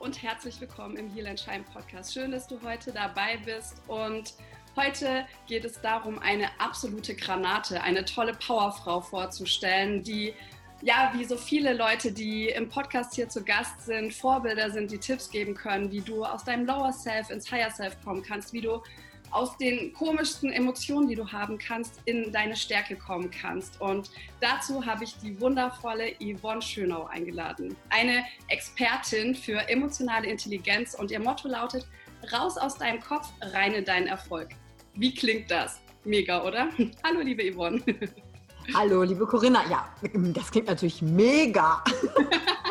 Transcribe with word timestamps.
und 0.00 0.22
herzlich 0.22 0.58
willkommen 0.62 0.96
im 0.96 1.14
Heal 1.14 1.26
and 1.26 1.38
Shine 1.38 1.62
Podcast. 1.74 2.14
Schön, 2.14 2.30
dass 2.30 2.48
du 2.48 2.58
heute 2.62 2.90
dabei 2.90 3.36
bist 3.44 3.82
und 3.86 4.32
heute 4.74 5.26
geht 5.46 5.66
es 5.66 5.78
darum, 5.82 6.18
eine 6.18 6.48
absolute 6.58 7.14
Granate, 7.14 7.82
eine 7.82 8.06
tolle 8.06 8.32
Powerfrau 8.32 9.02
vorzustellen, 9.02 10.02
die 10.02 10.32
ja, 10.80 11.12
wie 11.14 11.26
so 11.26 11.36
viele 11.36 11.74
Leute, 11.74 12.12
die 12.12 12.48
im 12.48 12.70
Podcast 12.70 13.14
hier 13.14 13.28
zu 13.28 13.44
Gast 13.44 13.84
sind, 13.84 14.14
Vorbilder 14.14 14.70
sind, 14.70 14.90
die 14.90 14.96
Tipps 14.96 15.30
geben 15.30 15.54
können, 15.54 15.92
wie 15.92 16.00
du 16.00 16.24
aus 16.24 16.44
deinem 16.44 16.64
Lower 16.64 16.94
Self 16.94 17.28
ins 17.28 17.52
Higher 17.52 17.70
Self 17.70 18.02
kommen 18.02 18.22
kannst, 18.22 18.54
wie 18.54 18.62
du 18.62 18.82
aus 19.30 19.56
den 19.58 19.92
komischsten 19.92 20.52
Emotionen, 20.52 21.08
die 21.08 21.14
du 21.14 21.30
haben 21.30 21.58
kannst, 21.58 22.00
in 22.04 22.32
deine 22.32 22.56
Stärke 22.56 22.96
kommen 22.96 23.30
kannst. 23.30 23.80
Und 23.80 24.10
dazu 24.40 24.84
habe 24.84 25.04
ich 25.04 25.16
die 25.18 25.40
wundervolle 25.40 26.14
Yvonne 26.20 26.62
Schönau 26.62 27.04
eingeladen. 27.06 27.76
Eine 27.90 28.24
Expertin 28.48 29.34
für 29.34 29.68
emotionale 29.68 30.26
Intelligenz 30.26 30.94
und 30.94 31.10
ihr 31.10 31.20
Motto 31.20 31.48
lautet, 31.48 31.86
raus 32.32 32.56
aus 32.58 32.76
deinem 32.76 33.00
Kopf, 33.00 33.28
rein 33.40 33.72
in 33.72 33.84
deinen 33.84 34.06
Erfolg. 34.06 34.48
Wie 34.94 35.14
klingt 35.14 35.50
das? 35.50 35.80
Mega, 36.04 36.42
oder? 36.44 36.68
Hallo, 37.04 37.20
liebe 37.20 37.52
Yvonne. 37.52 37.82
Hallo, 38.74 39.02
liebe 39.02 39.26
Corinna. 39.26 39.62
Ja, 39.68 39.88
das 40.12 40.50
klingt 40.50 40.68
natürlich 40.68 41.02
mega. 41.02 41.82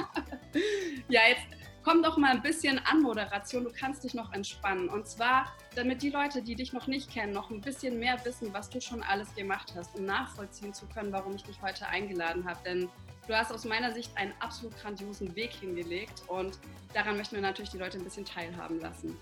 ja, 1.10 1.22
jetzt 1.28 1.42
komm 1.84 2.04
doch 2.04 2.18
mal 2.18 2.32
ein 2.32 2.42
bisschen 2.42 2.80
an 2.86 3.02
Moderation. 3.02 3.64
Du 3.64 3.72
kannst 3.72 4.04
dich 4.04 4.14
noch 4.14 4.32
entspannen. 4.34 4.90
Und 4.90 5.08
zwar, 5.08 5.48
damit 5.80 6.02
die 6.02 6.10
Leute, 6.10 6.42
die 6.42 6.56
dich 6.56 6.74
noch 6.74 6.88
nicht 6.88 7.10
kennen, 7.10 7.32
noch 7.32 7.50
ein 7.50 7.62
bisschen 7.62 8.00
mehr 8.00 8.20
wissen, 8.26 8.54
was 8.54 8.70
du 8.70 8.82
schon 8.82 9.02
alles 9.02 9.34
gemacht 9.34 9.74
hast, 9.78 9.98
um 9.98 10.04
nachvollziehen 10.04 10.74
zu 10.74 10.86
können, 10.88 11.14
warum 11.14 11.36
ich 11.36 11.44
dich 11.44 11.62
heute 11.62 11.88
eingeladen 11.88 12.44
habe. 12.44 12.60
Denn 12.66 12.90
du 13.28 13.38
hast 13.38 13.50
aus 13.54 13.64
meiner 13.64 13.94
Sicht 13.94 14.12
einen 14.18 14.34
absolut 14.42 14.76
grandiosen 14.78 15.34
Weg 15.38 15.54
hingelegt 15.54 16.24
und 16.28 16.60
daran 16.94 17.16
möchten 17.16 17.36
wir 17.36 17.42
natürlich 17.42 17.70
die 17.70 17.78
Leute 17.78 17.98
ein 17.98 18.04
bisschen 18.04 18.26
teilhaben 18.26 18.82
lassen. 18.82 19.18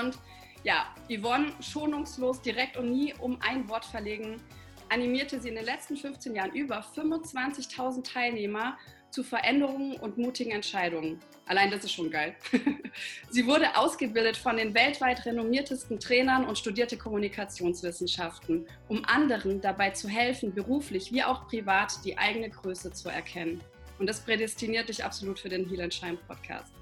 Und 0.00 0.18
ja, 0.64 0.86
Yvonne, 1.10 1.52
schonungslos, 1.60 2.40
direkt 2.40 2.78
und 2.78 2.90
nie 2.90 3.12
um 3.20 3.38
ein 3.42 3.68
Wort 3.68 3.84
verlegen, 3.84 4.40
animierte 4.88 5.40
sie 5.40 5.50
in 5.50 5.56
den 5.56 5.66
letzten 5.66 5.98
15 5.98 6.34
Jahren 6.34 6.52
über 6.52 6.80
25.000 6.80 8.02
Teilnehmer 8.02 8.78
zu 9.10 9.22
Veränderungen 9.22 9.96
und 9.96 10.18
mutigen 10.18 10.52
Entscheidungen. 10.52 11.20
Allein 11.46 11.70
das 11.70 11.84
ist 11.84 11.92
schon 11.92 12.10
geil. 12.10 12.34
sie 13.30 13.46
wurde 13.46 13.76
ausgebildet 13.76 14.36
von 14.36 14.56
den 14.56 14.74
weltweit 14.74 15.24
renommiertesten 15.24 16.00
Trainern 16.00 16.44
und 16.44 16.58
studierte 16.58 16.96
Kommunikationswissenschaften, 16.96 18.66
um 18.88 19.04
anderen 19.04 19.60
dabei 19.60 19.90
zu 19.90 20.08
helfen, 20.08 20.52
beruflich 20.52 21.12
wie 21.12 21.22
auch 21.22 21.46
privat 21.46 22.04
die 22.04 22.18
eigene 22.18 22.50
Größe 22.50 22.92
zu 22.92 23.08
erkennen. 23.08 23.60
Und 23.98 24.08
das 24.08 24.20
prädestiniert 24.20 24.88
dich 24.88 25.04
absolut 25.04 25.38
für 25.38 25.48
den 25.48 25.68
Heal 25.68 25.82
and 25.82 25.94
Shine 25.94 26.18
Podcast. 26.26 26.72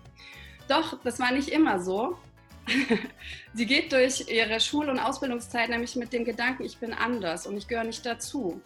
Doch 0.68 0.98
das 1.02 1.20
war 1.20 1.30
nicht 1.32 1.48
immer 1.48 1.78
so. 1.78 2.18
Sie 3.54 3.66
geht 3.66 3.92
durch 3.92 4.28
ihre 4.28 4.58
Schul- 4.58 4.88
und 4.88 4.98
Ausbildungszeit 4.98 5.68
nämlich 5.68 5.96
mit 5.96 6.12
dem 6.12 6.24
Gedanken, 6.24 6.64
ich 6.64 6.78
bin 6.78 6.92
anders 6.92 7.46
und 7.46 7.56
ich 7.56 7.68
gehöre 7.68 7.84
nicht 7.84 8.04
dazu. 8.06 8.60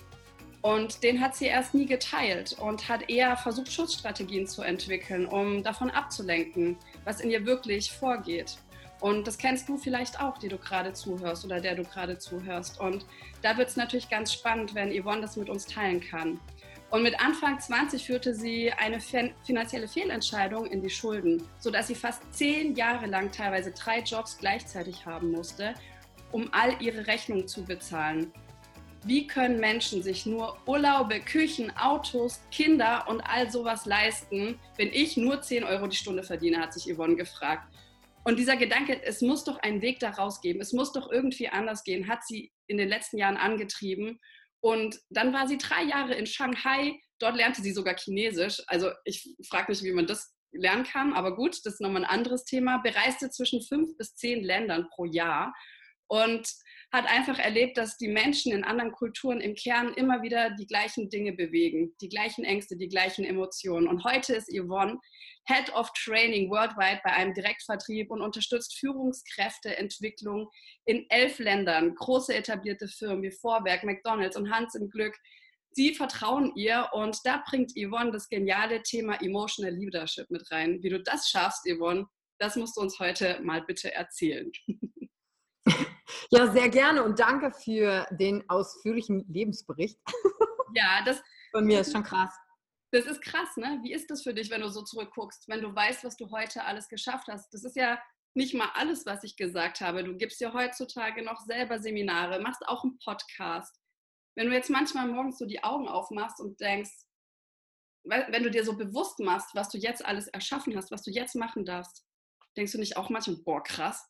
Und 0.68 1.02
den 1.02 1.22
hat 1.22 1.34
sie 1.34 1.46
erst 1.46 1.72
nie 1.72 1.86
geteilt 1.86 2.54
und 2.60 2.90
hat 2.90 3.08
eher 3.08 3.38
versucht, 3.38 3.72
Schutzstrategien 3.72 4.46
zu 4.46 4.60
entwickeln, 4.60 5.24
um 5.24 5.62
davon 5.62 5.90
abzulenken, 5.90 6.76
was 7.04 7.22
in 7.22 7.30
ihr 7.30 7.46
wirklich 7.46 7.90
vorgeht. 7.90 8.58
Und 9.00 9.26
das 9.26 9.38
kennst 9.38 9.66
du 9.70 9.78
vielleicht 9.78 10.20
auch, 10.20 10.36
die 10.36 10.48
du 10.48 10.58
gerade 10.58 10.92
zuhörst 10.92 11.46
oder 11.46 11.62
der 11.62 11.74
du 11.74 11.84
gerade 11.84 12.18
zuhörst. 12.18 12.78
Und 12.80 13.06
da 13.40 13.56
wird 13.56 13.70
es 13.70 13.76
natürlich 13.76 14.10
ganz 14.10 14.34
spannend, 14.34 14.74
wenn 14.74 14.92
Yvonne 14.92 15.22
das 15.22 15.38
mit 15.38 15.48
uns 15.48 15.64
teilen 15.64 16.02
kann. 16.02 16.38
Und 16.90 17.02
mit 17.02 17.18
Anfang 17.18 17.58
20 17.58 18.04
führte 18.04 18.34
sie 18.34 18.70
eine 18.70 19.00
finanzielle 19.00 19.88
Fehlentscheidung 19.88 20.66
in 20.66 20.82
die 20.82 20.90
Schulden, 20.90 21.44
sodass 21.60 21.86
sie 21.86 21.94
fast 21.94 22.20
zehn 22.34 22.74
Jahre 22.74 23.06
lang 23.06 23.32
teilweise 23.32 23.72
drei 23.72 24.00
Jobs 24.00 24.36
gleichzeitig 24.36 25.06
haben 25.06 25.30
musste, 25.30 25.72
um 26.30 26.50
all 26.52 26.76
ihre 26.82 27.06
Rechnungen 27.06 27.48
zu 27.48 27.64
bezahlen. 27.64 28.34
Wie 29.04 29.26
können 29.26 29.60
Menschen 29.60 30.02
sich 30.02 30.26
nur 30.26 30.58
Urlaube, 30.66 31.20
Küchen, 31.20 31.74
Autos, 31.76 32.40
Kinder 32.50 33.06
und 33.08 33.20
all 33.20 33.50
sowas 33.50 33.86
leisten, 33.86 34.58
wenn 34.76 34.88
ich 34.92 35.16
nur 35.16 35.40
10 35.40 35.64
Euro 35.64 35.86
die 35.86 35.96
Stunde 35.96 36.22
verdiene, 36.22 36.60
hat 36.60 36.72
sich 36.72 36.92
Yvonne 36.92 37.16
gefragt. 37.16 37.72
Und 38.24 38.38
dieser 38.38 38.56
Gedanke, 38.56 39.00
es 39.04 39.22
muss 39.22 39.44
doch 39.44 39.58
einen 39.58 39.80
Weg 39.80 40.00
daraus 40.00 40.40
geben, 40.40 40.60
es 40.60 40.72
muss 40.72 40.92
doch 40.92 41.10
irgendwie 41.10 41.48
anders 41.48 41.84
gehen, 41.84 42.08
hat 42.08 42.26
sie 42.26 42.52
in 42.66 42.76
den 42.76 42.88
letzten 42.88 43.18
Jahren 43.18 43.36
angetrieben. 43.36 44.18
Und 44.60 44.98
dann 45.10 45.32
war 45.32 45.46
sie 45.46 45.58
drei 45.58 45.84
Jahre 45.84 46.14
in 46.14 46.26
Shanghai. 46.26 46.98
Dort 47.20 47.36
lernte 47.36 47.62
sie 47.62 47.72
sogar 47.72 47.96
Chinesisch. 47.96 48.60
Also 48.66 48.90
ich 49.04 49.34
frage 49.48 49.70
mich, 49.70 49.82
wie 49.84 49.92
man 49.92 50.06
das 50.06 50.34
lernen 50.52 50.84
kann, 50.84 51.12
aber 51.12 51.36
gut, 51.36 51.54
das 51.64 51.74
ist 51.74 51.80
nochmal 51.80 52.04
ein 52.04 52.10
anderes 52.10 52.44
Thema. 52.44 52.78
Bereiste 52.78 53.30
zwischen 53.30 53.62
fünf 53.62 53.96
bis 53.96 54.14
zehn 54.16 54.42
Ländern 54.42 54.88
pro 54.90 55.04
Jahr 55.04 55.54
und 56.08 56.50
hat 56.90 57.06
einfach 57.06 57.38
erlebt, 57.38 57.76
dass 57.76 57.98
die 57.98 58.08
Menschen 58.08 58.52
in 58.52 58.64
anderen 58.64 58.92
Kulturen 58.92 59.40
im 59.42 59.54
Kern 59.54 59.92
immer 59.92 60.22
wieder 60.22 60.50
die 60.50 60.66
gleichen 60.66 61.10
Dinge 61.10 61.32
bewegen, 61.32 61.94
die 62.00 62.08
gleichen 62.08 62.44
Ängste, 62.44 62.78
die 62.78 62.88
gleichen 62.88 63.24
Emotionen. 63.24 63.86
Und 63.88 64.04
heute 64.04 64.34
ist 64.34 64.50
Yvonne 64.50 64.98
Head 65.46 65.70
of 65.74 65.90
Training 65.92 66.50
worldwide 66.50 67.00
bei 67.04 67.12
einem 67.12 67.34
Direktvertrieb 67.34 68.10
und 68.10 68.22
unterstützt 68.22 68.78
Führungskräfteentwicklung 68.78 70.48
in 70.86 71.04
elf 71.10 71.38
Ländern. 71.38 71.94
Große 71.94 72.34
etablierte 72.34 72.88
Firmen 72.88 73.22
wie 73.22 73.32
Vorwerk, 73.32 73.84
McDonalds 73.84 74.36
und 74.36 74.50
Hans 74.50 74.74
im 74.74 74.88
Glück. 74.88 75.14
Sie 75.72 75.94
vertrauen 75.94 76.52
ihr 76.56 76.88
und 76.92 77.18
da 77.24 77.42
bringt 77.46 77.72
Yvonne 77.72 78.12
das 78.12 78.30
geniale 78.30 78.82
Thema 78.82 79.20
Emotional 79.20 79.74
Leadership 79.74 80.30
mit 80.30 80.50
rein. 80.50 80.82
Wie 80.82 80.88
du 80.88 81.02
das 81.02 81.28
schaffst, 81.28 81.68
Yvonne, 81.68 82.06
das 82.38 82.56
musst 82.56 82.78
du 82.78 82.80
uns 82.80 82.98
heute 82.98 83.40
mal 83.42 83.62
bitte 83.62 83.92
erzählen. 83.92 84.50
Ja, 86.30 86.50
sehr 86.50 86.68
gerne 86.68 87.02
und 87.02 87.18
danke 87.18 87.52
für 87.52 88.06
den 88.10 88.48
ausführlichen 88.48 89.24
Lebensbericht. 89.28 89.98
Ja, 90.74 91.02
das 91.02 91.22
von 91.50 91.64
mir 91.64 91.80
ist 91.80 91.92
schon 91.92 92.02
krass. 92.02 92.30
Das 92.90 93.06
ist 93.06 93.22
krass, 93.22 93.56
ne? 93.56 93.80
Wie 93.82 93.92
ist 93.92 94.10
das 94.10 94.22
für 94.22 94.34
dich, 94.34 94.50
wenn 94.50 94.60
du 94.60 94.68
so 94.68 94.82
zurückguckst, 94.82 95.48
wenn 95.48 95.62
du 95.62 95.74
weißt, 95.74 96.04
was 96.04 96.16
du 96.16 96.30
heute 96.30 96.64
alles 96.64 96.88
geschafft 96.88 97.28
hast? 97.28 97.52
Das 97.54 97.64
ist 97.64 97.74
ja 97.74 97.98
nicht 98.34 98.54
mal 98.54 98.70
alles, 98.74 99.04
was 99.04 99.24
ich 99.24 99.36
gesagt 99.36 99.80
habe. 99.80 100.04
Du 100.04 100.16
gibst 100.16 100.40
ja 100.40 100.52
heutzutage 100.52 101.22
noch 101.22 101.40
selber 101.40 101.78
Seminare, 101.78 102.40
machst 102.40 102.66
auch 102.66 102.84
einen 102.84 102.98
Podcast. 102.98 103.78
Wenn 104.36 104.48
du 104.48 104.52
jetzt 104.54 104.70
manchmal 104.70 105.08
morgens 105.08 105.38
so 105.38 105.46
die 105.46 105.62
Augen 105.64 105.88
aufmachst 105.88 106.40
und 106.40 106.60
denkst, 106.60 106.92
wenn 108.04 108.42
du 108.42 108.50
dir 108.50 108.64
so 108.64 108.76
bewusst 108.76 109.18
machst, 109.18 109.54
was 109.54 109.68
du 109.68 109.76
jetzt 109.76 110.04
alles 110.04 110.28
erschaffen 110.28 110.76
hast, 110.76 110.90
was 110.90 111.02
du 111.02 111.10
jetzt 111.10 111.34
machen 111.34 111.64
darfst, 111.64 112.06
denkst 112.56 112.72
du 112.72 112.78
nicht 112.78 112.96
auch 112.96 113.10
manchmal, 113.10 113.36
boah, 113.44 113.62
krass. 113.62 114.08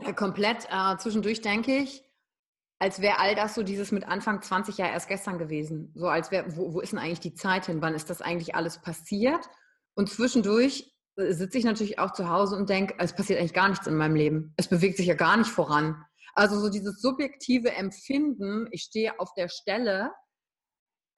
Ja, 0.00 0.12
komplett. 0.12 0.66
Äh, 0.70 0.96
zwischendurch 0.98 1.40
denke 1.40 1.76
ich, 1.76 2.02
als 2.78 3.00
wäre 3.00 3.18
all 3.18 3.34
das 3.34 3.54
so 3.54 3.62
dieses 3.62 3.92
mit 3.92 4.06
Anfang 4.06 4.42
20 4.42 4.76
ja 4.76 4.86
erst 4.86 5.08
gestern 5.08 5.38
gewesen. 5.38 5.92
So 5.94 6.08
als 6.08 6.30
wäre, 6.30 6.56
wo, 6.56 6.74
wo 6.74 6.80
ist 6.80 6.92
denn 6.92 6.98
eigentlich 6.98 7.20
die 7.20 7.34
Zeit 7.34 7.66
hin? 7.66 7.80
Wann 7.80 7.94
ist 7.94 8.10
das 8.10 8.20
eigentlich 8.20 8.54
alles 8.54 8.80
passiert? 8.80 9.48
Und 9.94 10.10
zwischendurch 10.10 10.92
äh, 11.16 11.32
sitze 11.32 11.58
ich 11.58 11.64
natürlich 11.64 11.98
auch 11.98 12.12
zu 12.12 12.28
Hause 12.28 12.56
und 12.56 12.68
denke, 12.68 12.94
es 12.98 13.14
passiert 13.14 13.38
eigentlich 13.38 13.54
gar 13.54 13.68
nichts 13.68 13.86
in 13.86 13.96
meinem 13.96 14.16
Leben. 14.16 14.54
Es 14.56 14.68
bewegt 14.68 14.98
sich 14.98 15.06
ja 15.06 15.14
gar 15.14 15.36
nicht 15.36 15.50
voran. 15.50 16.04
Also 16.34 16.60
so 16.60 16.68
dieses 16.68 17.00
subjektive 17.00 17.72
Empfinden, 17.72 18.68
ich 18.70 18.82
stehe 18.82 19.18
auf 19.18 19.32
der 19.34 19.48
Stelle, 19.48 20.12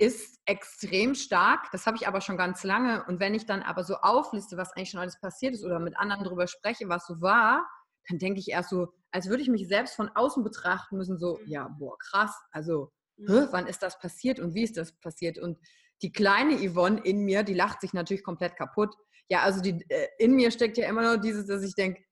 ist 0.01 0.39
extrem 0.47 1.17
stark. 1.17 1.67
Das 1.73 1.87
habe 1.87 1.97
ich 1.97 2.07
aber 2.07 2.21
schon 2.21 2.37
ganz 2.37 2.63
lange. 2.63 3.05
Und 3.07 3.19
wenn 3.19 3.35
ich 3.35 3.47
dann 3.47 3.63
aber 3.63 3.83
so 3.83 3.97
aufliste, 3.97 4.57
was 4.57 4.73
eigentlich 4.73 4.91
schon 4.91 5.01
alles 5.01 5.19
passiert 5.21 5.55
ist 5.55 5.65
oder 5.65 5.81
mit 5.81 5.99
anderen 5.99 6.23
darüber 6.23 6.47
spreche, 6.47 6.89
was 6.89 7.05
so 7.07 7.21
war, 7.21 7.67
dann 8.09 8.19
denke 8.19 8.41
ich 8.41 8.49
erst 8.49 8.71
so, 8.71 8.93
als 9.11 9.29
würde 9.29 9.43
ich 9.43 9.49
mich 9.49 9.69
selbst 9.69 9.95
von 9.95 10.09
außen 10.09 10.43
betrachten 10.43 10.97
müssen, 10.97 11.19
so, 11.19 11.39
mhm. 11.39 11.51
ja, 11.51 11.69
boah, 11.79 11.97
krass, 11.99 12.35
also, 12.53 12.93
mhm. 13.17 13.49
wann 13.51 13.67
ist 13.67 13.83
das 13.83 13.99
passiert 13.99 14.41
und 14.41 14.55
wie 14.55 14.65
ist 14.65 14.77
das 14.77 14.93
passiert? 15.01 15.39
Und 15.39 15.59
die 16.03 16.13
kleine 16.13 16.57
Yvonne 16.57 17.01
in 17.05 17.25
mir, 17.25 17.43
die 17.43 17.55
lacht 17.55 17.81
sich 17.81 17.93
natürlich 17.93 18.23
komplett 18.23 18.57
kaputt. 18.57 18.95
Ja, 19.29 19.43
also 19.43 19.61
die, 19.61 19.85
äh, 19.89 20.09
in 20.19 20.35
mir 20.35 20.51
steckt 20.51 20.79
ja 20.79 20.89
immer 20.89 21.03
noch 21.03 21.21
dieses, 21.21 21.47
dass 21.47 21.63
ich 21.63 21.75
denke, 21.75 22.03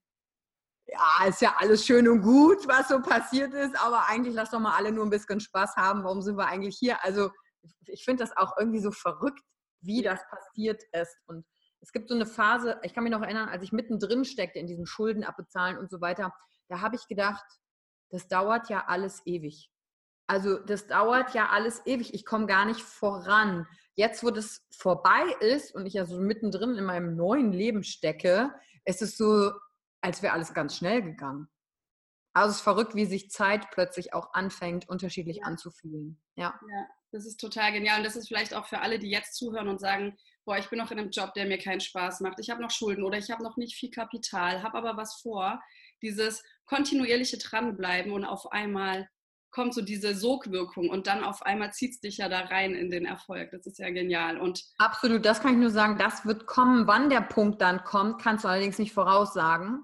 ja, 0.87 1.27
ist 1.29 1.43
ja 1.43 1.55
alles 1.59 1.85
schön 1.85 2.09
und 2.09 2.23
gut, 2.23 2.67
was 2.69 2.89
so 2.89 3.01
passiert 3.01 3.53
ist, 3.55 3.77
aber 3.81 4.09
eigentlich 4.09 4.35
lass 4.35 4.51
doch 4.51 4.61
mal 4.61 4.77
alle 4.77 4.93
nur 4.93 5.05
ein 5.05 5.11
bisschen 5.11 5.41
Spaß 5.41 5.77
haben. 5.77 6.05
Warum 6.05 6.23
sind 6.23 6.37
wir 6.37 6.47
eigentlich 6.47 6.77
hier? 6.79 7.03
Also 7.05 7.31
ich 7.87 8.05
finde 8.05 8.23
das 8.25 8.37
auch 8.37 8.53
irgendwie 8.59 8.81
so 8.81 8.91
verrückt, 8.93 9.43
wie 9.81 10.03
das 10.03 10.21
passiert 10.29 10.83
ist. 10.93 11.17
Und 11.27 11.45
es 11.81 11.93
gibt 11.93 12.09
so 12.09 12.15
eine 12.15 12.27
Phase, 12.27 12.81
ich 12.83 12.95
kann 12.95 13.05
mich 13.05 13.13
noch 13.13 13.23
erinnern, 13.23 13.49
als 13.49 13.63
ich 13.63 13.73
mittendrin 13.73 14.25
steckte 14.25 14.59
in 14.59 14.67
diesem 14.67 14.87
Schulden 14.87 15.25
abbezahlen 15.25 15.79
und 15.79 15.91
so 15.91 16.01
weiter, 16.01 16.33
da 16.69 16.81
habe 16.81 16.97
ich 16.97 17.07
gedacht, 17.07 17.45
das 18.11 18.29
dauert 18.29 18.69
ja 18.69 18.85
alles 18.87 19.23
ewig. 19.25 19.71
Also 20.29 20.59
das 20.59 20.87
dauert 20.87 21.35
ja 21.35 21.51
alles 21.51 21.83
ewig. 21.87 22.13
Ich 22.15 22.25
komme 22.25 22.47
gar 22.47 22.65
nicht 22.65 22.81
voran. 22.81 23.67
Jetzt, 23.95 24.25
wo 24.25 24.31
das 24.31 24.67
vorbei 24.71 25.25
ist 25.41 25.75
und 25.75 25.87
ich 25.87 25.95
ja 25.95 26.05
so 26.05 26.19
mittendrin 26.21 26.77
in 26.77 26.85
meinem 26.85 27.17
neuen 27.17 27.53
Leben 27.53 27.85
stecke, 27.85 28.53
ist 28.85 29.03
es 29.03 29.17
so, 29.17 29.53
als 30.01 30.23
wäre 30.23 30.33
alles 30.33 30.53
ganz 30.53 30.77
schnell 30.77 31.03
gegangen. 31.03 31.49
Also 32.33 32.51
es 32.51 32.57
ist 32.57 32.63
verrückt, 32.63 32.95
wie 32.95 33.07
sich 33.07 33.31
Zeit 33.31 33.71
plötzlich 33.71 34.13
auch 34.13 34.35
anfängt, 34.35 34.89
unterschiedlich 34.89 35.39
ja. 35.39 35.45
anzufühlen. 35.45 36.21
Ja. 36.35 36.59
ja 36.69 36.87
Das 37.17 37.25
ist 37.25 37.41
total 37.41 37.73
genial. 37.73 37.97
Und 37.97 38.05
das 38.05 38.15
ist 38.15 38.29
vielleicht 38.29 38.53
auch 38.53 38.67
für 38.67 38.81
alle, 38.81 38.99
die 38.99 39.09
jetzt 39.09 39.37
zuhören 39.37 39.69
und 39.69 39.81
sagen, 39.81 40.19
boah, 40.45 40.59
ich 40.59 40.69
bin 40.69 40.79
noch 40.79 40.91
in 40.91 40.99
einem 40.99 41.11
Job, 41.11 41.33
der 41.33 41.47
mir 41.47 41.57
keinen 41.57 41.81
Spaß 41.81 42.21
macht. 42.21 42.39
Ich 42.41 42.51
habe 42.51 42.61
noch 42.61 42.71
Schulden 42.71 43.05
oder 43.05 43.17
ich 43.17 43.31
habe 43.31 43.43
noch 43.43 43.57
nicht 43.57 43.75
viel 43.75 43.91
Kapital, 43.91 44.63
habe 44.63 44.77
aber 44.77 44.99
was 44.99 45.15
vor. 45.23 45.63
Dieses 46.03 46.45
kontinuierliche 46.67 47.39
Dranbleiben 47.39 48.13
und 48.13 48.27
auf 48.27 48.53
einmal 48.53 49.09
kommt 49.51 49.73
so 49.73 49.81
diese 49.81 50.15
Sogwirkung 50.15 50.91
und 50.91 51.07
dann 51.07 51.25
auf 51.25 51.41
einmal 51.41 51.73
zieht 51.73 51.93
es 51.93 52.01
dich 52.01 52.19
ja 52.19 52.29
da 52.29 52.41
rein 52.41 52.75
in 52.75 52.91
den 52.91 53.07
Erfolg. 53.07 53.51
Das 53.51 53.67
ist 53.67 53.79
ja 53.79 53.89
genial. 53.89 54.39
Und 54.39 54.63
Absolut, 54.77 55.25
das 55.25 55.41
kann 55.41 55.55
ich 55.55 55.59
nur 55.59 55.71
sagen, 55.71 55.97
das 55.97 56.27
wird 56.27 56.47
kommen. 56.47 56.87
Wann 56.87 57.09
der 57.09 57.23
Punkt 57.23 57.63
dann 57.63 57.83
kommt, 57.83 58.21
kannst 58.21 58.45
du 58.45 58.49
allerdings 58.49 58.79
nicht 58.79 58.93
voraussagen. 58.93 59.83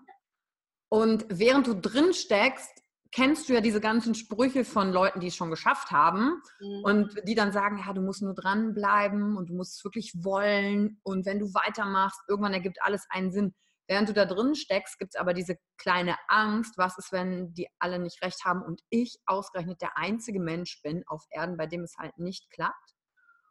Und 0.90 1.24
während 1.30 1.66
du 1.66 1.72
drin 1.80 2.12
steckst, 2.12 2.81
kennst 3.12 3.48
du 3.48 3.52
ja 3.52 3.60
diese 3.60 3.80
ganzen 3.80 4.14
Sprüche 4.14 4.64
von 4.64 4.90
Leuten, 4.90 5.20
die 5.20 5.28
es 5.28 5.36
schon 5.36 5.50
geschafft 5.50 5.90
haben 5.90 6.42
mhm. 6.60 6.84
und 6.84 7.28
die 7.28 7.34
dann 7.34 7.52
sagen, 7.52 7.78
ja, 7.78 7.92
du 7.92 8.00
musst 8.00 8.22
nur 8.22 8.34
dranbleiben 8.34 9.36
und 9.36 9.50
du 9.50 9.54
musst 9.54 9.76
es 9.76 9.84
wirklich 9.84 10.12
wollen 10.16 10.98
und 11.02 11.26
wenn 11.26 11.38
du 11.38 11.52
weitermachst, 11.54 12.20
irgendwann 12.28 12.54
ergibt 12.54 12.78
alles 12.82 13.06
einen 13.10 13.30
Sinn. 13.30 13.54
Während 13.88 14.08
du 14.08 14.14
da 14.14 14.24
drin 14.24 14.54
steckst, 14.54 14.98
gibt 14.98 15.14
es 15.14 15.20
aber 15.20 15.34
diese 15.34 15.56
kleine 15.76 16.16
Angst, 16.28 16.78
was 16.78 16.96
ist, 16.98 17.12
wenn 17.12 17.52
die 17.52 17.68
alle 17.78 17.98
nicht 17.98 18.22
recht 18.22 18.44
haben 18.44 18.62
und 18.62 18.80
ich 18.88 19.18
ausgerechnet 19.26 19.82
der 19.82 19.98
einzige 19.98 20.40
Mensch 20.40 20.80
bin 20.82 21.02
auf 21.06 21.24
Erden, 21.30 21.56
bei 21.56 21.66
dem 21.66 21.82
es 21.82 21.96
halt 21.98 22.16
nicht 22.16 22.50
klappt. 22.50 22.94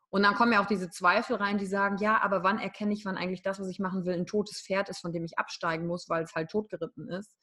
Und 0.09 0.23
dann 0.23 0.35
kommen 0.35 0.51
ja 0.51 0.61
auch 0.61 0.67
diese 0.67 0.89
Zweifel 0.89 1.37
rein, 1.37 1.57
die 1.57 1.65
sagen, 1.65 1.97
ja, 1.97 2.21
aber 2.21 2.43
wann 2.43 2.59
erkenne 2.59 2.93
ich, 2.93 3.05
wann 3.05 3.17
eigentlich 3.17 3.43
das, 3.43 3.59
was 3.59 3.67
ich 3.69 3.79
machen 3.79 4.05
will, 4.05 4.13
ein 4.13 4.25
totes 4.25 4.61
Pferd 4.61 4.89
ist, 4.89 4.99
von 4.99 5.13
dem 5.13 5.23
ich 5.23 5.37
absteigen 5.37 5.87
muss, 5.87 6.09
weil 6.09 6.23
es 6.23 6.33
halt 6.33 6.49
totgeritten 6.49 7.07
ist. 7.09 7.33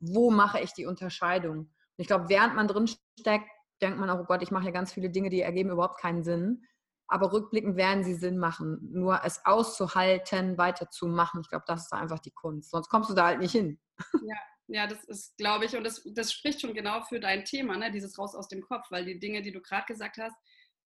Wo 0.00 0.30
mache 0.30 0.60
ich 0.60 0.72
die 0.72 0.86
Unterscheidung? 0.86 1.58
Und 1.58 1.72
ich 1.96 2.06
glaube, 2.06 2.28
während 2.28 2.54
man 2.54 2.68
drin 2.68 2.88
steckt, 3.18 3.48
denkt 3.82 3.98
man 3.98 4.10
auch, 4.10 4.20
oh 4.20 4.24
Gott, 4.24 4.42
ich 4.42 4.50
mache 4.50 4.66
ja 4.66 4.70
ganz 4.70 4.92
viele 4.92 5.10
Dinge, 5.10 5.30
die 5.30 5.40
ergeben 5.40 5.70
überhaupt 5.70 6.00
keinen 6.00 6.24
Sinn 6.24 6.64
aber 7.08 7.32
rückblickend 7.32 7.76
werden 7.76 8.04
sie 8.04 8.14
Sinn 8.14 8.38
machen. 8.38 8.78
Nur 8.92 9.22
es 9.24 9.44
auszuhalten, 9.44 10.58
weiterzumachen, 10.58 11.40
ich 11.40 11.48
glaube, 11.48 11.64
das 11.66 11.84
ist 11.84 11.92
einfach 11.92 12.18
die 12.18 12.30
Kunst. 12.30 12.70
Sonst 12.70 12.90
kommst 12.90 13.10
du 13.10 13.14
da 13.14 13.26
halt 13.26 13.40
nicht 13.40 13.52
hin. 13.52 13.80
Ja, 14.12 14.36
ja 14.68 14.86
das 14.86 15.02
ist, 15.04 15.36
glaube 15.38 15.64
ich, 15.64 15.74
und 15.74 15.84
das, 15.84 16.02
das 16.14 16.32
spricht 16.32 16.60
schon 16.60 16.74
genau 16.74 17.00
für 17.02 17.18
dein 17.18 17.46
Thema, 17.46 17.78
ne? 17.78 17.90
dieses 17.90 18.18
Raus 18.18 18.34
aus 18.34 18.48
dem 18.48 18.60
Kopf, 18.60 18.90
weil 18.90 19.06
die 19.06 19.18
Dinge, 19.18 19.40
die 19.40 19.52
du 19.52 19.62
gerade 19.62 19.86
gesagt 19.86 20.18
hast, 20.18 20.36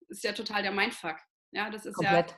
ist 0.07 0.23
ja 0.23 0.31
total 0.31 0.63
der 0.63 0.71
Mindfuck. 0.71 1.17
Ja, 1.51 1.69
das 1.69 1.85
ist 1.85 1.95
Komplett. 1.95 2.31
ja 2.31 2.37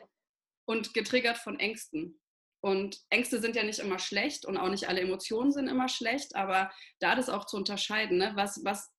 und 0.67 0.95
getriggert 0.95 1.37
von 1.37 1.59
Ängsten. 1.59 2.19
Und 2.65 2.99
Ängste 3.11 3.39
sind 3.39 3.55
ja 3.55 3.61
nicht 3.61 3.77
immer 3.77 3.99
schlecht 3.99 4.43
und 4.43 4.57
auch 4.57 4.69
nicht 4.69 4.89
alle 4.89 4.99
Emotionen 4.99 5.51
sind 5.51 5.67
immer 5.67 5.87
schlecht, 5.87 6.35
aber 6.35 6.71
da 6.97 7.13
das 7.13 7.29
auch 7.29 7.45
zu 7.45 7.57
unterscheiden, 7.57 8.17
ne? 8.17 8.31
was, 8.33 8.59
was 8.65 8.91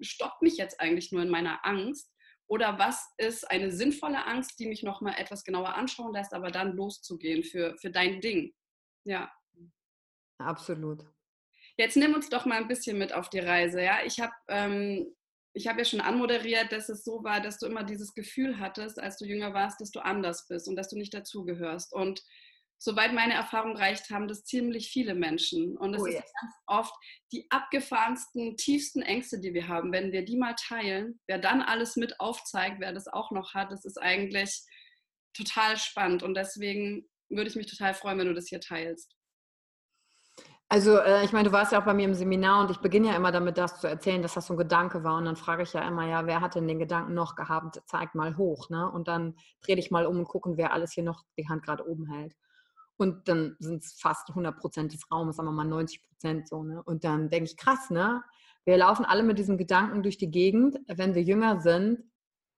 stoppt 0.00 0.42
mich 0.42 0.56
jetzt 0.56 0.80
eigentlich 0.80 1.12
nur 1.12 1.22
in 1.22 1.30
meiner 1.30 1.64
Angst 1.64 2.10
oder 2.48 2.76
was 2.80 3.12
ist 3.16 3.48
eine 3.48 3.70
sinnvolle 3.70 4.26
Angst, 4.26 4.58
die 4.58 4.66
mich 4.66 4.82
nochmal 4.82 5.14
etwas 5.16 5.44
genauer 5.44 5.76
anschauen 5.76 6.12
lässt, 6.12 6.34
aber 6.34 6.50
dann 6.50 6.74
loszugehen 6.74 7.44
für, 7.44 7.76
für 7.78 7.92
dein 7.92 8.20
Ding? 8.20 8.52
Ja. 9.04 9.32
Absolut. 10.38 11.04
Jetzt 11.76 11.96
nimm 11.96 12.14
uns 12.14 12.30
doch 12.30 12.46
mal 12.46 12.56
ein 12.56 12.66
bisschen 12.66 12.98
mit 12.98 13.12
auf 13.12 13.30
die 13.30 13.38
Reise. 13.38 13.80
Ja, 13.80 13.98
ich 14.04 14.18
habe 14.18 14.34
ähm, 14.48 15.14
ich 15.52 15.66
ja 15.66 15.84
schon 15.84 16.00
anmoderiert, 16.00 16.72
dass 16.72 16.88
es 16.88 17.04
so 17.04 17.22
war, 17.22 17.40
dass 17.40 17.58
du 17.58 17.66
immer 17.66 17.84
dieses 17.84 18.12
Gefühl 18.12 18.58
hattest, 18.58 18.98
als 18.98 19.18
du 19.18 19.24
jünger 19.24 19.54
warst, 19.54 19.80
dass 19.80 19.92
du 19.92 20.00
anders 20.00 20.48
bist 20.48 20.66
und 20.66 20.74
dass 20.74 20.88
du 20.88 20.98
nicht 20.98 21.14
dazugehörst. 21.14 21.92
Und 21.92 22.20
soweit 22.84 23.14
meine 23.14 23.32
Erfahrung 23.32 23.76
reicht, 23.76 24.10
haben 24.10 24.28
das 24.28 24.44
ziemlich 24.44 24.90
viele 24.90 25.14
Menschen. 25.14 25.76
Und 25.78 25.94
es 25.94 26.02
oh, 26.02 26.06
ist 26.06 26.14
yes. 26.14 26.32
ganz 26.40 26.54
oft 26.66 26.94
die 27.32 27.46
abgefahrensten, 27.50 28.56
tiefsten 28.58 29.00
Ängste, 29.00 29.40
die 29.40 29.54
wir 29.54 29.68
haben. 29.68 29.90
Wenn 29.90 30.12
wir 30.12 30.24
die 30.24 30.36
mal 30.36 30.54
teilen, 30.54 31.18
wer 31.26 31.38
dann 31.38 31.62
alles 31.62 31.96
mit 31.96 32.20
aufzeigt, 32.20 32.76
wer 32.80 32.92
das 32.92 33.08
auch 33.08 33.30
noch 33.30 33.54
hat, 33.54 33.72
das 33.72 33.86
ist 33.86 33.96
eigentlich 33.96 34.62
total 35.34 35.78
spannend. 35.78 36.22
Und 36.22 36.34
deswegen 36.34 37.08
würde 37.30 37.48
ich 37.48 37.56
mich 37.56 37.66
total 37.66 37.94
freuen, 37.94 38.18
wenn 38.18 38.28
du 38.28 38.34
das 38.34 38.48
hier 38.48 38.60
teilst. 38.60 39.16
Also 40.68 40.98
äh, 40.98 41.24
ich 41.24 41.32
meine, 41.32 41.48
du 41.48 41.52
warst 41.52 41.72
ja 41.72 41.80
auch 41.80 41.84
bei 41.84 41.94
mir 41.94 42.04
im 42.04 42.14
Seminar 42.14 42.62
und 42.62 42.70
ich 42.70 42.78
beginne 42.78 43.08
ja 43.08 43.16
immer 43.16 43.32
damit, 43.32 43.56
das 43.56 43.80
zu 43.80 43.86
erzählen, 43.86 44.20
dass 44.20 44.34
das 44.34 44.46
so 44.46 44.54
ein 44.54 44.58
Gedanke 44.58 45.04
war. 45.04 45.16
Und 45.16 45.24
dann 45.24 45.36
frage 45.36 45.62
ich 45.62 45.72
ja 45.72 45.88
immer, 45.88 46.06
ja, 46.06 46.26
wer 46.26 46.42
hat 46.42 46.54
denn 46.54 46.68
den 46.68 46.78
Gedanken 46.78 47.14
noch 47.14 47.34
gehabt? 47.34 47.80
Zeig 47.86 48.14
mal 48.14 48.36
hoch. 48.36 48.68
Ne? 48.68 48.90
Und 48.90 49.08
dann 49.08 49.36
drehe 49.62 49.78
ich 49.78 49.90
mal 49.90 50.04
um 50.04 50.18
und 50.18 50.28
gucken, 50.28 50.58
wer 50.58 50.74
alles 50.74 50.92
hier 50.92 51.04
noch 51.04 51.22
die 51.38 51.48
Hand 51.48 51.62
gerade 51.62 51.88
oben 51.88 52.10
hält. 52.10 52.34
Und 52.96 53.28
dann 53.28 53.56
sind 53.58 53.82
es 53.82 53.92
fast 53.94 54.28
100 54.28 54.56
Prozent 54.56 54.92
des 54.92 55.10
Raumes, 55.10 55.36
sagen 55.36 55.48
wir 55.48 55.52
mal 55.52 55.64
90 55.64 56.02
Prozent 56.02 56.48
so. 56.48 56.62
Ne? 56.62 56.82
Und 56.82 57.04
dann 57.04 57.28
denke 57.28 57.50
ich, 57.50 57.56
krass, 57.56 57.90
ne? 57.90 58.22
Wir 58.64 58.78
laufen 58.78 59.04
alle 59.04 59.22
mit 59.22 59.38
diesem 59.38 59.58
Gedanken 59.58 60.02
durch 60.02 60.16
die 60.16 60.30
Gegend, 60.30 60.78
wenn 60.86 61.14
wir 61.14 61.22
jünger 61.22 61.60
sind, 61.60 62.02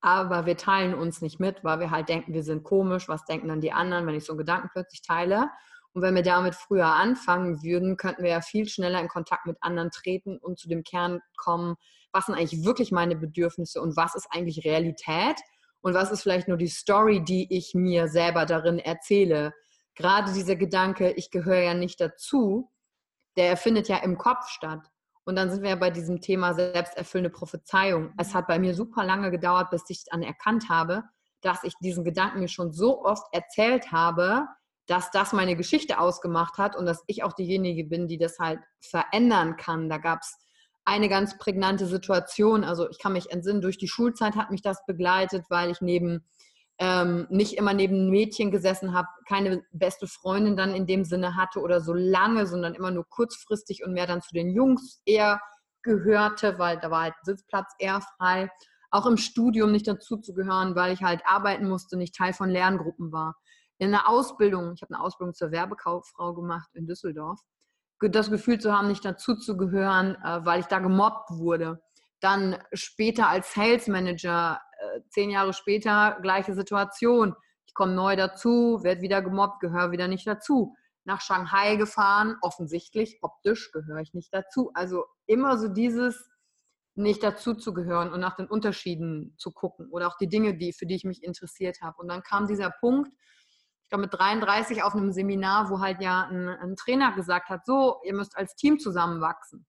aber 0.01 0.47
wir 0.47 0.57
teilen 0.57 0.95
uns 0.95 1.21
nicht 1.21 1.41
mit, 1.41 1.65
weil 1.65 1.81
wir 1.81 1.91
halt 1.91 2.09
denken, 2.09 2.33
wir 2.33 2.45
sind 2.45 2.63
komisch, 2.63 3.09
was 3.09 3.25
denken 3.25 3.49
dann 3.49 3.61
die 3.61 3.73
anderen, 3.73 4.07
wenn 4.07 4.15
ich 4.15 4.25
so 4.25 4.33
einen 4.33 4.39
Gedanken 4.39 4.69
plötzlich 4.73 5.03
teile. 5.03 5.51
Und 5.95 6.03
wenn 6.03 6.15
wir 6.15 6.23
damit 6.23 6.55
früher 6.55 6.87
anfangen 6.87 7.63
würden, 7.63 7.97
könnten 7.97 8.23
wir 8.23 8.31
ja 8.31 8.41
viel 8.41 8.69
schneller 8.69 9.01
in 9.01 9.09
Kontakt 9.09 9.47
mit 9.47 9.57
anderen 9.63 9.91
treten 9.91 10.39
und 10.39 10.59
zu 10.61 10.69
dem 10.69 10.85
Kern 10.85 11.21
kommen, 11.37 11.75
was 12.13 12.27
sind 12.27 12.37
eigentlich 12.37 12.65
wirklich 12.65 12.93
meine 12.93 13.17
Bedürfnisse 13.17 13.81
und 13.81 13.97
was 13.97 14.15
ist 14.15 14.29
eigentlich 14.31 14.65
Realität 14.65 15.41
und 15.81 15.95
was 15.95 16.13
ist 16.13 16.23
vielleicht 16.23 16.49
nur 16.49 16.57
die 16.57 16.69
Story, 16.69 17.25
die 17.25 17.47
ich 17.51 17.75
mir 17.75 18.09
selber 18.09 18.47
darin 18.47 18.79
erzähle 18.79 19.55
gerade 19.97 20.33
dieser 20.33 20.57
Gedanke, 20.57 21.11
ich 21.13 21.31
gehöre 21.31 21.63
ja 21.63 21.75
nicht 21.75 22.01
dazu, 22.01 22.71
der 23.37 23.57
findet 23.57 23.89
ja 23.89 23.97
im 23.99 24.17
Kopf 24.17 24.49
statt. 24.49 24.91
Und 25.25 25.35
dann 25.35 25.51
sind 25.51 25.63
wir 25.63 25.71
ja 25.71 25.77
bei 25.77 25.91
diesem 25.91 26.21
Thema 26.21 26.55
selbsterfüllende 26.55 27.31
Prophezeiung. 27.31 28.13
Es 28.17 28.33
hat 28.33 28.47
bei 28.47 28.61
mir 28.61 28.75
super 28.75 29.05
lange 29.05 29.33
gedauert, 29.33 29.71
bis 29.71 29.83
ich 29.89 30.05
dann 30.05 30.23
erkannt 30.23 30.69
habe, 30.69 31.03
dass 31.41 31.65
ich 31.65 31.75
diesen 31.81 32.05
Gedanken 32.05 32.41
mir 32.41 32.49
schon 32.49 32.73
so 32.73 33.05
oft 33.05 33.27
erzählt 33.33 33.91
habe, 33.91 34.47
dass 34.87 35.11
das 35.11 35.33
meine 35.33 35.57
Geschichte 35.57 35.99
ausgemacht 35.99 36.59
hat 36.59 36.77
und 36.77 36.87
dass 36.87 37.03
ich 37.09 37.25
auch 37.25 37.33
diejenige 37.33 37.85
bin, 37.85 38.07
die 38.07 38.19
das 38.19 38.39
halt 38.39 38.61
verändern 38.81 39.57
kann. 39.57 39.89
Da 39.89 39.99
gab 39.99 40.21
es 40.23 40.39
eine 40.85 41.09
ganz 41.09 41.37
prägnante 41.39 41.87
Situation. 41.87 42.63
Also 42.63 42.89
ich 42.89 43.01
kann 43.01 43.13
mich 43.13 43.31
entsinnen, 43.31 43.61
durch 43.61 43.79
die 43.79 43.89
Schulzeit 43.89 44.37
hat 44.37 44.53
mich 44.53 44.63
das 44.63 44.87
begleitet, 44.87 45.45
weil 45.49 45.71
ich 45.71 45.81
neben 45.81 46.25
ähm, 46.79 47.27
nicht 47.31 47.55
immer 47.55 47.73
neben 47.73 48.11
Mädchen 48.11 48.51
gesessen 48.51 48.93
habe, 48.93 49.09
keine 49.27 49.63
beste 49.73 50.07
Freundin 50.07 50.57
dann 50.57 50.75
in 50.75 50.87
dem 50.87 51.05
Sinne 51.05 51.37
hatte 51.37 51.61
oder 51.61 51.81
so 51.81 51.95
lange, 51.95 52.47
sondern 52.47 52.75
immer 52.75 52.91
nur 52.91 53.09
kurzfristig 53.09 53.85
und 53.85 53.93
mehr 53.93 54.07
dann 54.07 54.21
zu 54.21 54.35
den 54.35 54.51
Jungs 54.51 55.01
eher 55.07 55.41
gehörte, 55.83 56.59
weil 56.59 56.79
da 56.79 56.91
war 56.91 57.05
halt 57.05 57.15
Sitzplatz 57.23 57.73
eher 57.79 58.01
frei. 58.19 58.51
Auch 58.91 59.07
im 59.07 59.17
Studium 59.17 59.73
nicht 59.73 59.89
dazu 59.89 60.19
zu 60.19 60.35
gehören, 60.35 60.75
weil 60.75 60.93
ich 60.93 61.03
halt 61.03 61.23
arbeiten 61.25 61.69
musste, 61.69 61.97
nicht 61.97 62.15
Teil 62.15 62.33
von 62.33 62.51
Lerngruppen 62.51 63.11
war. 63.11 63.37
In 63.79 63.91
der 63.91 64.09
Ausbildung, 64.09 64.73
ich 64.75 64.83
habe 64.83 64.95
eine 64.95 65.03
Ausbildung 65.03 65.35
zur 65.35 65.51
Werbekauffrau 65.51 66.35
gemacht 66.35 66.71
in 66.75 66.87
Düsseldorf, 66.87 67.41
das 68.01 68.31
Gefühl 68.31 68.59
zu 68.59 68.77
haben, 68.77 68.89
nicht 68.89 69.05
dazu 69.05 69.37
zu 69.37 69.57
gehören, 69.57 70.17
äh, 70.23 70.45
weil 70.45 70.61
ich 70.61 70.67
da 70.67 70.79
gemobbt 70.79 71.31
wurde. 71.31 71.81
Dann 72.21 72.57
später 72.73 73.29
als 73.29 73.53
Sales 73.55 73.89
Manager 73.89 74.61
zehn 75.17 75.31
Jahre 75.31 75.55
später 75.55 76.19
gleiche 76.21 76.55
Situation. 76.55 77.35
Ich 77.65 77.73
komme 77.73 77.95
neu 77.95 78.17
dazu, 78.17 78.81
werde 78.83 79.01
wieder 79.01 79.23
gemobbt, 79.23 79.61
gehöre 79.61 79.91
wieder 79.91 80.09
nicht 80.09 80.27
dazu. 80.27 80.77
Nach 81.05 81.23
Shanghai 81.23 81.77
gefahren, 81.77 82.37
offensichtlich, 82.43 83.19
optisch 83.23 83.73
gehöre 83.73 84.01
ich 84.01 84.13
nicht 84.13 84.35
dazu. 84.35 84.73
Also 84.75 85.07
immer 85.27 85.57
so 85.57 85.69
dieses 85.69 86.29
nicht 86.97 87.23
dazu 87.23 87.55
zu 87.55 87.73
gehören 87.73 88.13
und 88.13 88.21
nach 88.21 88.37
den 88.37 88.47
Unterschieden 88.47 89.35
zu 89.39 89.53
gucken 89.53 89.89
oder 89.91 90.09
auch 90.09 90.19
die 90.19 90.29
Dinge, 90.29 90.57
die, 90.57 90.75
für 90.75 90.87
die 90.87 90.97
ich 90.97 91.05
mich 91.05 91.23
interessiert 91.23 91.81
habe. 91.81 91.97
Und 91.99 92.09
dann 92.09 92.23
kam 92.23 92.47
dieser 92.47 92.71
Punkt, 92.71 93.11
ich 93.85 93.89
glaube 93.89 94.03
mit 94.03 94.15
33 94.15 94.83
auf 94.83 94.95
einem 94.95 95.13
Seminar, 95.13 95.71
wo 95.71 95.81
halt 95.81 96.03
ja 96.03 96.27
ein, 96.27 96.49
ein 96.49 96.77
Trainer 96.77 97.13
gesagt 97.13 97.49
hat, 97.49 97.65
so, 97.65 98.01
ihr 98.05 98.15
müsst 98.15 98.37
als 98.37 98.55
Team 98.55 98.79
zusammenwachsen. 98.79 99.61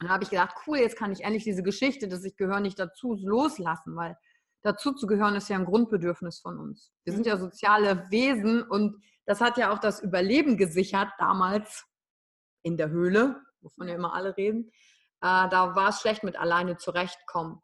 Und 0.00 0.06
dann 0.06 0.10
habe 0.10 0.22
ich 0.22 0.30
gedacht, 0.30 0.54
cool, 0.66 0.78
jetzt 0.78 0.96
kann 0.96 1.10
ich 1.10 1.24
endlich 1.24 1.44
diese 1.44 1.64
Geschichte, 1.64 2.06
dass 2.06 2.22
ich 2.24 2.36
gehöre 2.36 2.60
nicht 2.60 2.78
dazu, 2.78 3.16
loslassen, 3.20 3.96
weil 3.96 4.16
dazu 4.62 4.92
zu 4.92 5.06
gehören 5.06 5.36
ist 5.36 5.48
ja 5.48 5.56
ein 5.56 5.64
Grundbedürfnis 5.64 6.40
von 6.40 6.58
uns. 6.58 6.92
Wir 7.04 7.12
sind 7.12 7.26
ja 7.26 7.36
mhm. 7.36 7.40
soziale 7.40 8.10
Wesen 8.10 8.62
und 8.62 9.02
das 9.26 9.40
hat 9.40 9.58
ja 9.58 9.72
auch 9.72 9.78
das 9.78 10.00
Überleben 10.00 10.56
gesichert 10.56 11.08
damals 11.18 11.84
in 12.62 12.76
der 12.76 12.90
Höhle, 12.90 13.40
wovon 13.60 13.88
ja 13.88 13.94
immer 13.94 14.14
alle 14.14 14.36
reden. 14.36 14.70
Äh, 15.20 15.48
da 15.48 15.74
war 15.74 15.90
es 15.90 16.00
schlecht 16.00 16.24
mit 16.24 16.38
alleine 16.38 16.76
zurechtkommen. 16.76 17.60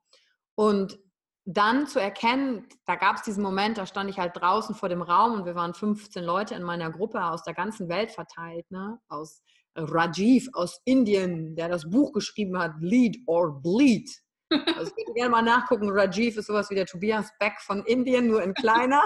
Und 0.54 0.98
dann 1.46 1.86
zu 1.86 2.00
erkennen, 2.00 2.66
da 2.86 2.96
gab 2.96 3.16
es 3.16 3.22
diesen 3.22 3.42
Moment, 3.42 3.76
da 3.76 3.86
stand 3.86 4.08
ich 4.08 4.18
halt 4.18 4.32
draußen 4.34 4.74
vor 4.74 4.88
dem 4.88 5.02
Raum 5.02 5.34
und 5.34 5.44
wir 5.44 5.54
waren 5.54 5.74
15 5.74 6.24
Leute 6.24 6.54
in 6.54 6.62
meiner 6.62 6.90
Gruppe 6.90 7.22
aus 7.22 7.42
der 7.42 7.54
ganzen 7.54 7.88
Welt 7.88 8.10
verteilt, 8.12 8.70
ne? 8.70 8.98
aus 9.08 9.42
Rajiv 9.76 10.48
aus 10.52 10.80
Indien, 10.84 11.56
der 11.56 11.68
das 11.68 11.90
Buch 11.90 12.12
geschrieben 12.12 12.58
hat, 12.58 12.72
Lead 12.80 13.18
or 13.26 13.60
Bleed. 13.60 14.10
Also 14.50 14.92
ich 14.96 15.06
würde 15.06 15.14
gerne 15.14 15.30
mal 15.30 15.42
nachgucken. 15.42 15.90
Rajiv 15.90 16.36
ist 16.36 16.46
sowas 16.46 16.70
wie 16.70 16.74
der 16.74 16.86
Tobias 16.86 17.30
Beck 17.38 17.60
von 17.60 17.84
Indien, 17.84 18.28
nur 18.28 18.42
in 18.42 18.54
kleiner. 18.54 19.02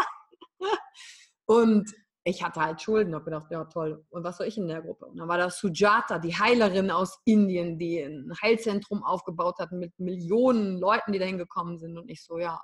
Und 1.46 1.90
ich 2.28 2.42
hatte 2.42 2.60
halt 2.60 2.82
Schulden 2.82 3.14
und 3.14 3.24
gedacht, 3.24 3.46
ja 3.50 3.64
toll, 3.64 4.04
und 4.10 4.22
was 4.22 4.36
soll 4.36 4.46
ich 4.46 4.58
in 4.58 4.68
der 4.68 4.82
Gruppe? 4.82 5.06
Und 5.06 5.16
dann 5.16 5.28
war 5.28 5.38
da 5.38 5.48
Sujata, 5.48 6.18
die 6.18 6.38
Heilerin 6.38 6.90
aus 6.90 7.18
Indien, 7.24 7.78
die 7.78 8.00
ein 8.00 8.32
Heilzentrum 8.42 9.02
aufgebaut 9.02 9.58
hat 9.58 9.72
mit 9.72 9.98
Millionen 9.98 10.78
Leuten, 10.78 11.12
die 11.12 11.18
dahin 11.18 11.38
gekommen 11.38 11.78
sind. 11.78 11.96
Und 11.96 12.10
ich 12.10 12.22
so, 12.22 12.38
ja, 12.38 12.60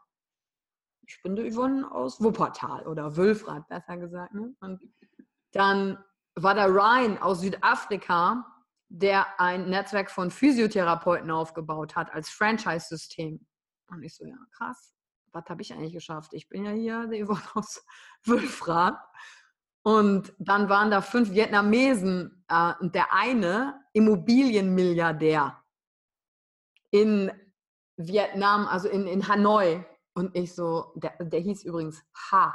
ich 1.06 1.18
bin 1.22 1.36
der 1.36 1.50
Yvonne 1.50 1.90
aus 1.90 2.22
Wuppertal 2.22 2.86
oder 2.86 3.16
Wülfrath, 3.16 3.66
besser 3.68 3.96
gesagt. 3.96 4.34
Ne? 4.34 4.54
Und 4.60 4.82
dann 5.52 5.98
war 6.34 6.54
der 6.54 6.68
Ryan 6.68 7.18
aus 7.18 7.40
Südafrika, 7.40 8.44
der 8.96 9.40
ein 9.40 9.68
Netzwerk 9.68 10.08
von 10.08 10.30
Physiotherapeuten 10.30 11.30
aufgebaut 11.30 11.96
hat 11.96 12.12
als 12.12 12.30
Franchise-System. 12.30 13.44
Und 13.88 14.02
ich 14.04 14.14
so, 14.14 14.24
ja, 14.24 14.36
krass, 14.52 14.94
was 15.32 15.44
habe 15.48 15.62
ich 15.62 15.72
eigentlich 15.72 15.92
geschafft? 15.92 16.32
Ich 16.32 16.48
bin 16.48 16.64
ja 16.64 16.70
hier 16.70 17.06
der 17.08 17.26
Yvonne 17.26 17.42
aus 17.54 17.84
Wülfrath. 18.24 19.00
Und 19.82 20.32
dann 20.38 20.68
waren 20.68 20.92
da 20.92 21.00
fünf 21.00 21.32
Vietnamesen 21.32 22.44
äh, 22.48 22.72
und 22.80 22.94
der 22.94 23.12
eine 23.12 23.84
Immobilienmilliardär 23.92 25.60
in 26.92 27.32
Vietnam, 27.96 28.68
also 28.68 28.88
in, 28.88 29.08
in 29.08 29.26
Hanoi. 29.26 29.84
Und 30.14 30.36
ich 30.36 30.54
so, 30.54 30.92
der, 30.94 31.16
der 31.18 31.40
hieß 31.40 31.64
übrigens 31.64 32.02
Ha. 32.30 32.54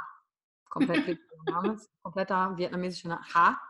Komplett 0.70 1.18
kompletter 2.02 2.56
vietnamesischer 2.56 3.10
Name. 3.10 3.22
Ha. 3.34 3.60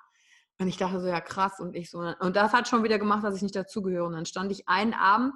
Und 0.61 0.69
ich 0.69 0.77
dachte 0.77 1.01
so, 1.01 1.09
ja 1.09 1.23
krass. 1.23 1.59
Und 1.59 1.75
ich 1.75 1.91
so, 1.91 2.01
und 2.01 2.37
das 2.37 2.53
hat 2.53 2.69
schon 2.69 2.85
wieder 2.85 2.99
gemacht, 2.99 3.25
dass 3.25 3.35
ich 3.35 3.43
nicht 3.43 3.57
dazugehöre. 3.57 4.05
Und 4.05 4.13
dann 4.13 4.27
stand 4.27 4.53
ich 4.53 4.69
einen 4.69 4.93
Abend 4.93 5.33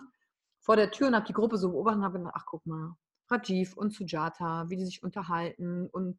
vor 0.61 0.76
der 0.76 0.90
Tür 0.90 1.09
und 1.09 1.14
habe 1.14 1.26
die 1.26 1.33
Gruppe 1.33 1.57
so 1.57 1.71
beobachtet 1.71 1.99
und 1.99 2.04
habe 2.04 2.19
gedacht, 2.19 2.35
ach 2.37 2.45
guck 2.47 2.66
mal, 2.66 2.95
Rajiv 3.31 3.75
und 3.75 3.95
Sujata, 3.95 4.69
wie 4.69 4.76
die 4.76 4.85
sich 4.85 5.02
unterhalten 5.02 5.88
und 5.88 6.19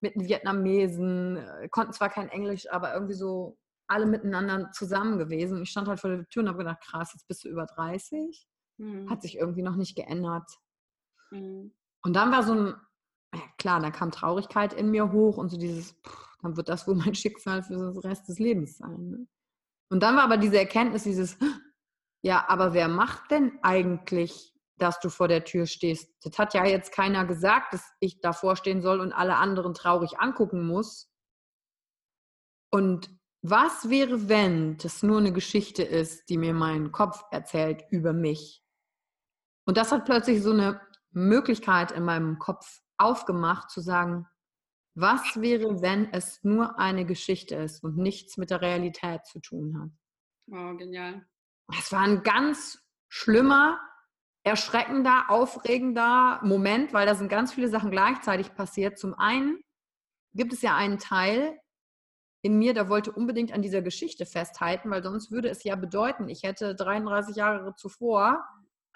mit 0.00 0.14
den 0.14 0.26
Vietnamesen, 0.26 1.36
äh, 1.36 1.68
konnten 1.68 1.92
zwar 1.92 2.08
kein 2.08 2.30
Englisch, 2.30 2.70
aber 2.70 2.94
irgendwie 2.94 3.14
so 3.14 3.58
alle 3.88 4.06
miteinander 4.06 4.70
zusammen 4.72 5.18
gewesen. 5.18 5.62
Ich 5.62 5.70
stand 5.70 5.86
halt 5.86 6.00
vor 6.00 6.10
der 6.10 6.26
Tür 6.28 6.42
und 6.42 6.48
habe 6.48 6.58
gedacht, 6.58 6.80
krass, 6.80 7.12
jetzt 7.12 7.28
bist 7.28 7.44
du 7.44 7.48
über 7.48 7.66
30. 7.66 8.48
Mhm. 8.78 9.10
Hat 9.10 9.20
sich 9.20 9.36
irgendwie 9.36 9.62
noch 9.62 9.76
nicht 9.76 9.96
geändert. 9.96 10.50
Mhm. 11.30 11.74
Und 12.02 12.16
dann 12.16 12.32
war 12.32 12.42
so 12.42 12.54
ein, 12.54 12.74
ja 13.34 13.42
klar, 13.58 13.80
da 13.80 13.90
kam 13.90 14.10
Traurigkeit 14.10 14.72
in 14.72 14.90
mir 14.90 15.12
hoch 15.12 15.36
und 15.36 15.50
so 15.50 15.58
dieses, 15.58 15.92
pff, 15.92 16.25
dann 16.42 16.56
wird 16.56 16.68
das 16.68 16.86
wohl 16.86 16.94
mein 16.96 17.14
Schicksal 17.14 17.62
für 17.62 17.74
den 17.74 17.98
Rest 17.98 18.28
des 18.28 18.38
Lebens 18.38 18.78
sein. 18.78 19.08
Ne? 19.08 19.26
Und 19.90 20.02
dann 20.02 20.16
war 20.16 20.24
aber 20.24 20.36
diese 20.36 20.58
Erkenntnis, 20.58 21.04
dieses, 21.04 21.38
ja, 22.22 22.44
aber 22.48 22.74
wer 22.74 22.88
macht 22.88 23.30
denn 23.30 23.58
eigentlich, 23.62 24.52
dass 24.78 25.00
du 25.00 25.08
vor 25.08 25.28
der 25.28 25.44
Tür 25.44 25.66
stehst? 25.66 26.12
Das 26.22 26.38
hat 26.38 26.54
ja 26.54 26.64
jetzt 26.64 26.92
keiner 26.92 27.24
gesagt, 27.24 27.72
dass 27.72 27.84
ich 28.00 28.20
davor 28.20 28.56
stehen 28.56 28.82
soll 28.82 29.00
und 29.00 29.12
alle 29.12 29.36
anderen 29.36 29.74
traurig 29.74 30.18
angucken 30.18 30.66
muss. 30.66 31.10
Und 32.70 33.08
was 33.42 33.88
wäre, 33.88 34.28
wenn 34.28 34.76
das 34.78 35.02
nur 35.02 35.18
eine 35.18 35.32
Geschichte 35.32 35.82
ist, 35.82 36.28
die 36.28 36.36
mir 36.36 36.52
mein 36.52 36.90
Kopf 36.90 37.22
erzählt 37.30 37.84
über 37.90 38.12
mich? 38.12 38.62
Und 39.66 39.76
das 39.76 39.92
hat 39.92 40.04
plötzlich 40.04 40.42
so 40.42 40.50
eine 40.50 40.80
Möglichkeit 41.10 41.92
in 41.92 42.04
meinem 42.04 42.38
Kopf 42.38 42.80
aufgemacht, 42.98 43.70
zu 43.70 43.80
sagen, 43.80 44.26
was 44.96 45.40
wäre, 45.40 45.82
wenn 45.82 46.10
es 46.12 46.42
nur 46.42 46.78
eine 46.78 47.04
Geschichte 47.04 47.54
ist 47.54 47.84
und 47.84 47.98
nichts 47.98 48.38
mit 48.38 48.50
der 48.50 48.62
Realität 48.62 49.26
zu 49.26 49.40
tun 49.40 49.78
hat? 49.78 49.90
Oh, 50.50 50.76
genial. 50.76 51.26
Es 51.78 51.92
war 51.92 52.00
ein 52.00 52.22
ganz 52.22 52.82
schlimmer, 53.08 53.78
erschreckender, 54.42 55.26
aufregender 55.28 56.40
Moment, 56.42 56.94
weil 56.94 57.06
da 57.06 57.14
sind 57.14 57.28
ganz 57.28 57.52
viele 57.52 57.68
Sachen 57.68 57.90
gleichzeitig 57.90 58.54
passiert. 58.54 58.98
Zum 58.98 59.14
einen 59.14 59.60
gibt 60.32 60.54
es 60.54 60.62
ja 60.62 60.74
einen 60.74 60.98
Teil, 60.98 61.58
in 62.42 62.58
mir, 62.58 62.72
der 62.74 62.88
wollte 62.88 63.12
unbedingt 63.12 63.52
an 63.52 63.60
dieser 63.60 63.82
Geschichte 63.82 64.24
festhalten, 64.24 64.90
weil 64.90 65.02
sonst 65.02 65.30
würde 65.30 65.48
es 65.48 65.64
ja 65.64 65.74
bedeuten, 65.74 66.28
ich 66.28 66.44
hätte 66.44 66.74
33 66.74 67.36
Jahre 67.36 67.74
zuvor 67.74 68.42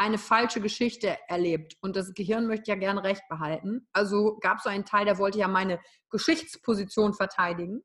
eine 0.00 0.16
falsche 0.16 0.62
Geschichte 0.62 1.18
erlebt 1.28 1.76
und 1.82 1.94
das 1.94 2.14
Gehirn 2.14 2.46
möchte 2.46 2.70
ja 2.70 2.74
gern 2.74 2.96
Recht 2.96 3.22
behalten. 3.28 3.86
Also 3.92 4.38
gab 4.40 4.56
es 4.56 4.62
so 4.62 4.70
einen 4.70 4.86
Teil, 4.86 5.04
der 5.04 5.18
wollte 5.18 5.38
ja 5.38 5.46
meine 5.46 5.78
Geschichtsposition 6.08 7.12
verteidigen. 7.12 7.84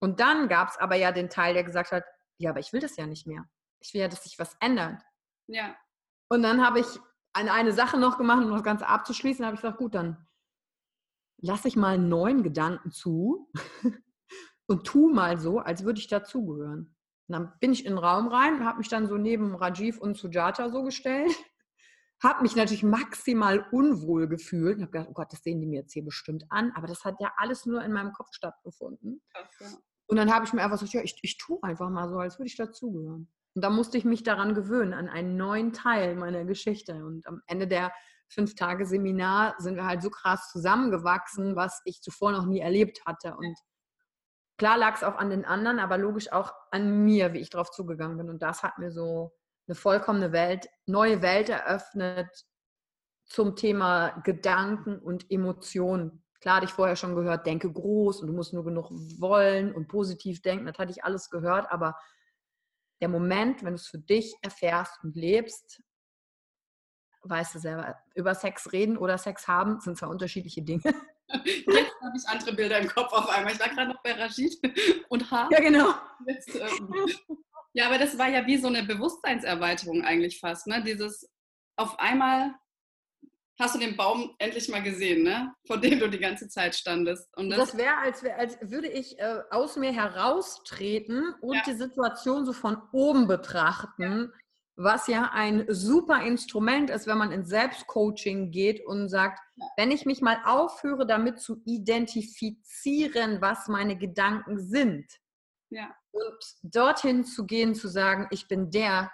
Und 0.00 0.20
dann 0.20 0.46
gab 0.46 0.68
es 0.68 0.76
aber 0.76 0.94
ja 0.94 1.10
den 1.10 1.30
Teil, 1.30 1.54
der 1.54 1.64
gesagt 1.64 1.90
hat, 1.90 2.04
ja, 2.38 2.50
aber 2.50 2.60
ich 2.60 2.72
will 2.72 2.78
das 2.78 2.96
ja 2.96 3.08
nicht 3.08 3.26
mehr. 3.26 3.44
Ich 3.80 3.92
will 3.92 4.02
ja, 4.02 4.06
dass 4.06 4.22
sich 4.22 4.38
was 4.38 4.56
ändert. 4.60 5.02
Ja. 5.48 5.76
Und 6.28 6.44
dann 6.44 6.64
habe 6.64 6.78
ich 6.78 6.86
eine, 7.32 7.52
eine 7.52 7.72
Sache 7.72 7.98
noch 7.98 8.16
gemacht, 8.16 8.44
um 8.44 8.52
das 8.52 8.62
Ganze 8.62 8.86
abzuschließen, 8.86 9.44
habe 9.44 9.56
ich 9.56 9.60
gesagt, 9.60 9.78
gut, 9.78 9.96
dann 9.96 10.28
lasse 11.38 11.66
ich 11.66 11.74
mal 11.74 11.94
einen 11.94 12.08
neuen 12.08 12.44
Gedanken 12.44 12.92
zu 12.92 13.50
und 14.68 14.86
tu 14.86 15.12
mal 15.12 15.40
so, 15.40 15.58
als 15.58 15.82
würde 15.82 15.98
ich 15.98 16.06
dazugehören. 16.06 16.93
Und 17.28 17.32
dann 17.32 17.52
bin 17.60 17.72
ich 17.72 17.86
in 17.86 17.92
den 17.92 17.98
Raum 17.98 18.28
rein, 18.28 18.64
habe 18.64 18.78
mich 18.78 18.88
dann 18.88 19.06
so 19.06 19.16
neben 19.16 19.54
Rajiv 19.54 19.98
und 19.98 20.16
Sujata 20.16 20.68
so 20.68 20.82
gestellt, 20.82 21.32
habe 22.22 22.42
mich 22.42 22.56
natürlich 22.56 22.82
maximal 22.82 23.66
unwohl 23.72 24.28
gefühlt 24.28 24.76
und 24.76 24.82
habe 24.82 24.92
gedacht, 24.92 25.08
oh 25.10 25.14
Gott, 25.14 25.32
das 25.32 25.42
sehen 25.42 25.60
die 25.60 25.66
mir 25.66 25.80
jetzt 25.80 25.92
hier 25.92 26.04
bestimmt 26.04 26.44
an, 26.50 26.72
aber 26.74 26.86
das 26.86 27.04
hat 27.04 27.16
ja 27.20 27.32
alles 27.36 27.66
nur 27.66 27.82
in 27.82 27.92
meinem 27.92 28.12
Kopf 28.12 28.28
stattgefunden. 28.32 29.22
Krass, 29.32 29.78
Und 30.06 30.16
dann 30.16 30.32
habe 30.32 30.44
ich 30.44 30.52
mir 30.52 30.62
einfach 30.62 30.78
so, 30.78 30.86
ja, 30.86 31.02
ich, 31.02 31.18
ich 31.22 31.38
tue 31.38 31.58
einfach 31.62 31.90
mal 31.90 32.08
so, 32.08 32.18
als 32.18 32.38
würde 32.38 32.48
ich 32.48 32.56
dazugehören. 32.56 33.30
Und 33.54 33.62
da 33.62 33.70
musste 33.70 33.96
ich 33.98 34.04
mich 34.04 34.22
daran 34.22 34.54
gewöhnen, 34.54 34.92
an 34.92 35.08
einen 35.08 35.36
neuen 35.36 35.72
Teil 35.72 36.16
meiner 36.16 36.44
Geschichte. 36.44 37.04
Und 37.04 37.26
am 37.26 37.40
Ende 37.46 37.68
der 37.68 37.92
fünf 38.28 38.54
Tage 38.54 38.84
Seminar 38.84 39.54
sind 39.58 39.76
wir 39.76 39.86
halt 39.86 40.02
so 40.02 40.10
krass 40.10 40.50
zusammengewachsen, 40.50 41.54
was 41.54 41.80
ich 41.84 42.00
zuvor 42.00 42.32
noch 42.32 42.46
nie 42.46 42.58
erlebt 42.58 43.02
hatte. 43.06 43.36
Und 43.36 43.56
Klar 44.56 44.78
lag 44.78 44.94
es 44.94 45.02
auch 45.02 45.16
an 45.16 45.30
den 45.30 45.44
anderen, 45.44 45.78
aber 45.78 45.98
logisch 45.98 46.30
auch 46.32 46.52
an 46.70 47.04
mir, 47.04 47.32
wie 47.32 47.40
ich 47.40 47.50
darauf 47.50 47.70
zugegangen 47.70 48.16
bin. 48.18 48.30
Und 48.30 48.42
das 48.42 48.62
hat 48.62 48.78
mir 48.78 48.90
so 48.92 49.32
eine 49.66 49.74
vollkommene 49.74 50.32
Welt, 50.32 50.68
neue 50.86 51.22
Welt 51.22 51.48
eröffnet 51.48 52.28
zum 53.24 53.56
Thema 53.56 54.20
Gedanken 54.24 54.98
und 54.98 55.30
Emotionen. 55.30 56.22
Klar 56.40 56.56
hatte 56.56 56.66
ich 56.66 56.72
vorher 56.72 56.96
schon 56.96 57.14
gehört, 57.14 57.46
denke 57.46 57.72
groß 57.72 58.20
und 58.20 58.26
du 58.28 58.34
musst 58.34 58.52
nur 58.52 58.64
genug 58.64 58.90
wollen 59.18 59.74
und 59.74 59.88
positiv 59.88 60.42
denken. 60.42 60.66
Das 60.66 60.78
hatte 60.78 60.92
ich 60.92 61.02
alles 61.02 61.30
gehört, 61.30 61.70
aber 61.72 61.96
der 63.00 63.08
Moment, 63.08 63.62
wenn 63.62 63.70
du 63.70 63.76
es 63.76 63.86
für 63.88 63.98
dich 63.98 64.34
erfährst 64.42 65.02
und 65.02 65.16
lebst, 65.16 65.82
weißt 67.22 67.54
du 67.54 67.58
selber, 67.58 67.96
über 68.14 68.34
Sex 68.34 68.72
reden 68.72 68.98
oder 68.98 69.16
Sex 69.16 69.48
haben 69.48 69.80
sind 69.80 69.96
zwar 69.96 70.10
unterschiedliche 70.10 70.62
Dinge, 70.62 70.82
Jetzt 71.44 71.94
habe 72.02 72.16
ich 72.16 72.28
andere 72.28 72.52
Bilder 72.52 72.78
im 72.78 72.88
Kopf 72.88 73.12
auf 73.12 73.28
einmal. 73.28 73.52
Ich 73.52 73.60
war 73.60 73.68
gerade 73.68 73.88
noch 73.88 74.02
bei 74.02 74.12
Rashid 74.12 74.58
und 75.08 75.30
Haar. 75.30 75.48
Ja, 75.50 75.60
genau. 75.60 75.94
Jetzt, 76.26 76.54
ähm, 76.54 76.94
ja, 77.72 77.86
aber 77.86 77.98
das 77.98 78.16
war 78.18 78.28
ja 78.28 78.46
wie 78.46 78.56
so 78.56 78.68
eine 78.68 78.84
Bewusstseinserweiterung 78.84 80.02
eigentlich 80.04 80.38
fast. 80.38 80.66
Ne? 80.66 80.82
Dieses 80.82 81.28
auf 81.76 81.98
einmal 81.98 82.54
hast 83.58 83.74
du 83.74 83.78
den 83.78 83.96
Baum 83.96 84.34
endlich 84.38 84.68
mal 84.68 84.82
gesehen, 84.82 85.22
ne? 85.22 85.54
vor 85.66 85.78
dem 85.78 85.98
du 85.98 86.08
die 86.08 86.18
ganze 86.18 86.48
Zeit 86.48 86.74
standest. 86.74 87.34
Und 87.36 87.50
das, 87.50 87.58
das 87.58 87.76
wäre, 87.76 87.96
als, 87.98 88.22
wär, 88.22 88.38
als 88.38 88.58
würde 88.62 88.88
ich 88.88 89.18
äh, 89.18 89.40
aus 89.50 89.76
mir 89.76 89.92
heraustreten 89.92 91.34
und 91.40 91.56
ja. 91.56 91.62
die 91.66 91.74
Situation 91.74 92.44
so 92.44 92.52
von 92.52 92.76
oben 92.92 93.26
betrachten. 93.26 94.02
Ja. 94.02 94.38
Was 94.76 95.06
ja 95.06 95.30
ein 95.32 95.66
super 95.68 96.24
Instrument 96.24 96.90
ist, 96.90 97.06
wenn 97.06 97.18
man 97.18 97.30
ins 97.30 97.48
Selbstcoaching 97.48 98.50
geht 98.50 98.84
und 98.84 99.08
sagt, 99.08 99.38
wenn 99.76 99.92
ich 99.92 100.04
mich 100.04 100.20
mal 100.20 100.38
aufhöre, 100.44 101.06
damit 101.06 101.38
zu 101.38 101.62
identifizieren, 101.64 103.40
was 103.40 103.68
meine 103.68 103.96
Gedanken 103.96 104.58
sind, 104.58 105.06
ja. 105.70 105.94
und 106.10 106.44
dorthin 106.62 107.24
zu 107.24 107.46
gehen, 107.46 107.76
zu 107.76 107.86
sagen, 107.86 108.26
ich 108.30 108.48
bin 108.48 108.72
der, 108.72 109.12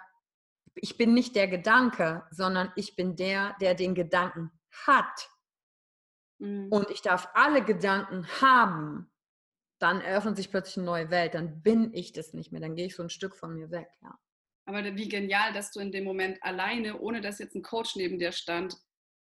ich 0.73 0.97
bin 0.97 1.13
nicht 1.13 1.35
der 1.35 1.47
Gedanke, 1.47 2.23
sondern 2.31 2.71
ich 2.75 2.95
bin 2.95 3.15
der, 3.15 3.55
der 3.61 3.75
den 3.75 3.93
Gedanken 3.93 4.51
hat. 4.85 5.29
Mhm. 6.39 6.69
Und 6.71 6.89
ich 6.89 7.01
darf 7.01 7.29
alle 7.33 7.63
Gedanken 7.63 8.25
haben. 8.41 9.11
Dann 9.79 10.01
eröffnet 10.01 10.37
sich 10.37 10.49
plötzlich 10.49 10.77
eine 10.77 10.85
neue 10.85 11.09
Welt. 11.09 11.33
Dann 11.33 11.61
bin 11.61 11.93
ich 11.93 12.13
das 12.13 12.33
nicht 12.33 12.51
mehr. 12.51 12.61
Dann 12.61 12.75
gehe 12.75 12.85
ich 12.87 12.95
so 12.95 13.03
ein 13.03 13.09
Stück 13.09 13.35
von 13.35 13.53
mir 13.53 13.71
weg. 13.71 13.89
Ja. 14.01 14.17
Aber 14.73 14.95
wie 14.95 15.09
genial, 15.09 15.51
dass 15.51 15.71
du 15.71 15.81
in 15.81 15.91
dem 15.91 16.05
Moment 16.05 16.41
alleine, 16.41 16.99
ohne 16.99 17.19
dass 17.19 17.39
jetzt 17.39 17.55
ein 17.55 17.61
Coach 17.61 17.97
neben 17.97 18.19
dir 18.19 18.31
stand, 18.31 18.77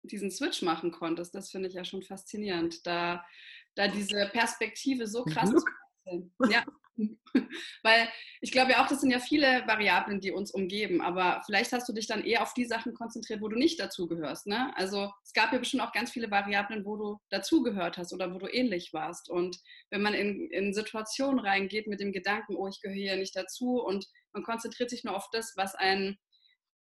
diesen 0.03 0.29
Switch 0.29 0.61
machen 0.61 0.91
konntest, 0.91 1.33
das 1.33 1.49
finde 1.49 1.69
ich 1.69 1.73
ja 1.73 1.83
schon 1.83 2.03
faszinierend, 2.03 2.85
da, 2.85 3.25
da 3.73 3.87
diese 3.87 4.29
Perspektive 4.31 5.07
so 5.07 5.23
krass 5.23 5.49
zu 5.49 5.65
wechseln. 6.05 6.33
Ja. 6.51 6.63
Weil 7.83 8.07
ich 8.41 8.51
glaube 8.51 8.71
ja 8.71 8.83
auch, 8.83 8.88
das 8.88 9.01
sind 9.01 9.12
ja 9.12 9.19
viele 9.19 9.65
Variablen, 9.67 10.19
die 10.19 10.31
uns 10.31 10.51
umgeben, 10.51 11.01
aber 11.01 11.41
vielleicht 11.45 11.71
hast 11.71 11.88
du 11.89 11.93
dich 11.93 12.07
dann 12.07 12.23
eher 12.23 12.43
auf 12.43 12.53
die 12.53 12.65
Sachen 12.65 12.93
konzentriert, 12.93 13.41
wo 13.41 13.47
du 13.47 13.57
nicht 13.57 13.79
dazugehörst. 13.79 14.47
Ne? 14.47 14.71
Also 14.75 15.12
es 15.23 15.33
gab 15.33 15.51
ja 15.51 15.59
bestimmt 15.59 15.83
auch 15.83 15.91
ganz 15.91 16.12
viele 16.12 16.29
Variablen, 16.29 16.85
wo 16.85 16.97
du 16.97 17.19
dazugehört 17.29 17.97
hast 17.97 18.13
oder 18.13 18.33
wo 18.33 18.38
du 18.38 18.47
ähnlich 18.47 18.91
warst. 18.93 19.29
Und 19.29 19.57
wenn 19.89 20.01
man 20.01 20.13
in, 20.13 20.50
in 20.51 20.73
Situationen 20.73 21.39
reingeht 21.39 21.88
mit 21.88 22.00
dem 22.00 22.12
Gedanken, 22.12 22.55
oh, 22.55 22.67
ich 22.67 22.81
gehöre 22.81 22.95
hier 22.95 23.17
nicht 23.17 23.35
dazu 23.35 23.81
und 23.81 24.05
man 24.33 24.43
konzentriert 24.43 24.89
sich 24.89 25.03
nur 25.03 25.15
auf 25.15 25.29
das, 25.31 25.53
was 25.55 25.75
einen 25.75 26.17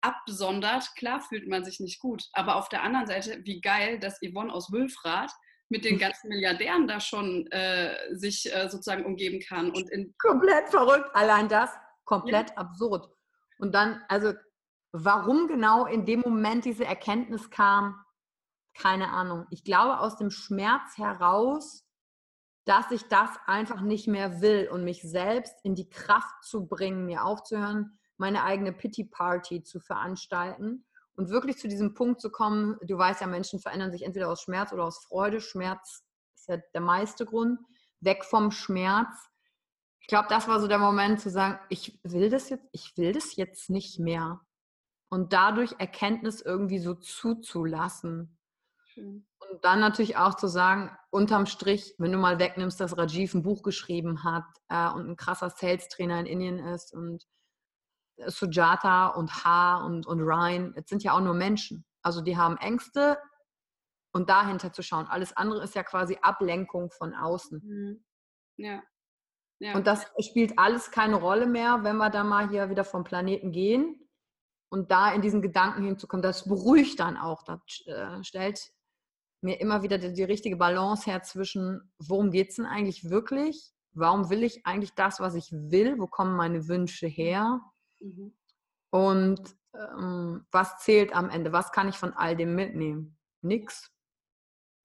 absondert, 0.01 0.95
klar 0.95 1.21
fühlt 1.21 1.47
man 1.47 1.63
sich 1.63 1.79
nicht 1.79 1.99
gut. 1.99 2.25
Aber 2.33 2.57
auf 2.57 2.67
der 2.67 2.83
anderen 2.83 3.07
Seite, 3.07 3.41
wie 3.45 3.61
geil, 3.61 3.99
dass 3.99 4.19
Yvonne 4.19 4.53
aus 4.53 4.71
Wülfrath 4.71 5.31
mit 5.69 5.85
den 5.85 5.97
ganzen 5.97 6.29
Milliardären 6.29 6.87
da 6.87 6.99
schon 6.99 7.47
äh, 7.47 7.95
sich 8.15 8.53
äh, 8.53 8.69
sozusagen 8.69 9.05
umgeben 9.05 9.39
kann. 9.39 9.71
Und 9.71 9.89
komplett 10.19 10.69
verrückt, 10.69 11.09
allein 11.13 11.47
das, 11.47 11.71
komplett 12.05 12.51
ja. 12.51 12.57
absurd. 12.57 13.09
Und 13.57 13.73
dann, 13.73 14.01
also 14.07 14.33
warum 14.91 15.47
genau 15.47 15.85
in 15.85 16.05
dem 16.05 16.19
Moment 16.19 16.65
diese 16.65 16.85
Erkenntnis 16.85 17.49
kam, 17.49 17.95
keine 18.75 19.09
Ahnung. 19.09 19.45
Ich 19.51 19.63
glaube 19.63 19.99
aus 19.99 20.17
dem 20.17 20.31
Schmerz 20.31 20.97
heraus, 20.97 21.85
dass 22.65 22.91
ich 22.91 23.03
das 23.07 23.29
einfach 23.45 23.81
nicht 23.81 24.07
mehr 24.07 24.41
will 24.41 24.69
und 24.71 24.83
mich 24.83 25.01
selbst 25.01 25.53
in 25.63 25.75
die 25.75 25.89
Kraft 25.89 26.43
zu 26.43 26.65
bringen, 26.65 27.05
mir 27.05 27.23
aufzuhören, 27.23 27.99
meine 28.17 28.43
eigene 28.43 28.71
Pity 28.71 29.05
Party 29.05 29.63
zu 29.63 29.79
veranstalten 29.79 30.85
und 31.15 31.29
wirklich 31.29 31.57
zu 31.57 31.67
diesem 31.67 31.93
Punkt 31.93 32.21
zu 32.21 32.31
kommen, 32.31 32.77
du 32.81 32.97
weißt 32.97 33.21
ja, 33.21 33.27
Menschen 33.27 33.59
verändern 33.59 33.91
sich 33.91 34.03
entweder 34.03 34.29
aus 34.29 34.41
Schmerz 34.41 34.71
oder 34.73 34.83
aus 34.83 35.03
Freude. 35.05 35.41
Schmerz 35.41 36.03
ist 36.35 36.49
ja 36.49 36.57
der 36.73 36.81
meiste 36.81 37.25
Grund. 37.25 37.59
Weg 37.99 38.25
vom 38.25 38.51
Schmerz. 38.51 39.29
Ich 39.99 40.07
glaube, 40.07 40.27
das 40.29 40.47
war 40.47 40.59
so 40.59 40.67
der 40.67 40.79
Moment 40.79 41.21
zu 41.21 41.29
sagen, 41.29 41.59
ich 41.69 41.99
will 42.03 42.29
das 42.29 42.49
jetzt, 42.49 42.65
ich 42.71 42.97
will 42.97 43.13
das 43.13 43.35
jetzt 43.35 43.69
nicht 43.69 43.99
mehr. 43.99 44.41
Und 45.09 45.31
dadurch 45.31 45.75
Erkenntnis 45.77 46.41
irgendwie 46.41 46.79
so 46.79 46.95
zuzulassen. 46.95 48.37
Schön. 48.87 49.25
Und 49.49 49.63
dann 49.63 49.79
natürlich 49.79 50.17
auch 50.17 50.35
zu 50.35 50.47
sagen, 50.47 50.91
unterm 51.09 51.45
Strich, 51.45 51.95
wenn 51.99 52.11
du 52.11 52.17
mal 52.17 52.39
wegnimmst, 52.39 52.79
dass 52.79 52.97
Rajiv 52.97 53.33
ein 53.33 53.43
Buch 53.43 53.63
geschrieben 53.63 54.23
hat 54.23 54.45
äh, 54.69 54.89
und 54.89 55.09
ein 55.09 55.15
krasser 55.15 55.49
Sales-Trainer 55.49 56.19
in 56.19 56.25
Indien 56.25 56.59
ist 56.59 56.93
und 56.93 57.25
Sujata 58.27 59.07
und 59.07 59.43
Ha 59.43 59.83
und, 59.85 60.05
und 60.05 60.21
Ryan, 60.21 60.73
es 60.75 60.87
sind 60.87 61.03
ja 61.03 61.13
auch 61.13 61.21
nur 61.21 61.33
Menschen. 61.33 61.85
Also 62.01 62.21
die 62.21 62.37
haben 62.37 62.57
Ängste 62.57 63.17
und 64.11 64.29
dahinter 64.29 64.71
zu 64.71 64.83
schauen. 64.83 65.07
Alles 65.07 65.35
andere 65.35 65.63
ist 65.63 65.75
ja 65.75 65.83
quasi 65.83 66.17
Ablenkung 66.21 66.91
von 66.91 67.13
außen. 67.13 67.61
Mhm. 67.63 68.05
Ja. 68.57 68.83
ja. 69.59 69.75
Und 69.75 69.87
das 69.87 70.05
spielt 70.19 70.57
alles 70.59 70.91
keine 70.91 71.15
Rolle 71.15 71.47
mehr, 71.47 71.83
wenn 71.83 71.97
wir 71.97 72.09
da 72.09 72.23
mal 72.23 72.49
hier 72.49 72.69
wieder 72.69 72.83
vom 72.83 73.03
Planeten 73.03 73.51
gehen 73.51 74.07
und 74.69 74.91
da 74.91 75.11
in 75.13 75.21
diesen 75.21 75.41
Gedanken 75.41 75.83
hinzukommen. 75.83 76.21
Das 76.21 76.47
beruhigt 76.47 76.99
dann 76.99 77.17
auch. 77.17 77.43
Das 77.43 77.59
äh, 77.85 78.23
stellt 78.23 78.71
mir 79.41 79.59
immer 79.59 79.83
wieder 79.83 79.97
die, 79.97 80.13
die 80.13 80.23
richtige 80.23 80.55
Balance 80.55 81.09
her 81.09 81.23
zwischen, 81.23 81.91
worum 81.97 82.31
geht 82.31 82.49
es 82.49 82.55
denn 82.55 82.65
eigentlich 82.65 83.09
wirklich? 83.09 83.73
Warum 83.91 84.29
will 84.29 84.43
ich 84.43 84.65
eigentlich 84.65 84.93
das, 84.95 85.19
was 85.19 85.35
ich 85.35 85.51
will? 85.51 85.99
Wo 85.99 86.07
kommen 86.07 86.35
meine 86.35 86.67
Wünsche 86.67 87.07
her? 87.07 87.61
Mhm. 88.03 88.37
Und 88.91 89.55
ähm, 89.73 90.45
was 90.51 90.79
zählt 90.79 91.13
am 91.13 91.29
Ende? 91.29 91.51
Was 91.51 91.71
kann 91.71 91.89
ich 91.89 91.95
von 91.95 92.13
all 92.13 92.35
dem 92.35 92.53
mitnehmen? 92.55 93.17
Nix. 93.41 93.91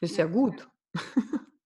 Ist 0.01 0.17
ja, 0.17 0.25
ja 0.25 0.31
gut. 0.31 0.69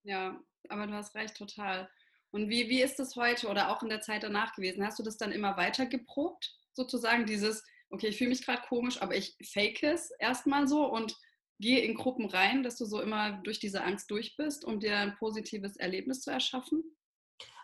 Ja, 0.05 0.37
aber 0.67 0.85
du 0.85 0.93
hast 0.93 1.15
recht, 1.15 1.37
total. 1.37 1.89
Und 2.31 2.49
wie, 2.49 2.67
wie 2.67 2.81
ist 2.81 2.99
das 2.99 3.15
heute 3.15 3.47
oder 3.47 3.69
auch 3.69 3.83
in 3.83 3.89
der 3.89 4.01
Zeit 4.01 4.23
danach 4.23 4.53
gewesen? 4.53 4.85
Hast 4.85 4.99
du 4.99 5.03
das 5.03 5.17
dann 5.17 5.31
immer 5.31 5.55
weiter 5.55 5.85
geprobt? 5.85 6.53
Sozusagen 6.73 7.25
dieses, 7.25 7.63
okay, 7.89 8.07
ich 8.07 8.17
fühle 8.17 8.31
mich 8.31 8.45
gerade 8.45 8.63
komisch, 8.67 9.01
aber 9.01 9.15
ich 9.15 9.37
fake 9.41 9.81
es 9.83 10.11
erstmal 10.19 10.67
so 10.67 10.91
und 10.91 11.15
gehe 11.59 11.79
in 11.79 11.95
Gruppen 11.95 12.25
rein, 12.25 12.63
dass 12.63 12.75
du 12.77 12.85
so 12.85 12.99
immer 12.99 13.41
durch 13.43 13.59
diese 13.59 13.83
Angst 13.83 14.11
durch 14.11 14.35
bist, 14.35 14.65
um 14.65 14.81
dir 14.81 14.97
ein 14.97 15.15
positives 15.15 15.77
Erlebnis 15.77 16.21
zu 16.21 16.31
erschaffen? 16.31 16.83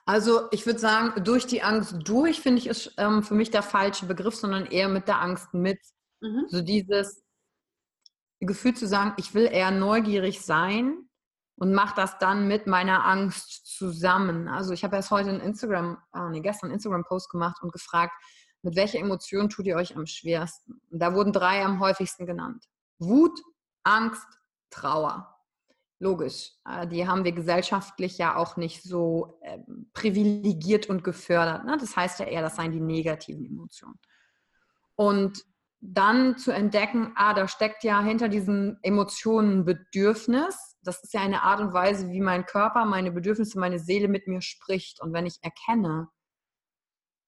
Also 0.09 0.47
ich 0.49 0.65
würde 0.65 0.79
sagen, 0.79 1.23
durch 1.23 1.45
die 1.45 1.61
Angst 1.61 1.95
durch, 1.99 2.41
finde 2.41 2.57
ich, 2.57 2.65
ist 2.65 2.95
ähm, 2.97 3.21
für 3.21 3.35
mich 3.35 3.51
der 3.51 3.61
falsche 3.61 4.07
Begriff, 4.07 4.33
sondern 4.33 4.65
eher 4.65 4.89
mit 4.89 5.07
der 5.07 5.21
Angst 5.21 5.53
mit. 5.53 5.77
Mhm. 6.19 6.45
So 6.47 6.61
dieses 6.61 7.23
Gefühl 8.39 8.73
zu 8.73 8.87
sagen, 8.87 9.13
ich 9.17 9.35
will 9.35 9.45
eher 9.45 9.69
neugierig 9.69 10.41
sein 10.41 11.07
und 11.57 11.75
mache 11.75 11.93
das 11.95 12.17
dann 12.17 12.47
mit 12.47 12.65
meiner 12.65 13.05
Angst 13.05 13.67
zusammen. 13.67 14.47
Also 14.47 14.73
ich 14.73 14.83
habe 14.83 14.95
erst 14.95 15.11
heute 15.11 15.29
einen 15.29 15.41
Instagram, 15.41 15.99
äh, 16.15 16.29
nee, 16.31 16.41
gestern 16.41 16.69
einen 16.69 16.77
Instagram-Post 16.77 17.29
gemacht 17.29 17.61
und 17.61 17.71
gefragt, 17.71 18.13
mit 18.63 18.75
welcher 18.75 18.97
Emotion 18.97 19.47
tut 19.47 19.67
ihr 19.67 19.75
euch 19.75 19.95
am 19.95 20.07
schwersten? 20.07 20.81
Und 20.89 21.03
da 21.03 21.13
wurden 21.13 21.33
drei 21.33 21.63
am 21.63 21.79
häufigsten 21.79 22.25
genannt. 22.25 22.65
Wut, 22.97 23.39
Angst, 23.83 24.25
Trauer 24.71 25.38
logisch. 25.99 26.53
Äh, 26.65 26.87
die 26.87 27.07
haben 27.07 27.23
wir 27.23 27.33
gesellschaftlich 27.33 28.17
ja 28.17 28.35
auch 28.35 28.57
nicht 28.57 28.83
so 28.83 29.39
ähm, 29.43 29.89
privilegiert 29.93 30.89
und 30.89 31.03
gefördert. 31.03 31.65
Ne? 31.65 31.77
Das 31.79 31.95
heißt 31.95 32.19
ja 32.19 32.25
eher, 32.25 32.41
das 32.41 32.55
seien 32.55 32.71
die 32.71 32.81
negativen 32.81 33.45
Emotionen. 33.45 33.99
Und 34.95 35.45
dann 35.81 36.37
zu 36.37 36.51
entdecken, 36.51 37.13
ah, 37.15 37.33
da 37.33 37.47
steckt 37.47 37.83
ja 37.83 38.01
hinter 38.01 38.27
diesen 38.27 38.79
Emotionen 38.81 39.63
Bedürfnis. 39.63 40.77
Das 40.81 41.01
ist 41.03 41.13
ja 41.13 41.21
eine 41.21 41.43
Art 41.43 41.61
und 41.61 41.73
Weise, 41.73 42.09
wie 42.09 42.19
mein 42.19 42.45
Körper, 42.45 42.83
meine 42.85 43.11
Bedürfnisse, 43.11 43.59
meine 43.59 43.79
Seele 43.79 44.09
mit 44.09 44.27
mir 44.27 44.41
spricht. 44.41 45.01
Und 45.01 45.13
wenn 45.13 45.25
ich 45.25 45.39
erkenne, 45.41 46.09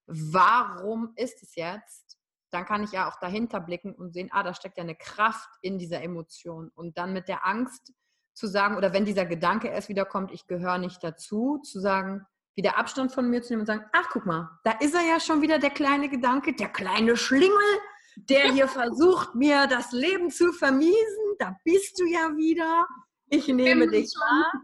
warum 0.05 1.13
ist 1.15 1.41
es 1.43 1.55
jetzt, 1.55 2.17
dann 2.49 2.65
kann 2.65 2.83
ich 2.83 2.91
ja 2.91 3.09
auch 3.09 3.17
dahinter 3.21 3.61
blicken 3.61 3.95
und 3.95 4.11
sehen, 4.13 4.29
ah, 4.33 4.43
da 4.43 4.53
steckt 4.53 4.77
ja 4.77 4.83
eine 4.83 4.95
Kraft 4.95 5.49
in 5.61 5.79
dieser 5.79 6.01
Emotion. 6.01 6.69
Und 6.75 6.97
dann 6.97 7.13
mit 7.13 7.29
der 7.29 7.45
Angst 7.47 7.93
zu 8.33 8.47
sagen, 8.47 8.77
oder 8.77 8.93
wenn 8.93 9.05
dieser 9.05 9.25
Gedanke 9.25 9.67
erst 9.67 9.89
wieder 9.89 10.05
kommt, 10.05 10.31
ich 10.31 10.47
gehöre 10.47 10.77
nicht 10.77 11.03
dazu, 11.03 11.59
zu 11.63 11.79
sagen, 11.79 12.25
wieder 12.55 12.77
Abstand 12.77 13.11
von 13.11 13.29
mir 13.29 13.41
zu 13.41 13.53
nehmen 13.53 13.61
und 13.61 13.67
sagen, 13.67 13.85
ach 13.93 14.09
guck 14.11 14.25
mal, 14.25 14.49
da 14.63 14.71
ist 14.79 14.93
er 14.93 15.05
ja 15.07 15.19
schon 15.19 15.41
wieder 15.41 15.59
der 15.59 15.69
kleine 15.69 16.09
Gedanke, 16.09 16.53
der 16.53 16.69
kleine 16.69 17.15
Schlingel, 17.15 17.79
der 18.15 18.51
hier 18.51 18.67
versucht, 18.67 19.35
mir 19.35 19.67
das 19.67 19.91
Leben 19.91 20.29
zu 20.29 20.51
vermiesen. 20.53 21.35
Da 21.39 21.55
bist 21.63 21.99
du 21.99 22.05
ja 22.05 22.35
wieder. 22.35 22.87
Ich 23.27 23.47
nehme 23.47 23.87
dich 23.87 24.13
wahr. 24.15 24.51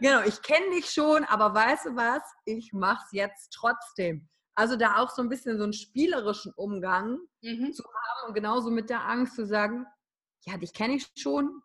Genau, 0.00 0.22
ich 0.22 0.40
kenne 0.40 0.70
dich 0.70 0.86
schon, 0.86 1.24
aber 1.24 1.52
weißt 1.52 1.84
du 1.84 1.94
was? 1.94 2.22
Ich 2.46 2.72
mache 2.72 3.04
es 3.04 3.12
jetzt 3.12 3.52
trotzdem. 3.52 4.26
Also 4.54 4.76
da 4.76 4.96
auch 4.96 5.10
so 5.10 5.20
ein 5.20 5.28
bisschen 5.28 5.58
so 5.58 5.64
einen 5.64 5.74
spielerischen 5.74 6.54
Umgang 6.56 7.18
mhm. 7.42 7.70
zu 7.70 7.82
haben 7.84 8.28
und 8.28 8.34
genauso 8.34 8.70
mit 8.70 8.88
der 8.88 9.06
Angst 9.06 9.34
zu 9.34 9.44
sagen, 9.44 9.84
ja, 10.46 10.56
dich 10.56 10.72
kenne 10.72 10.94
ich 10.94 11.10
schon, 11.16 11.60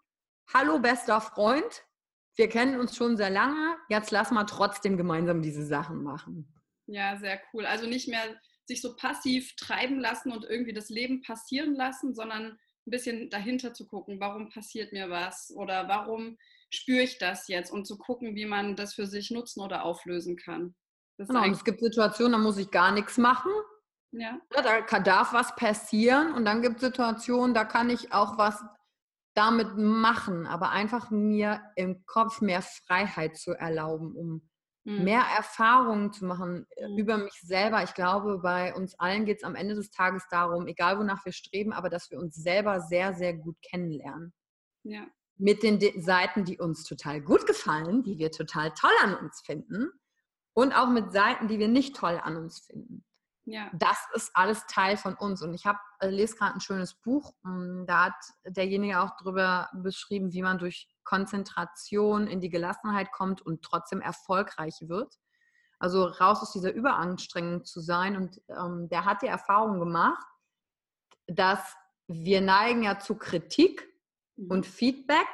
hallo 0.53 0.79
bester 0.79 1.21
Freund, 1.21 1.85
wir 2.35 2.49
kennen 2.49 2.79
uns 2.79 2.95
schon 2.95 3.17
sehr 3.17 3.29
lange, 3.29 3.77
jetzt 3.89 4.11
lass 4.11 4.31
mal 4.31 4.45
trotzdem 4.45 4.97
gemeinsam 4.97 5.41
diese 5.41 5.65
Sachen 5.65 6.03
machen. 6.03 6.53
Ja, 6.87 7.17
sehr 7.17 7.39
cool. 7.53 7.65
Also 7.65 7.87
nicht 7.87 8.07
mehr 8.07 8.39
sich 8.65 8.81
so 8.81 8.95
passiv 8.95 9.55
treiben 9.55 9.99
lassen 9.99 10.31
und 10.31 10.45
irgendwie 10.45 10.73
das 10.73 10.89
Leben 10.89 11.21
passieren 11.21 11.75
lassen, 11.75 12.15
sondern 12.15 12.57
ein 12.87 12.91
bisschen 12.91 13.29
dahinter 13.29 13.73
zu 13.73 13.85
gucken, 13.85 14.19
warum 14.19 14.49
passiert 14.49 14.93
mir 14.93 15.09
was 15.09 15.51
oder 15.55 15.87
warum 15.87 16.37
spüre 16.71 17.01
ich 17.01 17.17
das 17.17 17.47
jetzt 17.47 17.71
und 17.71 17.85
zu 17.85 17.97
gucken, 17.97 18.35
wie 18.35 18.45
man 18.45 18.75
das 18.75 18.93
für 18.93 19.05
sich 19.05 19.31
nutzen 19.31 19.61
oder 19.61 19.83
auflösen 19.83 20.37
kann. 20.37 20.75
genau, 21.17 21.43
und 21.43 21.51
es 21.51 21.63
gibt 21.63 21.79
Situationen, 21.79 22.33
da 22.33 22.37
muss 22.37 22.57
ich 22.57 22.71
gar 22.71 22.91
nichts 22.91 23.17
machen. 23.17 23.51
Ja. 24.11 24.39
ja 24.55 24.61
da 24.61 24.81
kann, 24.81 25.03
darf 25.03 25.33
was 25.33 25.55
passieren 25.55 26.33
und 26.33 26.45
dann 26.45 26.61
gibt 26.61 26.77
es 26.77 26.81
Situationen, 26.81 27.53
da 27.53 27.65
kann 27.65 27.89
ich 27.89 28.11
auch 28.13 28.37
was 28.37 28.63
damit 29.39 29.77
machen, 29.77 30.45
aber 30.45 30.69
einfach 30.71 31.11
mir 31.11 31.61
im 31.77 32.05
Kopf 32.05 32.41
mehr 32.41 32.61
Freiheit 32.61 33.37
zu 33.37 33.53
erlauben, 33.53 34.13
um 34.13 34.49
mhm. 34.83 35.05
mehr 35.05 35.23
Erfahrungen 35.37 36.11
zu 36.11 36.25
machen 36.25 36.67
mhm. 36.77 36.97
über 36.97 37.17
mich 37.17 37.39
selber. 37.41 37.81
Ich 37.83 37.93
glaube, 37.93 38.39
bei 38.39 38.75
uns 38.75 38.99
allen 38.99 39.23
geht 39.23 39.37
es 39.37 39.43
am 39.45 39.55
Ende 39.55 39.75
des 39.75 39.91
Tages 39.91 40.25
darum, 40.29 40.67
egal 40.67 40.99
wonach 40.99 41.23
wir 41.23 41.31
streben, 41.31 41.71
aber 41.71 41.89
dass 41.89 42.11
wir 42.11 42.19
uns 42.19 42.35
selber 42.35 42.81
sehr, 42.81 43.13
sehr 43.13 43.33
gut 43.33 43.55
kennenlernen. 43.61 44.33
Ja. 44.83 45.07
Mit 45.37 45.63
den 45.63 45.79
Seiten, 46.01 46.43
die 46.43 46.57
uns 46.57 46.83
total 46.83 47.21
gut 47.21 47.47
gefallen, 47.47 48.03
die 48.03 48.17
wir 48.17 48.31
total 48.31 48.73
toll 48.73 48.91
an 49.01 49.15
uns 49.15 49.41
finden 49.45 49.89
und 50.53 50.73
auch 50.73 50.89
mit 50.89 51.13
Seiten, 51.13 51.47
die 51.47 51.59
wir 51.59 51.69
nicht 51.69 51.95
toll 51.95 52.19
an 52.21 52.35
uns 52.35 52.59
finden. 52.59 53.05
Ja. 53.49 53.69
Das 53.73 53.97
ist 54.13 54.31
alles 54.33 54.65
Teil 54.67 54.95
von 54.97 55.15
uns. 55.15 55.41
Und 55.41 55.53
ich 55.53 55.65
habe 55.65 55.79
äh, 55.99 56.09
lese 56.09 56.35
gerade 56.35 56.53
ein 56.53 56.61
schönes 56.61 56.93
Buch. 56.93 57.33
Hm, 57.43 57.85
da 57.87 58.05
hat 58.05 58.15
derjenige 58.45 59.01
auch 59.01 59.11
darüber 59.17 59.69
beschrieben, 59.73 60.31
wie 60.33 60.41
man 60.41 60.57
durch 60.57 60.87
Konzentration 61.03 62.27
in 62.27 62.41
die 62.41 62.49
Gelassenheit 62.49 63.11
kommt 63.11 63.41
und 63.41 63.63
trotzdem 63.63 64.01
erfolgreich 64.01 64.75
wird. 64.81 65.15
Also 65.79 66.05
raus 66.05 66.41
aus 66.41 66.51
dieser 66.51 66.73
Überanstrengung 66.73 67.65
zu 67.65 67.79
sein. 67.79 68.15
Und 68.15 68.41
ähm, 68.49 68.87
der 68.89 69.05
hat 69.05 69.21
die 69.21 69.27
Erfahrung 69.27 69.79
gemacht, 69.79 70.25
dass 71.27 71.75
wir 72.07 72.41
neigen 72.41 72.83
ja 72.83 72.99
zu 72.99 73.15
Kritik 73.15 73.87
mhm. 74.35 74.51
und 74.51 74.65
Feedback, 74.65 75.27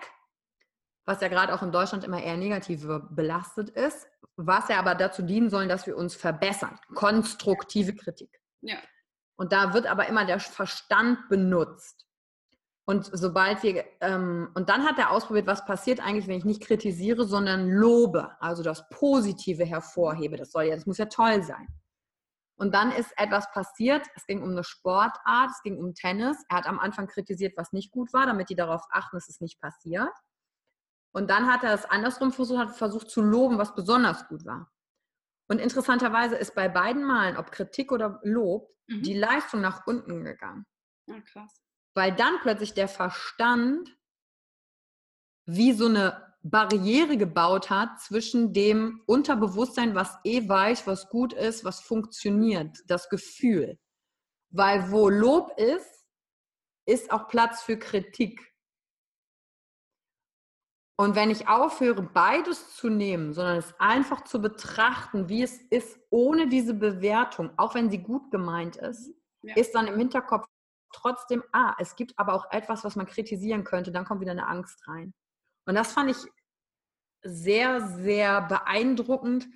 was 1.06 1.22
ja 1.22 1.28
gerade 1.28 1.54
auch 1.54 1.62
in 1.62 1.72
Deutschland 1.72 2.04
immer 2.04 2.22
eher 2.22 2.38
negativ 2.38 2.88
belastet 3.12 3.70
ist 3.70 4.08
was 4.38 4.68
ja 4.70 4.80
aber 4.80 4.96
dazu 4.96 5.22
dienen 5.22 5.50
sollen, 5.50 5.70
dass 5.70 5.88
wir 5.88 5.96
uns 5.96 6.16
verbessern. 6.16 6.78
Konstruktive 6.94 7.96
Kritik. 7.96 8.40
Ja. 8.62 8.78
Und 9.38 9.52
da 9.52 9.74
wird 9.74 9.86
aber 9.86 10.08
immer 10.08 10.26
der 10.26 10.40
Verstand 10.40 11.30
benutzt. 11.30 12.06
Und 12.88 13.10
sobald 13.12 13.64
wir, 13.64 13.84
ähm, 14.02 14.50
und 14.54 14.70
dann 14.70 14.86
hat 14.86 15.00
er 15.00 15.10
ausprobiert, 15.10 15.48
was 15.48 15.66
passiert 15.66 16.00
eigentlich, 16.00 16.28
wenn 16.28 16.38
ich 16.38 16.46
nicht 16.46 16.62
kritisiere, 16.62 17.26
sondern 17.26 17.68
lobe, 17.68 18.32
also 18.40 18.62
das 18.62 18.88
Positive 18.90 19.66
hervorhebe. 19.66 20.38
Das 20.38 20.52
soll 20.52 20.66
ja, 20.66 20.76
das 20.76 20.86
muss 20.86 21.00
ja 21.00 21.06
toll 21.06 21.42
sein. 21.42 21.68
Und 22.58 22.74
dann 22.74 22.92
ist 22.92 23.12
etwas 23.18 23.52
passiert. 23.52 24.06
Es 24.16 24.26
ging 24.28 24.42
um 24.42 24.52
eine 24.52 24.64
Sportart, 24.64 25.50
es 25.52 25.62
ging 25.64 25.78
um 25.78 25.94
Tennis. 25.94 26.38
Er 26.48 26.58
hat 26.58 26.68
am 26.68 26.80
Anfang 26.80 27.08
kritisiert, 27.08 27.58
was 27.58 27.74
nicht 27.74 27.92
gut 27.92 28.14
war, 28.14 28.28
damit 28.28 28.50
die 28.50 28.56
darauf 28.56 28.84
achten, 28.92 29.18
dass 29.18 29.28
es 29.28 29.42
nicht 29.42 29.60
passiert. 29.60 30.14
Und 31.16 31.30
dann 31.30 31.48
hat 31.48 31.64
er 31.64 31.74
es 31.74 31.86
andersrum 31.86 32.34
versucht, 32.34 32.60
hat 32.60 32.76
versucht 32.76 33.10
zu 33.10 33.22
loben, 33.22 33.58
was 33.58 33.74
besonders 33.74 34.28
gut 34.28 34.44
war. 34.44 34.70
Und 35.48 35.60
interessanterweise 35.60 36.36
ist 36.36 36.56
bei 36.56 36.68
beiden 36.68 37.06
Malen, 37.06 37.38
ob 37.38 37.54
Kritik 37.54 37.94
oder 37.94 38.20
Lob, 38.24 38.70
mhm. 38.88 39.02
die 39.04 39.18
Leistung 39.18 39.62
nach 39.62 39.88
unten 39.88 40.26
gegangen. 40.26 40.66
Ja, 41.08 41.22
krass. 41.22 41.62
Weil 41.94 42.14
dann 42.14 42.40
plötzlich 42.42 42.74
der 42.74 42.90
Verstand 42.90 43.98
wie 45.46 45.72
so 45.72 45.86
eine 45.86 46.36
Barriere 46.44 47.16
gebaut 47.16 47.70
hat 47.70 48.02
zwischen 48.02 48.52
dem 48.52 49.02
Unterbewusstsein, 49.06 49.96
was 49.96 50.18
eh 50.26 50.50
weiß, 50.50 50.86
was 50.86 51.08
gut 51.08 51.32
ist, 51.32 51.64
was 51.64 51.80
funktioniert, 51.80 52.84
das 52.88 53.08
Gefühl. 53.08 53.80
Weil 54.50 54.92
wo 54.92 55.08
Lob 55.08 55.58
ist, 55.58 56.06
ist 56.86 57.10
auch 57.10 57.30
Platz 57.30 57.62
für 57.62 57.80
Kritik. 57.80 58.54
Und 60.98 61.16
wenn 61.16 61.30
ich 61.30 61.50
aufhöre, 61.50 62.02
beides 62.02 62.76
zu 62.76 62.90
nehmen, 62.90 63.34
sondern 63.34 63.58
es 63.58 63.74
einfach 63.80 64.24
zu 64.24 64.42
betrachten, 64.42 65.28
wie 65.28 65.44
es 65.44 65.60
ist, 65.70 66.00
ohne 66.10 66.48
diese 66.48 66.74
Bewertung, 66.74 67.52
auch 67.58 67.76
wenn 67.76 67.90
sie 67.90 67.98
gut 67.98 68.32
gemeint 68.32 68.78
ist, 68.78 69.12
ja. 69.42 69.56
ist 69.56 69.76
dann 69.76 69.88
im 69.88 69.98
Hinterkopf 69.98 70.48
trotzdem, 70.94 71.44
ah, 71.52 71.76
es 71.80 71.98
gibt 71.98 72.18
aber 72.18 72.34
auch 72.34 72.50
etwas, 72.52 72.86
was 72.86 72.96
man 72.96 73.06
kritisieren 73.06 73.66
könnte, 73.66 73.92
dann 73.92 74.06
kommt 74.06 74.22
wieder 74.22 74.32
eine 74.32 74.48
Angst 74.48 74.88
rein. 74.88 75.14
Und 75.66 75.76
das 75.76 75.92
fand 75.92 76.12
ich 76.12 76.18
sehr, 77.24 77.82
sehr 77.82 78.42
beeindruckend. 78.42 79.48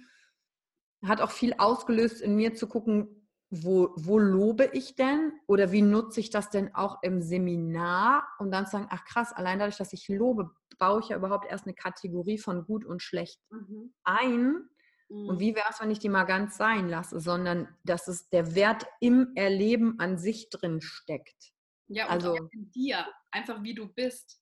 Hat 1.05 1.21
auch 1.21 1.31
viel 1.31 1.53
ausgelöst 1.57 2.19
in 2.19 2.35
mir 2.35 2.55
zu 2.55 2.67
gucken, 2.67 3.27
wo, 3.49 3.93
wo 3.95 4.19
lobe 4.19 4.69
ich 4.73 4.95
denn 4.95 5.31
oder 5.47 5.71
wie 5.71 5.81
nutze 5.81 6.19
ich 6.19 6.29
das 6.29 6.49
denn 6.49 6.75
auch 6.75 7.01
im 7.01 7.21
Seminar 7.21 8.27
und 8.37 8.51
dann 8.51 8.65
zu 8.65 8.73
sagen, 8.73 8.87
ach 8.91 9.05
krass, 9.05 9.31
allein 9.33 9.59
dadurch, 9.59 9.77
dass 9.77 9.93
ich 9.93 10.07
lobe, 10.09 10.51
baue 10.79 11.01
ich 11.01 11.09
ja 11.09 11.17
überhaupt 11.17 11.49
erst 11.49 11.65
eine 11.65 11.75
Kategorie 11.75 12.37
von 12.37 12.65
gut 12.65 12.85
und 12.85 13.01
schlecht 13.01 13.39
mhm. 13.51 13.93
ein. 14.03 14.69
Mhm. 15.09 15.29
Und 15.29 15.39
wie 15.39 15.55
wäre 15.55 15.67
es, 15.69 15.79
wenn 15.79 15.91
ich 15.91 15.99
die 15.99 16.09
mal 16.09 16.23
ganz 16.23 16.57
sein 16.57 16.89
lasse, 16.89 17.19
sondern 17.19 17.67
dass 17.83 18.07
es 18.07 18.29
der 18.29 18.55
Wert 18.55 18.85
im 18.99 19.33
Erleben 19.35 19.99
an 19.99 20.17
sich 20.17 20.49
drin 20.49 20.81
steckt. 20.81 21.51
Ja, 21.87 22.05
und 22.05 22.11
also, 22.11 22.33
auch 22.33 22.49
in 22.51 22.71
dir, 22.71 23.07
einfach 23.31 23.61
wie 23.63 23.75
du 23.75 23.87
bist. 23.87 24.41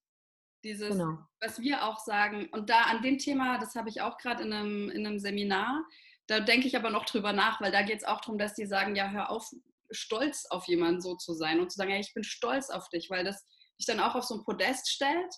Dieses, 0.64 0.90
genau. 0.90 1.18
was 1.40 1.60
wir 1.60 1.84
auch 1.84 2.00
sagen, 2.00 2.48
und 2.50 2.68
da 2.68 2.82
an 2.82 3.00
dem 3.00 3.18
Thema, 3.18 3.58
das 3.58 3.76
habe 3.76 3.88
ich 3.88 4.00
auch 4.00 4.18
gerade 4.18 4.42
in 4.42 4.52
einem, 4.52 4.90
in 4.90 5.06
einem 5.06 5.20
Seminar, 5.20 5.84
da 6.26 6.40
denke 6.40 6.66
ich 6.66 6.76
aber 6.76 6.90
noch 6.90 7.04
drüber 7.04 7.32
nach, 7.32 7.60
weil 7.60 7.70
da 7.70 7.82
geht 7.82 7.98
es 7.98 8.04
auch 8.04 8.20
darum, 8.20 8.38
dass 8.38 8.54
die 8.54 8.66
sagen, 8.66 8.96
ja, 8.96 9.08
hör 9.10 9.30
auf, 9.30 9.48
stolz 9.90 10.46
auf 10.50 10.66
jemanden 10.66 11.00
so 11.00 11.14
zu 11.14 11.32
sein 11.32 11.60
und 11.60 11.70
zu 11.70 11.76
sagen, 11.76 11.90
ja, 11.90 11.98
ich 11.98 12.12
bin 12.12 12.24
stolz 12.24 12.70
auf 12.70 12.88
dich, 12.88 13.08
weil 13.08 13.24
das 13.24 13.46
dich 13.78 13.86
dann 13.86 14.00
auch 14.00 14.16
auf 14.16 14.24
so 14.24 14.34
ein 14.34 14.44
Podest 14.44 14.90
stellt 14.90 15.32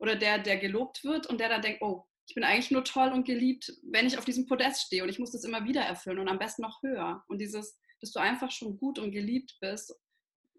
oder 0.00 0.16
der, 0.16 0.38
der 0.38 0.56
gelobt 0.56 1.04
wird 1.04 1.26
und 1.26 1.38
der 1.38 1.48
dann 1.48 1.62
denkt, 1.62 1.82
oh, 1.82 2.04
ich 2.26 2.34
bin 2.34 2.44
eigentlich 2.44 2.70
nur 2.70 2.84
toll 2.84 3.10
und 3.12 3.26
geliebt, 3.26 3.72
wenn 3.82 4.06
ich 4.06 4.16
auf 4.16 4.24
diesem 4.24 4.46
Podest 4.46 4.82
stehe 4.82 5.02
und 5.02 5.08
ich 5.08 5.18
muss 5.18 5.32
das 5.32 5.44
immer 5.44 5.64
wieder 5.64 5.82
erfüllen 5.82 6.18
und 6.18 6.28
am 6.28 6.38
besten 6.38 6.62
noch 6.62 6.82
höher. 6.82 7.24
Und 7.28 7.38
dieses, 7.38 7.78
dass 8.00 8.12
du 8.12 8.20
einfach 8.20 8.50
schon 8.50 8.78
gut 8.78 8.98
und 8.98 9.10
geliebt 9.10 9.58
bist, 9.60 9.94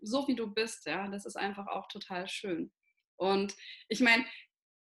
so 0.01 0.27
wie 0.27 0.35
du 0.35 0.47
bist, 0.47 0.85
ja, 0.85 1.07
das 1.07 1.25
ist 1.25 1.37
einfach 1.37 1.67
auch 1.67 1.87
total 1.87 2.27
schön. 2.27 2.71
Und 3.17 3.55
ich 3.87 4.01
meine, 4.01 4.25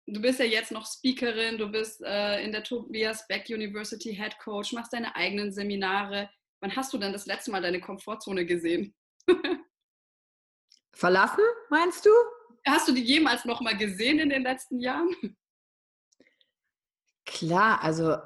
du 0.08 0.22
bist 0.22 0.40
ja 0.40 0.46
jetzt 0.46 0.72
noch 0.72 0.86
Speakerin, 0.86 1.58
du 1.58 1.70
bist 1.70 2.02
äh, 2.04 2.44
in 2.44 2.52
der 2.52 2.64
Tobias 2.64 3.28
Beck 3.28 3.50
University 3.50 4.14
Head 4.16 4.38
Coach, 4.40 4.74
machst 4.74 4.94
deine 4.94 5.16
eigenen 5.16 5.52
Seminare. 5.52 6.30
Wann 6.60 6.76
hast 6.76 6.94
du 6.94 6.98
denn 6.98 7.14
das 7.14 7.26
letzte 7.26 7.52
Mal 7.52 7.62
deine 7.62 7.80
Komfortzone 7.80 8.46
gesehen? 8.46 8.94
Verlassen, 10.94 11.44
meinst 11.70 12.06
du? 12.06 12.12
Hast 12.66 12.88
du 12.88 12.94
die 12.94 13.04
jemals 13.04 13.46
noch 13.46 13.62
mal 13.62 13.78
gesehen 13.78 14.20
in 14.20 14.30
den 14.30 14.44
letzten 14.44 14.80
Jahren? 14.80 15.10
Klar, 17.26 17.82
also 17.84 18.18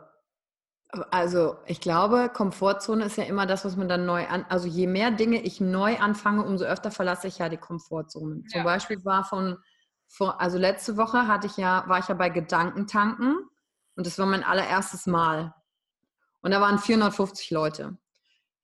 also 1.12 1.58
ich 1.66 1.82
glaube, 1.82 2.30
Komfortzone 2.34 3.06
ist 3.06 3.18
ja 3.18 3.26
immer 3.26 3.46
das, 3.46 3.66
was 3.66 3.76
man 3.76 3.90
dann 3.90 4.06
neu 4.06 4.26
an. 4.28 4.46
Also 4.50 4.68
je 4.68 4.88
mehr 4.88 5.12
Dinge 5.12 5.42
ich 5.42 5.60
neu 5.60 5.98
anfange, 6.00 6.46
umso 6.46 6.66
öfter 6.66 6.92
verlasse 6.92 7.28
ich 7.28 7.40
ja 7.40 7.50
die 7.50 7.58
Komfortzone. 7.58 8.44
Zum 8.46 8.60
ja. 8.60 8.64
Beispiel 8.64 9.04
war 9.04 9.24
von 9.24 9.58
vor, 10.08 10.40
also 10.40 10.58
letzte 10.58 10.96
Woche 10.96 11.28
hatte 11.28 11.48
ich 11.48 11.58
ja, 11.58 11.84
war 11.88 12.00
ich 12.00 12.08
ja 12.08 12.16
bei 12.16 12.30
Gedankentanken 12.30 13.38
und 13.96 14.08
das 14.08 14.18
war 14.18 14.26
mein 14.26 14.44
allererstes 14.44 15.06
Mal. 15.06 15.54
Und 16.42 16.52
da 16.52 16.62
waren 16.62 16.80
450 16.80 17.52
Leute. 17.52 17.98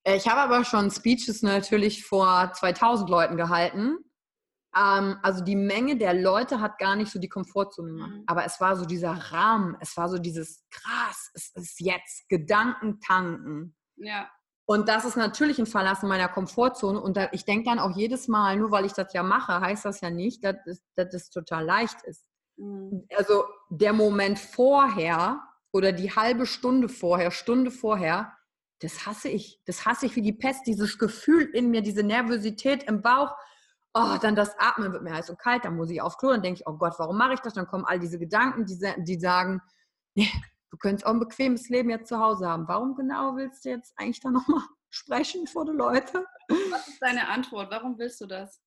Äh, 0.04 0.16
ich 0.16 0.28
habe 0.28 0.40
aber 0.40 0.64
schon 0.64 0.90
Speeches 0.92 1.42
natürlich 1.42 2.06
vor 2.06 2.54
2000 2.54 3.10
Leuten 3.10 3.36
gehalten. 3.36 3.98
Ähm, 4.76 5.18
also 5.22 5.44
die 5.44 5.56
Menge 5.56 5.98
der 5.98 6.14
Leute 6.14 6.60
hat 6.60 6.80
gar 6.80 6.96
nicht 6.96 7.12
so 7.12 7.20
die 7.20 7.30
Komfortzone 7.30 7.92
gemacht. 7.92 8.12
Mhm. 8.12 8.24
Aber 8.28 8.46
es 8.46 8.60
war 8.60 8.76
so 8.76 8.86
dieser 8.86 9.12
Rahmen, 9.12 9.78
es 9.80 9.96
war 9.98 10.10
so 10.10 10.18
dieses 10.18 10.64
krass, 10.70 11.32
es 11.34 11.52
ist 11.56 11.80
jetzt 11.80 12.28
Gedankentanken. 12.30 13.76
Ja. 13.98 14.30
Und 14.66 14.88
das 14.88 15.04
ist 15.06 15.18
natürlich 15.18 15.60
ein 15.60 15.66
Verlassen 15.66 16.08
meiner 16.08 16.30
Komfortzone. 16.30 17.00
Und 17.00 17.18
da, 17.18 17.30
ich 17.34 17.46
denke 17.46 17.66
dann 17.66 17.80
auch 17.80 17.96
jedes 17.96 18.28
Mal, 18.28 18.58
nur 18.58 18.72
weil 18.72 18.86
ich 18.86 18.94
das 18.94 19.14
ja 19.14 19.22
mache, 19.22 19.60
heißt 19.60 19.86
das 19.86 20.02
ja 20.02 20.10
nicht, 20.10 20.44
dass, 20.44 20.56
dass 20.96 21.14
es 21.14 21.30
total 21.30 21.66
leicht 21.66 22.02
ist. 22.04 22.26
Mhm. 22.58 23.06
Also 23.16 23.44
der 23.70 23.94
Moment 23.94 24.40
vorher 24.40 25.42
oder 25.72 25.92
die 25.92 26.12
halbe 26.16 26.46
Stunde 26.46 26.88
vorher, 26.88 27.32
Stunde 27.32 27.72
vorher, 27.72 28.34
das 28.80 29.06
hasse 29.06 29.30
ich. 29.30 29.62
Das 29.66 29.86
hasse 29.86 30.06
ich 30.06 30.16
wie 30.16 30.22
die 30.22 30.34
Pest. 30.34 30.66
Dieses 30.68 30.98
Gefühl 30.98 31.44
in 31.54 31.70
mir, 31.70 31.82
diese 31.82 32.04
Nervosität 32.04 32.84
im 32.84 33.02
Bauch. 33.02 33.36
Oh, 33.96 34.18
dann 34.20 34.36
das 34.36 34.58
Atmen 34.58 34.92
wird 34.92 35.04
mir 35.04 35.14
heiß 35.14 35.30
und 35.30 35.40
kalt, 35.40 35.66
dann 35.66 35.76
muss 35.76 35.92
ich 35.92 36.02
auf 36.02 36.18
Klo, 36.18 36.32
dann 36.32 36.42
denke 36.42 36.62
ich, 36.62 36.68
oh 36.68 36.74
Gott, 36.74 36.96
warum 36.98 37.18
mache 37.18 37.34
ich 37.34 37.42
das? 37.42 37.54
Dann 37.54 37.68
kommen 37.68 37.86
all 37.86 38.00
diese 38.00 38.18
Gedanken, 38.18 38.66
die, 38.66 38.80
die 39.04 39.20
sagen, 39.20 39.62
nee, 40.16 40.32
du 40.72 40.78
könntest 40.78 41.06
auch 41.06 41.12
ein 41.12 41.20
bequemes 41.20 41.70
Leben 41.70 41.90
jetzt 41.92 42.08
zu 42.08 42.20
Hause 42.20 42.48
haben. 42.48 42.68
Warum 42.68 42.96
genau 42.96 43.36
willst 43.36 43.66
du 43.66 43.70
jetzt 43.70 43.94
eigentlich 43.98 44.20
da 44.20 44.32
nochmal 44.32 44.64
sprechen 44.90 45.46
vor 45.46 45.66
den 45.66 45.76
Leuten? 45.76 46.26
Was 46.72 46.88
ist 46.88 47.02
deine 47.02 47.28
Antwort? 47.30 47.70
Warum 47.72 47.98
willst 47.98 48.20
du 48.22 48.26
das? 48.26 48.62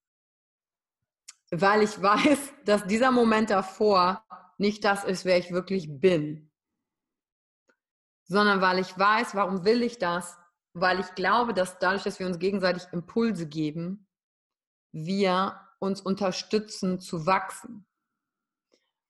Weil 1.51 1.83
ich 1.83 2.01
weiß, 2.01 2.55
dass 2.65 2.87
dieser 2.87 3.13
Moment 3.13 3.51
davor 3.51 4.25
nicht 4.59 4.85
das 4.85 5.05
ist, 5.05 5.25
wer 5.25 5.39
ich 5.39 5.53
wirklich 5.53 6.01
bin. 6.01 6.51
Sondern 8.25 8.61
weil 8.61 8.79
ich 8.79 8.97
weiß, 8.97 9.35
warum 9.35 9.65
will 9.65 9.83
ich 9.83 9.99
das? 9.99 10.37
Weil 10.73 11.01
ich 11.01 11.15
glaube, 11.15 11.55
dass 11.55 11.79
dadurch, 11.79 12.03
dass 12.03 12.19
wir 12.19 12.27
uns 12.27 12.39
gegenseitig 12.39 12.85
Impulse 12.93 13.47
geben, 13.47 14.06
wir 15.05 15.61
uns 15.79 16.01
unterstützen 16.01 17.01
zu 17.01 17.27
wachsen 17.27 17.87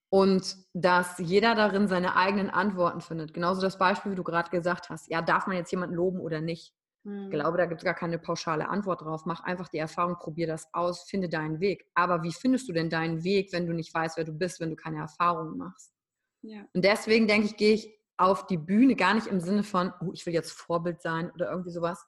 und 0.09 0.57
dass 0.73 1.17
jeder 1.19 1.55
darin 1.55 1.87
seine 1.87 2.15
eigenen 2.15 2.49
Antworten 2.49 3.01
findet. 3.01 3.33
Genauso 3.33 3.61
das 3.61 3.77
Beispiel, 3.77 4.11
wie 4.11 4.15
du 4.15 4.23
gerade 4.23 4.49
gesagt 4.49 4.89
hast. 4.89 5.09
Ja, 5.09 5.21
darf 5.21 5.47
man 5.47 5.57
jetzt 5.57 5.71
jemanden 5.71 5.95
loben 5.95 6.19
oder 6.19 6.41
nicht? 6.41 6.73
Hm. 7.03 7.25
Ich 7.25 7.31
glaube, 7.31 7.57
da 7.57 7.65
gibt 7.65 7.81
es 7.81 7.85
gar 7.85 7.93
keine 7.93 8.19
pauschale 8.19 8.69
Antwort 8.69 9.01
drauf. 9.01 9.25
Mach 9.25 9.43
einfach 9.43 9.67
die 9.67 9.77
Erfahrung, 9.77 10.17
probier 10.17 10.47
das 10.47 10.67
aus, 10.73 11.03
finde 11.09 11.29
deinen 11.29 11.59
Weg. 11.59 11.85
Aber 11.93 12.23
wie 12.23 12.33
findest 12.33 12.67
du 12.69 12.73
denn 12.73 12.89
deinen 12.89 13.23
Weg, 13.23 13.51
wenn 13.53 13.65
du 13.65 13.73
nicht 13.73 13.93
weißt, 13.93 14.17
wer 14.17 14.25
du 14.25 14.33
bist, 14.33 14.59
wenn 14.59 14.69
du 14.69 14.75
keine 14.75 14.99
Erfahrungen 14.99 15.57
machst? 15.57 15.93
Ja. 16.41 16.65
Und 16.73 16.85
deswegen 16.85 17.27
denke 17.27 17.47
ich, 17.47 17.57
gehe 17.57 17.73
ich 17.73 17.97
auf 18.17 18.47
die 18.47 18.57
Bühne 18.57 18.95
gar 18.95 19.13
nicht 19.13 19.27
im 19.27 19.39
Sinne 19.39 19.63
von, 19.63 19.93
oh, 20.01 20.11
ich 20.13 20.25
will 20.25 20.33
jetzt 20.33 20.51
Vorbild 20.51 21.01
sein 21.01 21.31
oder 21.31 21.51
irgendwie 21.51 21.71
sowas, 21.71 22.05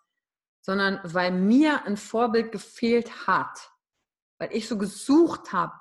sondern 0.61 0.99
weil 1.03 1.31
mir 1.31 1.85
ein 1.85 1.97
Vorbild 1.97 2.51
gefehlt 2.51 3.27
hat, 3.27 3.71
weil 4.37 4.53
ich 4.53 4.67
so 4.67 4.77
gesucht 4.77 5.53
habe 5.53 5.73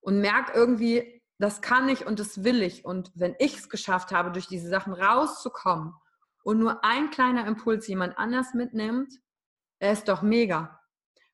und 0.00 0.20
merke 0.20 0.52
irgendwie, 0.52 1.22
das 1.38 1.62
kann 1.62 1.88
ich 1.88 2.06
und 2.06 2.18
das 2.18 2.44
will 2.44 2.62
ich. 2.62 2.84
Und 2.84 3.10
wenn 3.14 3.34
ich 3.38 3.56
es 3.56 3.68
geschafft 3.68 4.12
habe, 4.12 4.30
durch 4.30 4.46
diese 4.46 4.68
Sachen 4.68 4.92
rauszukommen 4.92 5.94
und 6.42 6.58
nur 6.58 6.84
ein 6.84 7.10
kleiner 7.10 7.46
Impuls 7.46 7.86
jemand 7.86 8.18
anders 8.18 8.52
mitnimmt, 8.54 9.12
er 9.78 9.92
ist 9.92 10.08
doch 10.08 10.22
mega. 10.22 10.78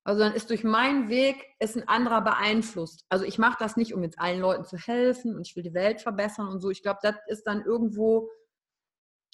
Also 0.04 0.20
dann 0.20 0.34
ist 0.34 0.50
durch 0.50 0.62
meinen 0.62 1.08
Weg 1.08 1.44
ist 1.58 1.76
ein 1.76 1.88
anderer 1.88 2.20
beeinflusst. 2.20 3.04
Also 3.08 3.24
ich 3.24 3.38
mache 3.38 3.56
das 3.58 3.76
nicht, 3.76 3.92
um 3.92 4.04
jetzt 4.04 4.20
allen 4.20 4.40
Leuten 4.40 4.64
zu 4.64 4.76
helfen 4.76 5.34
und 5.34 5.44
ich 5.44 5.56
will 5.56 5.64
die 5.64 5.74
Welt 5.74 6.00
verbessern 6.00 6.46
und 6.46 6.60
so. 6.60 6.70
Ich 6.70 6.82
glaube, 6.82 7.00
das 7.02 7.16
ist 7.26 7.44
dann 7.48 7.64
irgendwo 7.64 8.30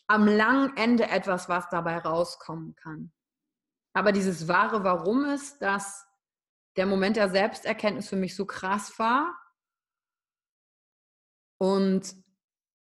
am 0.07 0.27
langen 0.27 0.75
Ende 0.79 1.09
etwas, 1.09 1.51
was 1.51 1.69
dabei 1.69 1.99
rauskommen 1.99 2.75
kann. 2.77 3.13
Aber 3.95 4.13
dieses 4.13 4.49
wahre 4.49 4.85
Warum 4.85 5.25
ist, 5.25 5.61
dass 5.61 6.07
der 6.77 6.87
Moment 6.87 7.17
der 7.17 7.29
Selbsterkenntnis 7.29 8.09
für 8.09 8.17
mich 8.17 8.35
so 8.35 8.47
krass 8.47 8.99
war, 8.99 9.39
und 11.63 12.17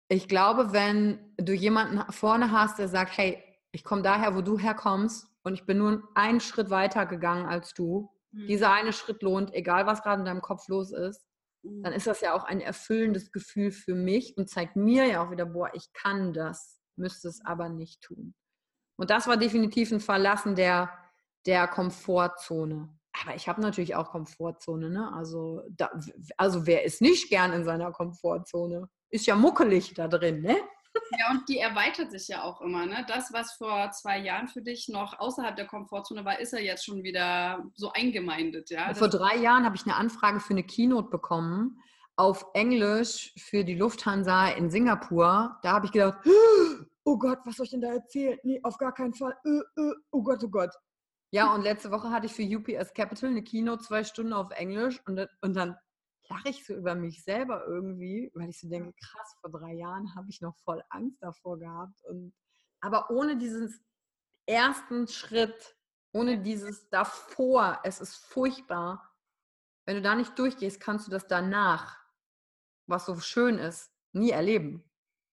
ich 0.08 0.28
glaube, 0.28 0.72
wenn 0.72 1.34
du 1.38 1.52
jemanden 1.52 2.12
vorne 2.12 2.52
hast, 2.52 2.78
der 2.78 2.88
sagt, 2.88 3.18
hey, 3.18 3.44
ich 3.72 3.84
komme 3.84 4.04
daher, 4.04 4.36
wo 4.36 4.42
du 4.42 4.60
herkommst 4.60 5.28
und 5.42 5.56
ich 5.56 5.66
bin 5.66 5.80
nur 5.80 6.08
einen 6.14 6.40
Schritt 6.40 6.70
weiter 6.70 7.08
gegangen 7.08 7.48
als 7.48 7.74
du, 7.74 8.12
mhm. 8.32 8.46
dieser 8.46 8.72
eine 8.72 8.94
Schritt 8.94 9.24
lohnt, 9.24 9.52
egal 9.56 9.88
was 9.88 10.04
gerade 10.04 10.20
in 10.20 10.26
deinem 10.26 10.44
Kopf 10.44 10.68
los 10.68 10.92
ist, 10.92 11.26
mhm. 11.64 11.82
dann 11.82 11.92
ist 11.92 12.06
das 12.06 12.22
ja 12.22 12.36
auch 12.36 12.44
ein 12.44 12.62
erfüllendes 12.62 13.32
Gefühl 13.32 13.72
für 13.72 13.96
mich 13.96 14.38
und 14.38 14.48
zeigt 14.48 14.76
mir 14.76 15.08
ja 15.08 15.26
auch 15.26 15.32
wieder, 15.32 15.48
boah, 15.48 15.72
ich 15.74 15.92
kann 15.94 16.32
das, 16.32 16.80
müsste 16.98 17.30
es 17.30 17.44
aber 17.44 17.70
nicht 17.70 18.02
tun. 18.04 18.36
Und 18.98 19.10
das 19.10 19.28
war 19.28 19.38
definitiv 19.38 19.92
ein 19.92 20.00
Verlassen 20.00 20.56
der, 20.56 20.92
der 21.46 21.68
Komfortzone. 21.68 22.90
Aber 23.24 23.36
ich 23.36 23.48
habe 23.48 23.62
natürlich 23.62 23.96
auch 23.96 24.12
Komfortzone, 24.12 24.90
ne? 24.90 25.12
Also, 25.14 25.64
da, 25.70 25.90
also 26.36 26.68
wer 26.68 26.84
ist 26.84 27.02
nicht 27.02 27.30
gern 27.30 27.54
in 27.54 27.64
seiner 27.64 27.92
Komfortzone? 27.92 28.90
Ist 29.10 29.26
ja 29.26 29.36
muckelig 29.36 29.94
da 29.94 30.08
drin, 30.08 30.42
ne? 30.42 30.58
Ja, 31.20 31.32
und 31.32 31.48
die 31.48 31.60
erweitert 31.60 32.12
sich 32.12 32.28
ja 32.28 32.44
auch 32.44 32.62
immer. 32.62 32.86
Ne? 32.86 33.06
Das, 33.08 33.32
was 33.32 33.54
vor 33.54 33.92
zwei 33.92 34.20
Jahren 34.20 34.48
für 34.48 34.62
dich 34.62 34.90
noch 34.90 35.20
außerhalb 35.20 35.56
der 35.56 35.68
Komfortzone 35.68 36.26
war, 36.26 36.40
ist 36.40 36.54
ja 36.54 36.60
jetzt 36.60 36.86
schon 36.86 37.04
wieder 37.04 37.64
so 37.76 37.92
eingemeindet. 37.92 38.70
Ja? 38.70 38.94
Vor 38.94 39.10
drei 39.10 39.38
Jahren 39.38 39.64
habe 39.64 39.76
ich 39.76 39.86
eine 39.86 39.96
Anfrage 39.96 40.40
für 40.40 40.52
eine 40.52 40.64
Keynote 40.64 41.10
bekommen 41.10 41.80
auf 42.16 42.48
Englisch 42.54 43.34
für 43.38 43.64
die 43.64 43.76
Lufthansa 43.76 44.50
in 44.50 44.72
Singapur. 44.72 45.58
Da 45.62 45.74
habe 45.74 45.86
ich 45.86 45.92
gedacht, 45.92 46.18
oh 47.08 47.18
Gott, 47.18 47.40
was 47.46 47.56
soll 47.56 47.64
ich 47.64 47.72
denn 47.72 47.82
da 47.82 47.94
erzählen? 47.94 48.38
Nee, 48.44 48.60
auf 48.64 48.78
gar 48.78 48.94
keinen 48.94 49.14
Fall. 49.14 49.34
Äh, 49.46 49.82
äh, 49.82 49.94
oh 50.12 50.22
Gott, 50.22 50.44
oh 50.44 50.50
Gott. 50.50 50.76
Ja, 51.32 51.54
und 51.56 51.62
letzte 51.62 51.90
Woche 51.90 52.12
hatte 52.12 52.26
ich 52.26 52.34
für 52.34 52.44
UPS 52.44 52.94
Capital 52.94 53.30
eine 53.30 53.44
Kino 53.44 53.78
zwei 53.78 54.04
Stunden 54.04 54.34
auf 54.34 54.52
Englisch 54.52 55.02
und, 55.08 55.26
und 55.42 55.56
dann 55.56 55.78
lache 56.30 56.50
ich 56.50 56.66
so 56.66 56.74
über 56.74 56.96
mich 56.96 57.24
selber 57.24 57.66
irgendwie, 57.66 58.30
weil 58.34 58.50
ich 58.50 58.60
so 58.60 58.68
denke, 58.68 58.94
krass, 58.94 59.36
vor 59.40 59.52
drei 59.52 59.74
Jahren 59.74 60.14
habe 60.16 60.30
ich 60.30 60.42
noch 60.42 60.56
voll 60.58 60.84
Angst 60.90 61.24
davor 61.24 61.58
gehabt. 61.58 62.04
Und, 62.10 62.34
aber 62.82 63.10
ohne 63.10 63.38
diesen 63.38 63.74
ersten 64.46 65.08
Schritt, 65.08 65.78
ohne 66.14 66.40
dieses 66.42 66.90
davor, 66.90 67.80
es 67.84 68.02
ist 68.02 68.18
furchtbar. 68.18 69.16
Wenn 69.86 69.96
du 69.96 70.02
da 70.02 70.16
nicht 70.16 70.38
durchgehst, 70.38 70.82
kannst 70.82 71.08
du 71.08 71.12
das 71.12 71.28
danach, 71.28 71.98
was 72.86 73.06
so 73.06 73.18
schön 73.20 73.58
ist, 73.58 73.94
nie 74.12 74.32
erleben. 74.32 74.84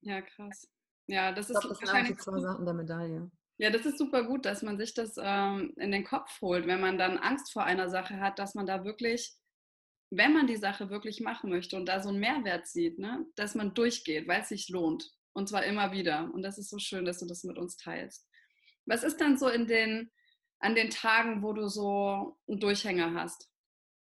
Ja, 0.02 0.22
krass. 0.22 0.68
Ja, 1.06 1.32
das 1.32 1.50
ist 1.50 1.60
glaub, 1.60 1.72
das 1.72 1.80
wahrscheinlich 1.80 2.18
zwei 2.18 2.40
Seiten 2.40 2.64
der 2.64 2.74
Medaille. 2.74 3.30
Ja, 3.58 3.70
das 3.70 3.86
ist 3.86 3.98
super 3.98 4.24
gut, 4.24 4.46
dass 4.46 4.62
man 4.62 4.78
sich 4.78 4.94
das 4.94 5.14
ähm, 5.16 5.72
in 5.76 5.92
den 5.92 6.04
Kopf 6.04 6.40
holt, 6.40 6.66
wenn 6.66 6.80
man 6.80 6.98
dann 6.98 7.18
Angst 7.18 7.52
vor 7.52 7.64
einer 7.64 7.88
Sache 7.88 8.18
hat, 8.20 8.38
dass 8.38 8.54
man 8.54 8.66
da 8.66 8.84
wirklich 8.84 9.38
wenn 10.16 10.32
man 10.32 10.46
die 10.46 10.56
Sache 10.56 10.90
wirklich 10.90 11.20
machen 11.20 11.50
möchte 11.50 11.76
und 11.76 11.86
da 11.86 12.00
so 12.00 12.08
einen 12.08 12.20
Mehrwert 12.20 12.66
sieht, 12.66 12.98
ne, 12.98 13.26
dass 13.36 13.54
man 13.54 13.74
durchgeht, 13.74 14.28
weil 14.28 14.42
es 14.42 14.48
sich 14.48 14.68
lohnt. 14.68 15.10
Und 15.32 15.48
zwar 15.48 15.64
immer 15.64 15.90
wieder. 15.90 16.30
Und 16.32 16.42
das 16.42 16.58
ist 16.58 16.70
so 16.70 16.78
schön, 16.78 17.04
dass 17.04 17.18
du 17.18 17.26
das 17.26 17.42
mit 17.42 17.58
uns 17.58 17.76
teilst. 17.76 18.28
Was 18.86 19.02
ist 19.02 19.20
dann 19.20 19.36
so 19.36 19.48
in 19.48 19.66
den, 19.66 20.12
an 20.60 20.76
den 20.76 20.90
Tagen, 20.90 21.42
wo 21.42 21.52
du 21.52 21.66
so 21.68 22.38
einen 22.46 22.60
Durchhänger 22.60 23.14
hast? 23.14 23.50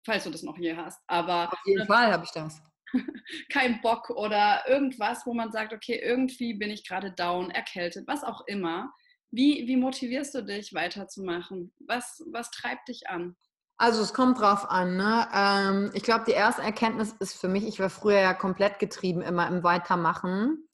Falls 0.06 0.26
du 0.26 0.30
das 0.30 0.44
noch 0.44 0.58
je 0.58 0.76
hast. 0.76 1.02
Aber 1.08 1.52
Auf 1.52 1.66
jeden 1.66 1.88
Fall 1.88 2.12
habe 2.12 2.26
ich 2.26 2.32
das. 2.32 2.62
Kein 3.52 3.82
Bock 3.82 4.10
oder 4.10 4.64
irgendwas, 4.68 5.26
wo 5.26 5.34
man 5.34 5.52
sagt, 5.52 5.74
okay, 5.74 6.00
irgendwie 6.04 6.54
bin 6.54 6.70
ich 6.70 6.88
gerade 6.88 7.12
down, 7.12 7.50
erkältet, 7.50 8.08
was 8.08 8.24
auch 8.24 8.42
immer. 8.48 8.94
Wie, 9.32 9.68
wie 9.68 9.78
motivierst 9.78 10.36
du 10.36 10.44
dich 10.44 10.74
weiterzumachen? 10.74 11.74
Was, 11.80 12.24
was 12.32 12.52
treibt 12.52 12.88
dich 12.88 13.10
an? 13.10 13.36
Also 13.78 14.02
es 14.02 14.14
kommt 14.14 14.40
drauf 14.40 14.70
an. 14.70 14.98
Ne? 14.98 15.28
Ähm, 15.34 15.92
ich 15.94 16.04
glaube, 16.04 16.26
die 16.28 16.34
erste 16.34 16.62
Erkenntnis 16.62 17.16
ist 17.20 17.34
für 17.34 17.48
mich, 17.48 17.66
ich 17.66 17.80
war 17.80 17.90
früher 17.90 18.20
ja 18.20 18.34
komplett 18.34 18.80
getrieben, 18.80 19.22
immer 19.22 19.48
im 19.48 19.64
Weitermachen, 19.64 20.70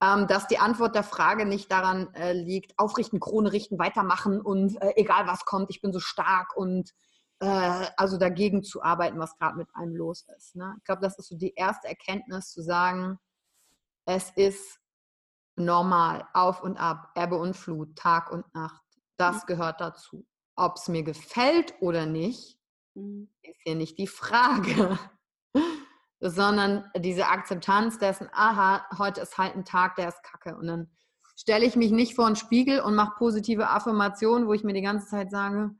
ähm, 0.00 0.28
dass 0.28 0.46
die 0.46 0.58
Antwort 0.58 0.94
der 0.94 1.02
Frage 1.02 1.44
nicht 1.44 1.70
daran 1.72 2.14
äh, 2.14 2.32
liegt, 2.32 2.78
aufrichten, 2.78 3.18
Krone 3.18 3.52
richten, 3.52 3.78
weitermachen 3.78 4.40
und 4.40 4.80
äh, 4.80 4.92
egal 4.96 5.26
was 5.26 5.44
kommt, 5.44 5.70
ich 5.70 5.80
bin 5.80 5.92
so 5.92 6.00
stark 6.00 6.56
und 6.56 6.92
äh, 7.40 7.86
also 7.96 8.18
dagegen 8.18 8.62
zu 8.62 8.82
arbeiten, 8.82 9.18
was 9.18 9.36
gerade 9.36 9.56
mit 9.56 9.68
einem 9.74 9.94
los 9.94 10.26
ist. 10.36 10.56
Ne? 10.56 10.74
Ich 10.78 10.84
glaube, 10.84 11.02
das 11.02 11.18
ist 11.18 11.28
so 11.28 11.36
die 11.36 11.54
erste 11.54 11.88
Erkenntnis, 11.88 12.50
zu 12.50 12.62
sagen, 12.62 13.18
es 14.06 14.30
ist 14.30 14.80
normal, 15.56 16.26
auf 16.32 16.62
und 16.62 16.76
ab, 16.76 17.10
Erbe 17.14 17.36
und 17.36 17.56
Flut, 17.56 17.96
Tag 17.96 18.32
und 18.32 18.52
Nacht. 18.54 18.82
Das 19.16 19.46
gehört 19.46 19.80
dazu. 19.80 20.26
Ob 20.56 20.76
es 20.76 20.88
mir 20.88 21.02
gefällt 21.02 21.74
oder 21.80 22.06
nicht, 22.06 22.58
mhm. 22.94 23.28
ist 23.42 23.60
hier 23.62 23.74
nicht 23.74 23.98
die 23.98 24.06
Frage, 24.06 24.98
sondern 26.20 26.90
diese 26.96 27.26
Akzeptanz 27.26 27.98
dessen, 27.98 28.28
aha, 28.32 28.86
heute 28.98 29.20
ist 29.20 29.38
halt 29.38 29.54
ein 29.54 29.64
Tag, 29.64 29.96
der 29.96 30.08
ist 30.08 30.22
kacke. 30.22 30.56
Und 30.56 30.66
dann 30.66 30.90
stelle 31.36 31.66
ich 31.66 31.76
mich 31.76 31.92
nicht 31.92 32.14
vor 32.14 32.26
einen 32.26 32.36
Spiegel 32.36 32.80
und 32.80 32.94
mache 32.94 33.16
positive 33.16 33.68
Affirmationen, 33.68 34.48
wo 34.48 34.54
ich 34.54 34.64
mir 34.64 34.74
die 34.74 34.82
ganze 34.82 35.06
Zeit 35.06 35.30
sage, 35.30 35.76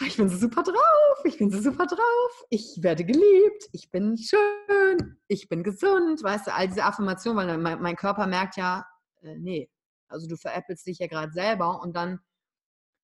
ich 0.00 0.16
bin 0.16 0.28
so 0.28 0.36
super 0.36 0.62
drauf, 0.62 1.24
ich 1.24 1.38
bin 1.38 1.50
so 1.50 1.60
super 1.60 1.86
drauf, 1.86 2.44
ich 2.50 2.78
werde 2.82 3.04
geliebt, 3.04 3.68
ich 3.72 3.90
bin 3.90 4.16
schön, 4.18 5.18
ich 5.28 5.48
bin 5.48 5.62
gesund, 5.62 6.22
weißt 6.22 6.48
du, 6.48 6.54
all 6.54 6.68
diese 6.68 6.84
Affirmationen, 6.84 7.46
weil 7.46 7.58
mein, 7.58 7.80
mein 7.80 7.96
Körper 7.96 8.26
merkt 8.26 8.56
ja, 8.56 8.84
äh, 9.22 9.36
nee, 9.38 9.70
also 10.08 10.26
du 10.26 10.36
veräppelst 10.36 10.86
dich 10.86 10.98
ja 10.98 11.06
gerade 11.06 11.32
selber 11.32 11.80
und 11.80 11.94
dann 11.94 12.20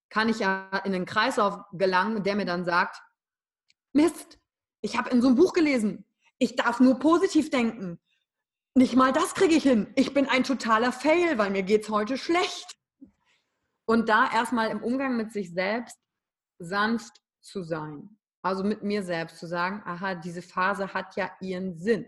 kann 0.09 0.29
ich 0.29 0.40
ja 0.40 0.68
in 0.85 0.94
einen 0.94 1.07
Kreislauf 1.07 1.61
gelangen, 1.72 2.24
der 2.24 2.35
mir 2.35 2.44
dann 2.44 2.64
sagt, 2.64 3.00
Mist, 3.92 4.38
ich 4.81 4.96
habe 4.98 5.11
in 5.11 5.22
so 5.22 5.29
einem 5.29 5.37
Buch 5.37 5.53
gelesen, 5.53 6.05
ich 6.38 6.57
darf 6.57 6.81
nur 6.81 6.98
positiv 6.98 7.50
denken. 7.50 8.00
Nicht 8.74 8.96
mal 8.96 9.12
das 9.12 9.35
kriege 9.35 9.55
ich 9.55 9.62
hin. 9.64 9.92
Ich 9.94 10.14
bin 10.14 10.26
ein 10.26 10.44
totaler 10.44 10.92
Fail, 10.92 11.38
weil 11.38 11.50
mir 11.50 11.62
geht 11.62 11.83
es 11.83 11.90
heute 11.90 12.16
schlecht. 12.16 12.76
Und 13.85 14.09
da 14.09 14.31
erstmal 14.33 14.70
im 14.70 14.83
Umgang 14.83 15.16
mit 15.16 15.33
sich 15.33 15.53
selbst 15.53 15.98
sanft 16.60 17.20
zu 17.40 17.62
sein. 17.62 18.16
Also 18.42 18.64
mit 18.64 18.82
mir 18.82 19.02
selbst 19.02 19.38
zu 19.38 19.46
sagen, 19.46 19.82
aha, 19.84 20.14
diese 20.14 20.42
Phase 20.42 20.94
hat 20.94 21.16
ja 21.16 21.30
ihren 21.40 21.76
Sinn. 21.76 22.06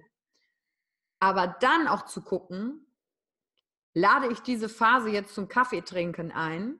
Aber 1.20 1.48
dann 1.60 1.88
auch 1.88 2.06
zu 2.06 2.22
gucken, 2.22 2.86
lade 3.94 4.28
ich 4.28 4.40
diese 4.40 4.68
Phase 4.68 5.10
jetzt 5.10 5.34
zum 5.34 5.48
Kaffee 5.48 5.82
trinken 5.82 6.32
ein 6.32 6.78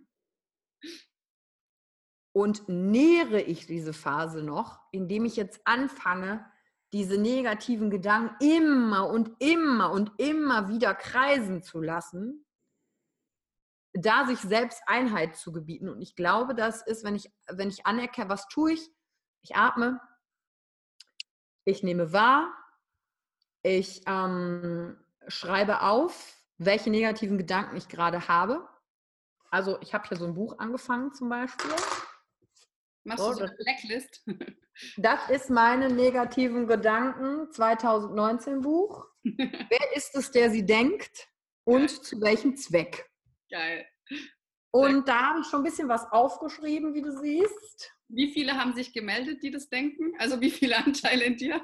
und 2.33 2.69
nähere 2.69 3.43
ich 3.43 3.67
diese 3.67 3.93
Phase 3.93 4.43
noch, 4.43 4.81
indem 4.91 5.25
ich 5.25 5.37
jetzt 5.37 5.61
anfange, 5.65 6.51
diese 6.93 7.19
negativen 7.19 7.91
Gedanken 7.91 8.37
immer 8.45 9.09
und 9.09 9.31
immer 9.39 9.93
und 9.93 10.13
immer 10.19 10.69
wieder 10.69 10.95
kreisen 10.95 11.63
zu 11.63 11.81
lassen, 11.81 12.47
da 13.95 14.27
sich 14.27 14.39
selbst 14.41 14.83
Einheit 14.87 15.37
zu 15.37 15.53
gebieten. 15.53 15.89
Und 15.89 16.01
ich 16.01 16.17
glaube, 16.17 16.55
das 16.55 16.87
ist, 16.87 17.05
wenn 17.05 17.15
ich, 17.15 17.31
wenn 17.49 17.69
ich 17.69 17.87
anerkenne, 17.87 18.31
was 18.31 18.49
tue 18.49 18.73
ich? 18.73 18.91
Ich 19.43 19.57
atme, 19.57 20.01
ich 21.65 21.83
nehme 21.83 22.13
wahr, 22.13 22.53
ich 23.63 24.03
ähm, 24.07 24.97
schreibe 25.29 25.83
auf, 25.83 26.43
welche 26.59 26.91
negativen 26.91 27.39
Gedanken 27.39 27.77
ich 27.77 27.89
gerade 27.89 28.29
habe. 28.29 28.69
Also 29.51 29.79
ich 29.81 29.95
habe 29.95 30.09
hier 30.09 30.17
so 30.17 30.25
ein 30.25 30.35
Buch 30.35 30.59
angefangen 30.59 31.13
zum 31.13 31.29
Beispiel. 31.29 31.71
Machst 33.05 33.25
du 33.25 33.33
so 33.33 33.43
eine 33.43 33.55
Blacklist? 33.57 34.25
Das 34.97 35.29
ist 35.29 35.51
meine 35.51 35.91
negativen 35.91 36.67
Gedanken 36.67 37.53
2019 37.53 38.63
Buch. 38.63 39.07
Wer 39.23 39.97
ist 39.97 40.17
es, 40.17 40.31
der 40.31 40.51
sie 40.51 40.65
denkt 40.65 41.29
und 41.65 41.91
zu 41.91 42.19
welchem 42.23 42.57
Zweck? 42.57 43.12
Geil. 43.53 43.87
Und 44.71 45.07
da 45.07 45.29
habe 45.29 45.41
ich 45.41 45.47
schon 45.47 45.61
ein 45.61 45.65
bisschen 45.65 45.89
was 45.89 46.11
aufgeschrieben, 46.11 46.95
wie 46.95 47.03
du 47.03 47.13
siehst. 47.13 47.93
Wie 48.09 48.33
viele 48.33 48.57
haben 48.57 48.73
sich 48.73 48.95
gemeldet, 48.95 49.43
die 49.43 49.51
das 49.51 49.69
denken? 49.69 50.15
Also 50.19 50.41
wie 50.41 50.51
viele 50.51 50.79
Anteile 50.79 51.25
in 51.25 51.37
dir? 51.37 51.61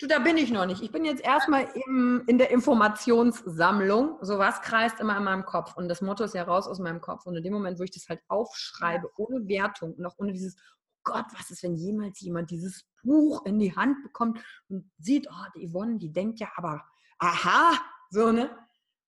Du, 0.00 0.06
da 0.06 0.18
bin 0.18 0.36
ich 0.36 0.50
noch 0.50 0.66
nicht. 0.66 0.82
Ich 0.82 0.92
bin 0.92 1.04
jetzt 1.04 1.24
erstmal 1.24 1.68
im, 1.86 2.24
in 2.26 2.38
der 2.38 2.50
Informationssammlung. 2.50 4.18
So 4.20 4.38
was 4.38 4.60
kreist 4.62 4.98
immer 4.98 5.16
in 5.16 5.24
meinem 5.24 5.44
Kopf. 5.44 5.76
Und 5.76 5.88
das 5.88 6.02
Motto 6.02 6.24
ist 6.24 6.34
ja 6.34 6.42
raus 6.42 6.66
aus 6.66 6.80
meinem 6.80 7.00
Kopf. 7.00 7.26
Und 7.26 7.36
in 7.36 7.42
dem 7.44 7.52
Moment, 7.52 7.78
wo 7.78 7.84
ich 7.84 7.92
das 7.92 8.08
halt 8.08 8.20
aufschreibe, 8.28 9.10
ohne 9.16 9.46
Wertung 9.48 9.94
und 9.94 10.06
auch 10.06 10.14
ohne 10.18 10.32
dieses, 10.32 10.56
oh 10.56 11.12
Gott, 11.12 11.26
was 11.32 11.50
ist, 11.50 11.62
wenn 11.62 11.76
jemals 11.76 12.20
jemand 12.20 12.50
dieses 12.50 12.84
Buch 13.02 13.44
in 13.44 13.58
die 13.60 13.74
Hand 13.74 14.02
bekommt 14.02 14.40
und 14.68 14.90
sieht, 14.98 15.28
oh, 15.30 15.46
die 15.56 15.68
Yvonne, 15.68 15.98
die 15.98 16.12
denkt 16.12 16.40
ja 16.40 16.48
aber, 16.56 16.84
aha, 17.18 17.72
so, 18.10 18.32
ne? 18.32 18.50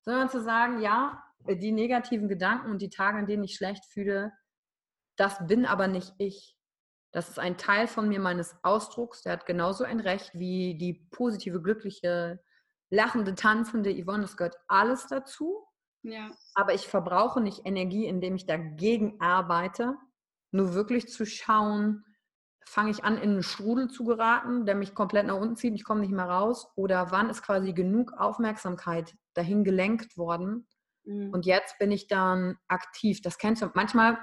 Sondern 0.02 0.28
zu 0.28 0.42
sagen, 0.42 0.80
ja, 0.80 1.22
die 1.48 1.72
negativen 1.72 2.28
Gedanken 2.28 2.70
und 2.70 2.82
die 2.82 2.90
Tage, 2.90 3.18
an 3.18 3.26
denen 3.26 3.44
ich 3.44 3.54
schlecht 3.54 3.84
fühle, 3.86 4.32
das 5.16 5.46
bin 5.46 5.66
aber 5.66 5.88
nicht 5.88 6.14
ich. 6.18 6.56
Das 7.12 7.28
ist 7.28 7.38
ein 7.38 7.58
Teil 7.58 7.88
von 7.88 8.08
mir 8.08 8.20
meines 8.20 8.56
Ausdrucks. 8.62 9.22
Der 9.22 9.32
hat 9.32 9.46
genauso 9.46 9.84
ein 9.84 10.00
Recht 10.00 10.30
wie 10.34 10.76
die 10.78 10.94
positive, 11.10 11.60
glückliche, 11.60 12.40
lachende, 12.88 13.34
tanzende 13.34 13.92
Yvonne. 13.92 14.22
Das 14.22 14.36
gehört 14.36 14.56
alles 14.68 15.08
dazu. 15.08 15.66
Ja. 16.02 16.30
Aber 16.54 16.72
ich 16.72 16.86
verbrauche 16.86 17.40
nicht 17.40 17.66
Energie, 17.66 18.06
indem 18.06 18.36
ich 18.36 18.46
dagegen 18.46 19.20
arbeite. 19.20 19.96
Nur 20.52 20.74
wirklich 20.74 21.08
zu 21.08 21.26
schauen, 21.26 22.04
fange 22.64 22.90
ich 22.90 23.04
an, 23.04 23.16
in 23.16 23.30
einen 23.30 23.42
Strudel 23.42 23.88
zu 23.88 24.04
geraten, 24.04 24.64
der 24.64 24.74
mich 24.74 24.94
komplett 24.94 25.26
nach 25.26 25.36
unten 25.36 25.56
zieht, 25.56 25.74
ich 25.74 25.84
komme 25.84 26.00
nicht 26.00 26.12
mehr 26.12 26.28
raus. 26.28 26.68
Oder 26.76 27.10
wann 27.10 27.28
ist 27.28 27.42
quasi 27.42 27.72
genug 27.72 28.12
Aufmerksamkeit 28.12 29.16
dahin 29.34 29.64
gelenkt 29.64 30.16
worden? 30.16 30.66
Mhm. 31.10 31.30
Und 31.32 31.44
jetzt 31.44 31.78
bin 31.78 31.90
ich 31.90 32.06
dann 32.06 32.56
aktiv. 32.68 33.20
Das 33.20 33.36
kennst 33.38 33.62
du. 33.62 33.70
Manchmal 33.74 34.18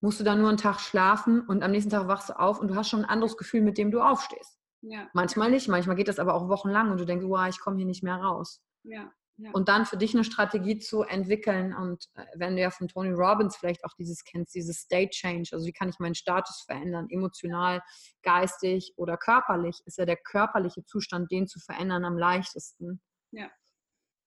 musst 0.00 0.20
du 0.20 0.24
dann 0.24 0.40
nur 0.40 0.48
einen 0.48 0.58
Tag 0.58 0.80
schlafen 0.80 1.40
und 1.46 1.62
am 1.62 1.70
nächsten 1.70 1.90
Tag 1.90 2.06
wachst 2.08 2.28
du 2.28 2.38
auf 2.38 2.60
und 2.60 2.68
du 2.68 2.74
hast 2.74 2.90
schon 2.90 3.00
ein 3.04 3.08
anderes 3.08 3.36
Gefühl, 3.36 3.62
mit 3.62 3.78
dem 3.78 3.90
du 3.90 4.00
aufstehst. 4.00 4.58
Ja. 4.82 5.08
Manchmal 5.14 5.50
nicht, 5.50 5.68
manchmal 5.68 5.96
geht 5.96 6.08
das 6.08 6.18
aber 6.18 6.34
auch 6.34 6.48
wochenlang 6.48 6.90
und 6.90 6.98
du 6.98 7.06
denkst, 7.06 7.24
wow, 7.26 7.46
ich 7.48 7.60
komme 7.60 7.76
hier 7.76 7.86
nicht 7.86 8.02
mehr 8.02 8.16
raus. 8.16 8.60
Ja. 8.82 9.10
Ja. 9.38 9.50
Und 9.52 9.68
dann 9.68 9.86
für 9.86 9.96
dich 9.96 10.14
eine 10.14 10.24
Strategie 10.24 10.78
zu 10.78 11.02
entwickeln 11.02 11.74
und 11.74 12.04
äh, 12.14 12.26
wenn 12.34 12.54
du 12.54 12.62
ja 12.62 12.70
von 12.70 12.88
Tony 12.88 13.10
Robbins 13.10 13.56
vielleicht 13.56 13.84
auch 13.84 13.94
dieses 13.98 14.24
kennst, 14.24 14.54
dieses 14.54 14.80
State 14.80 15.10
Change, 15.10 15.50
also 15.52 15.66
wie 15.66 15.72
kann 15.72 15.88
ich 15.88 15.98
meinen 15.98 16.14
Status 16.14 16.62
verändern, 16.66 17.06
emotional, 17.08 17.80
geistig 18.22 18.92
oder 18.96 19.16
körperlich, 19.16 19.80
ist 19.86 19.96
ja 19.96 20.04
der 20.04 20.18
körperliche 20.18 20.84
Zustand, 20.84 21.32
den 21.32 21.46
zu 21.48 21.60
verändern 21.60 22.04
am 22.04 22.18
leichtesten. 22.18 23.00
Ja. 23.30 23.48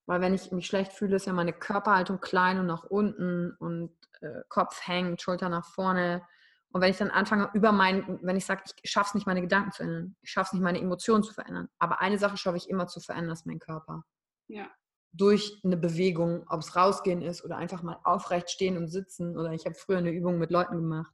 Weil 0.05 0.21
wenn 0.21 0.33
ich 0.33 0.51
mich 0.51 0.67
schlecht 0.67 0.93
fühle, 0.93 1.15
ist 1.15 1.25
ja 1.25 1.33
meine 1.33 1.53
Körperhaltung 1.53 2.19
klein 2.19 2.59
und 2.59 2.67
nach 2.67 2.83
unten 2.83 3.51
und 3.59 3.91
äh, 4.21 4.41
Kopf 4.49 4.87
hängt, 4.87 5.21
Schulter 5.21 5.49
nach 5.49 5.65
vorne 5.65 6.21
Und 6.69 6.81
wenn 6.81 6.91
ich 6.91 6.97
dann 6.97 7.09
anfange, 7.09 7.49
über 7.53 7.71
meinen, 7.71 8.19
wenn 8.21 8.35
ich 8.35 8.45
sage, 8.45 8.63
ich 8.81 8.91
schaffe 8.91 9.09
es 9.09 9.13
nicht, 9.15 9.27
meine 9.27 9.41
Gedanken 9.41 9.71
zu 9.71 9.83
ändern, 9.83 10.15
ich 10.21 10.29
schaffe 10.29 10.49
es 10.49 10.53
nicht, 10.53 10.61
meine 10.61 10.79
Emotionen 10.79 11.23
zu 11.23 11.33
verändern. 11.33 11.69
Aber 11.79 12.01
eine 12.01 12.19
Sache 12.19 12.37
schaffe 12.37 12.57
ich 12.57 12.69
immer 12.69 12.87
zu 12.87 12.99
verändern, 12.99 13.33
ist 13.33 13.45
mein 13.45 13.59
Körper. 13.59 14.03
Ja. 14.47 14.69
Durch 15.13 15.59
eine 15.63 15.77
Bewegung, 15.77 16.45
ob 16.49 16.59
es 16.59 16.75
rausgehen 16.75 17.21
ist 17.21 17.43
oder 17.43 17.57
einfach 17.57 17.81
mal 17.81 17.97
aufrecht 18.03 18.51
stehen 18.51 18.77
und 18.77 18.89
sitzen. 18.89 19.37
Oder 19.37 19.53
ich 19.53 19.65
habe 19.65 19.75
früher 19.75 19.99
eine 19.99 20.11
Übung 20.11 20.37
mit 20.37 20.51
Leuten 20.51 20.75
gemacht, 20.75 21.13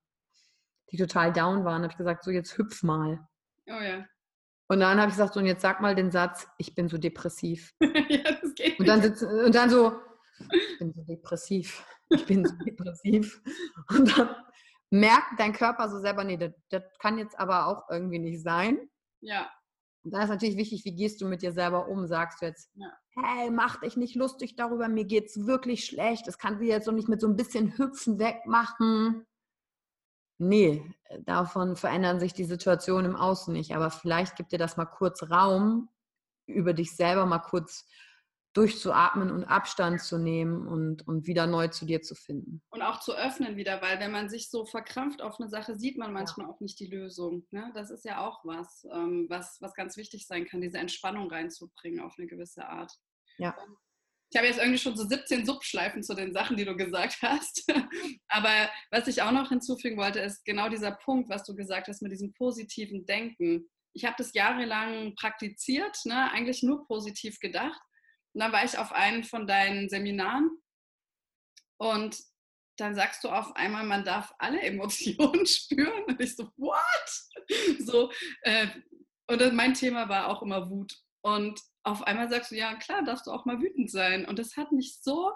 die 0.90 0.98
total 0.98 1.32
down 1.32 1.64
waren. 1.64 1.82
Da 1.82 1.84
habe 1.84 1.92
ich 1.92 1.98
gesagt, 1.98 2.24
so 2.24 2.32
jetzt 2.32 2.58
hüpf 2.58 2.84
mal. 2.84 3.26
Oh 3.68 3.82
ja. 3.82 4.06
Und 4.72 4.80
dann 4.80 5.02
habe 5.02 5.10
ich 5.10 5.18
gesagt, 5.18 5.34
so 5.34 5.42
und 5.42 5.48
jetzt 5.48 5.62
sag 5.62 5.82
mal 5.82 5.96
den 5.96 6.12
Satz, 6.12 6.48
ich 6.58 6.74
bin 6.74 6.88
so 6.88 6.98
depressiv. 6.98 7.76
ja, 7.82 8.38
das 8.56 8.56
geht 8.56 8.80
Und 8.80 8.88
dann, 8.88 9.02
sitzen, 9.02 9.28
und 9.46 9.56
dann 9.56 9.70
so, 9.70 9.94
ich 10.40 10.80
bin 10.80 10.94
so 10.94 11.02
depressiv. 11.04 11.86
Ich 12.10 12.26
bin 12.26 12.46
so 12.46 12.54
depressiv. 12.66 13.42
Und 13.90 14.18
dann 14.18 14.36
merkt 14.90 15.40
dein 15.40 15.54
Körper 15.54 15.90
so 15.90 16.00
selber, 16.00 16.24
nee, 16.24 16.38
das, 16.38 16.52
das 16.70 16.84
kann 17.00 17.18
jetzt 17.18 17.38
aber 17.40 17.68
auch 17.68 17.90
irgendwie 17.90 18.20
nicht 18.20 18.42
sein. 18.44 18.90
Ja. 19.22 19.50
Und 20.04 20.14
da 20.14 20.24
ist 20.24 20.30
natürlich 20.30 20.58
wichtig, 20.58 20.84
wie 20.84 20.96
gehst 20.96 21.22
du 21.22 21.28
mit 21.28 21.42
dir 21.44 21.52
selber 21.52 21.88
um? 21.88 22.08
Sagst 22.08 22.42
du 22.42 22.48
jetzt, 22.48 22.72
Ja. 22.74 22.92
hey, 23.24 23.52
mach 23.52 23.80
dich 23.82 23.98
nicht 23.98 24.16
lustig 24.16 24.56
darüber, 24.56 24.88
mir 24.88 25.06
geht's 25.06 25.46
wirklich 25.46 25.86
schlecht. 25.86 26.28
Das 26.28 26.38
kann 26.40 26.58
sie 26.58 26.68
jetzt 26.68 26.86
so 26.86 26.92
nicht 26.92 27.08
mit 27.08 27.22
so 27.22 27.28
ein 27.28 27.36
bisschen 27.36 27.78
Hüpfen 27.78 28.20
wegmachen. 28.20 29.26
Nee, 30.40 30.84
davon 31.20 31.76
verändern 31.76 32.20
sich 32.20 32.34
die 32.34 32.46
Situationen 32.46 33.12
im 33.12 33.16
Außen 33.16 33.54
nicht. 33.54 33.76
Aber 33.76 33.92
vielleicht 33.92 34.36
gibt 34.36 34.52
dir 34.52 34.58
das 34.58 34.76
mal 34.76 34.86
kurz 34.86 35.30
Raum, 35.30 35.88
über 36.48 36.74
dich 36.74 36.96
selber 36.96 37.28
mal 37.28 37.40
kurz 37.40 37.86
durchzuatmen 38.54 39.32
und 39.32 39.46
Abstand 39.46 40.02
zu 40.02 40.18
nehmen 40.18 40.68
und, 40.68 41.08
und 41.08 41.26
wieder 41.26 41.48
neu 41.48 41.70
zu 41.70 41.86
dir 41.86 42.02
zu 42.02 42.16
finden. 42.16 42.62
Und 42.70 42.82
auch 42.82 43.00
zu 43.00 43.16
öffnen 43.16 43.56
wieder, 43.56 43.82
weil 43.82 44.00
wenn 44.00 44.12
man 44.12 44.30
sich 44.30 44.50
so 44.50 44.66
verkrampft 44.66 45.22
auf 45.22 45.40
eine 45.40 45.50
Sache, 45.50 45.76
sieht 45.76 45.98
man 45.98 46.12
manchmal 46.12 46.48
auch 46.48 46.60
nicht 46.60 46.80
die 46.80 46.88
Lösung. 46.88 47.46
Ne? 47.52 47.72
Das 47.74 47.90
ist 47.90 48.04
ja 48.04 48.26
auch 48.26 48.44
was, 48.44 48.86
ähm, 48.94 49.28
was, 49.30 49.58
was 49.62 49.74
ganz 49.74 49.96
wichtig 49.96 50.28
sein 50.28 50.46
kann, 50.46 50.62
diese 50.62 50.80
Entspannung 50.80 51.30
reinzubringen 51.32 52.02
auf 52.02 52.16
eine 52.18 52.28
gewisse 52.28 52.68
Art. 52.68 52.92
Ja. 53.38 53.56
Ich 54.34 54.38
habe 54.38 54.48
jetzt 54.48 54.60
irgendwie 54.60 54.80
schon 54.80 54.96
so 54.96 55.06
17 55.06 55.46
Subschleifen 55.46 56.04
zu 56.04 56.14
den 56.14 56.34
Sachen, 56.34 56.56
die 56.58 56.66
du 56.66 56.76
gesagt 56.76 57.18
hast. 57.22 57.66
Aber 58.28 58.70
was 58.90 59.08
ich 59.08 59.22
auch 59.22 59.32
noch 59.32 59.50
hinzufügen 59.50 59.98
wollte, 59.98 60.20
ist 60.20 60.44
genau 60.46 60.70
dieser 60.70 60.92
Punkt, 60.92 61.30
was 61.30 61.44
du 61.44 61.56
gesagt 61.56 61.88
hast 61.88 62.02
mit 62.02 62.12
diesem 62.12 62.34
positiven 62.34 63.06
Denken. 63.06 63.70
Ich 63.94 64.06
habe 64.06 64.16
das 64.18 64.34
jahrelang 64.34 65.16
praktiziert, 65.16 65.98
ne? 66.06 66.32
eigentlich 66.32 66.64
nur 66.64 66.86
positiv 66.88 67.40
gedacht. 67.40 67.82
Und 68.34 68.42
dann 68.42 68.52
war 68.52 68.64
ich 68.64 68.78
auf 68.78 68.92
einem 68.92 69.24
von 69.24 69.48
deinen 69.48 69.90
Seminaren 69.90 70.50
und 71.78 72.18
dann 72.78 72.96
sagst 72.96 73.24
du 73.24 73.30
auf 73.30 73.56
einmal, 73.56 73.86
man 73.86 74.04
darf 74.04 74.34
alle 74.40 74.62
Emotionen 74.62 75.46
spüren. 75.46 76.04
Und 76.06 76.22
ich 76.22 76.36
so, 76.36 76.50
what? 76.58 77.80
So, 77.80 78.12
äh, 78.42 78.68
und 79.28 79.54
mein 79.54 79.74
Thema 79.74 80.10
war 80.10 80.28
auch 80.28 80.42
immer 80.42 80.70
Wut. 80.70 80.94
Und 81.24 81.60
auf 81.84 82.04
einmal 82.04 82.30
sagst 82.30 82.52
du, 82.52 82.56
ja 82.56 82.76
klar, 82.76 83.04
darfst 83.04 83.28
du 83.28 83.32
auch 83.32 83.46
mal 83.46 83.60
wütend 83.60 83.90
sein. 83.90 84.26
Und 84.26 84.40
das 84.40 84.58
hat 84.58 84.72
mich 84.72 85.00
so 85.02 85.32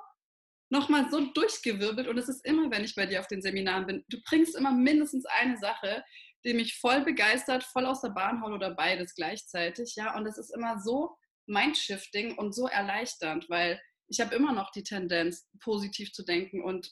nochmal 0.72 1.10
so 1.10 1.20
durchgewirbelt. 1.20 2.08
Und 2.08 2.18
es 2.18 2.30
ist 2.30 2.46
immer, 2.46 2.70
wenn 2.72 2.84
ich 2.84 2.96
bei 2.96 3.06
dir 3.06 3.20
auf 3.20 3.28
den 3.28 3.42
Seminaren 3.42 3.86
bin, 3.86 4.06
du 4.10 4.22
bringst 4.28 4.56
immer 4.56 4.72
mindestens 4.72 5.26
eine 5.26 5.58
Sache, 5.58 6.04
die 6.46 6.54
mich 6.54 6.78
voll 6.78 7.02
begeistert, 7.02 7.64
voll 7.64 7.86
aus 7.86 8.02
der 8.02 8.10
Bahn 8.10 8.42
haut 8.42 8.52
oder 8.52 8.76
beides 8.76 9.16
gleichzeitig. 9.16 9.96
Ja, 9.96 10.16
und 10.16 10.26
es 10.26 10.38
ist 10.38 10.54
immer 10.54 10.80
so 10.80 11.16
mindshifting 11.48 12.38
und 12.38 12.54
so 12.54 12.68
erleichternd, 12.68 13.50
weil 13.50 13.82
ich 14.08 14.22
habe 14.22 14.36
immer 14.36 14.54
noch 14.54 14.72
die 14.72 14.84
Tendenz, 14.84 15.48
positiv 15.60 16.14
zu 16.14 16.24
denken 16.24 16.64
und 16.64 16.92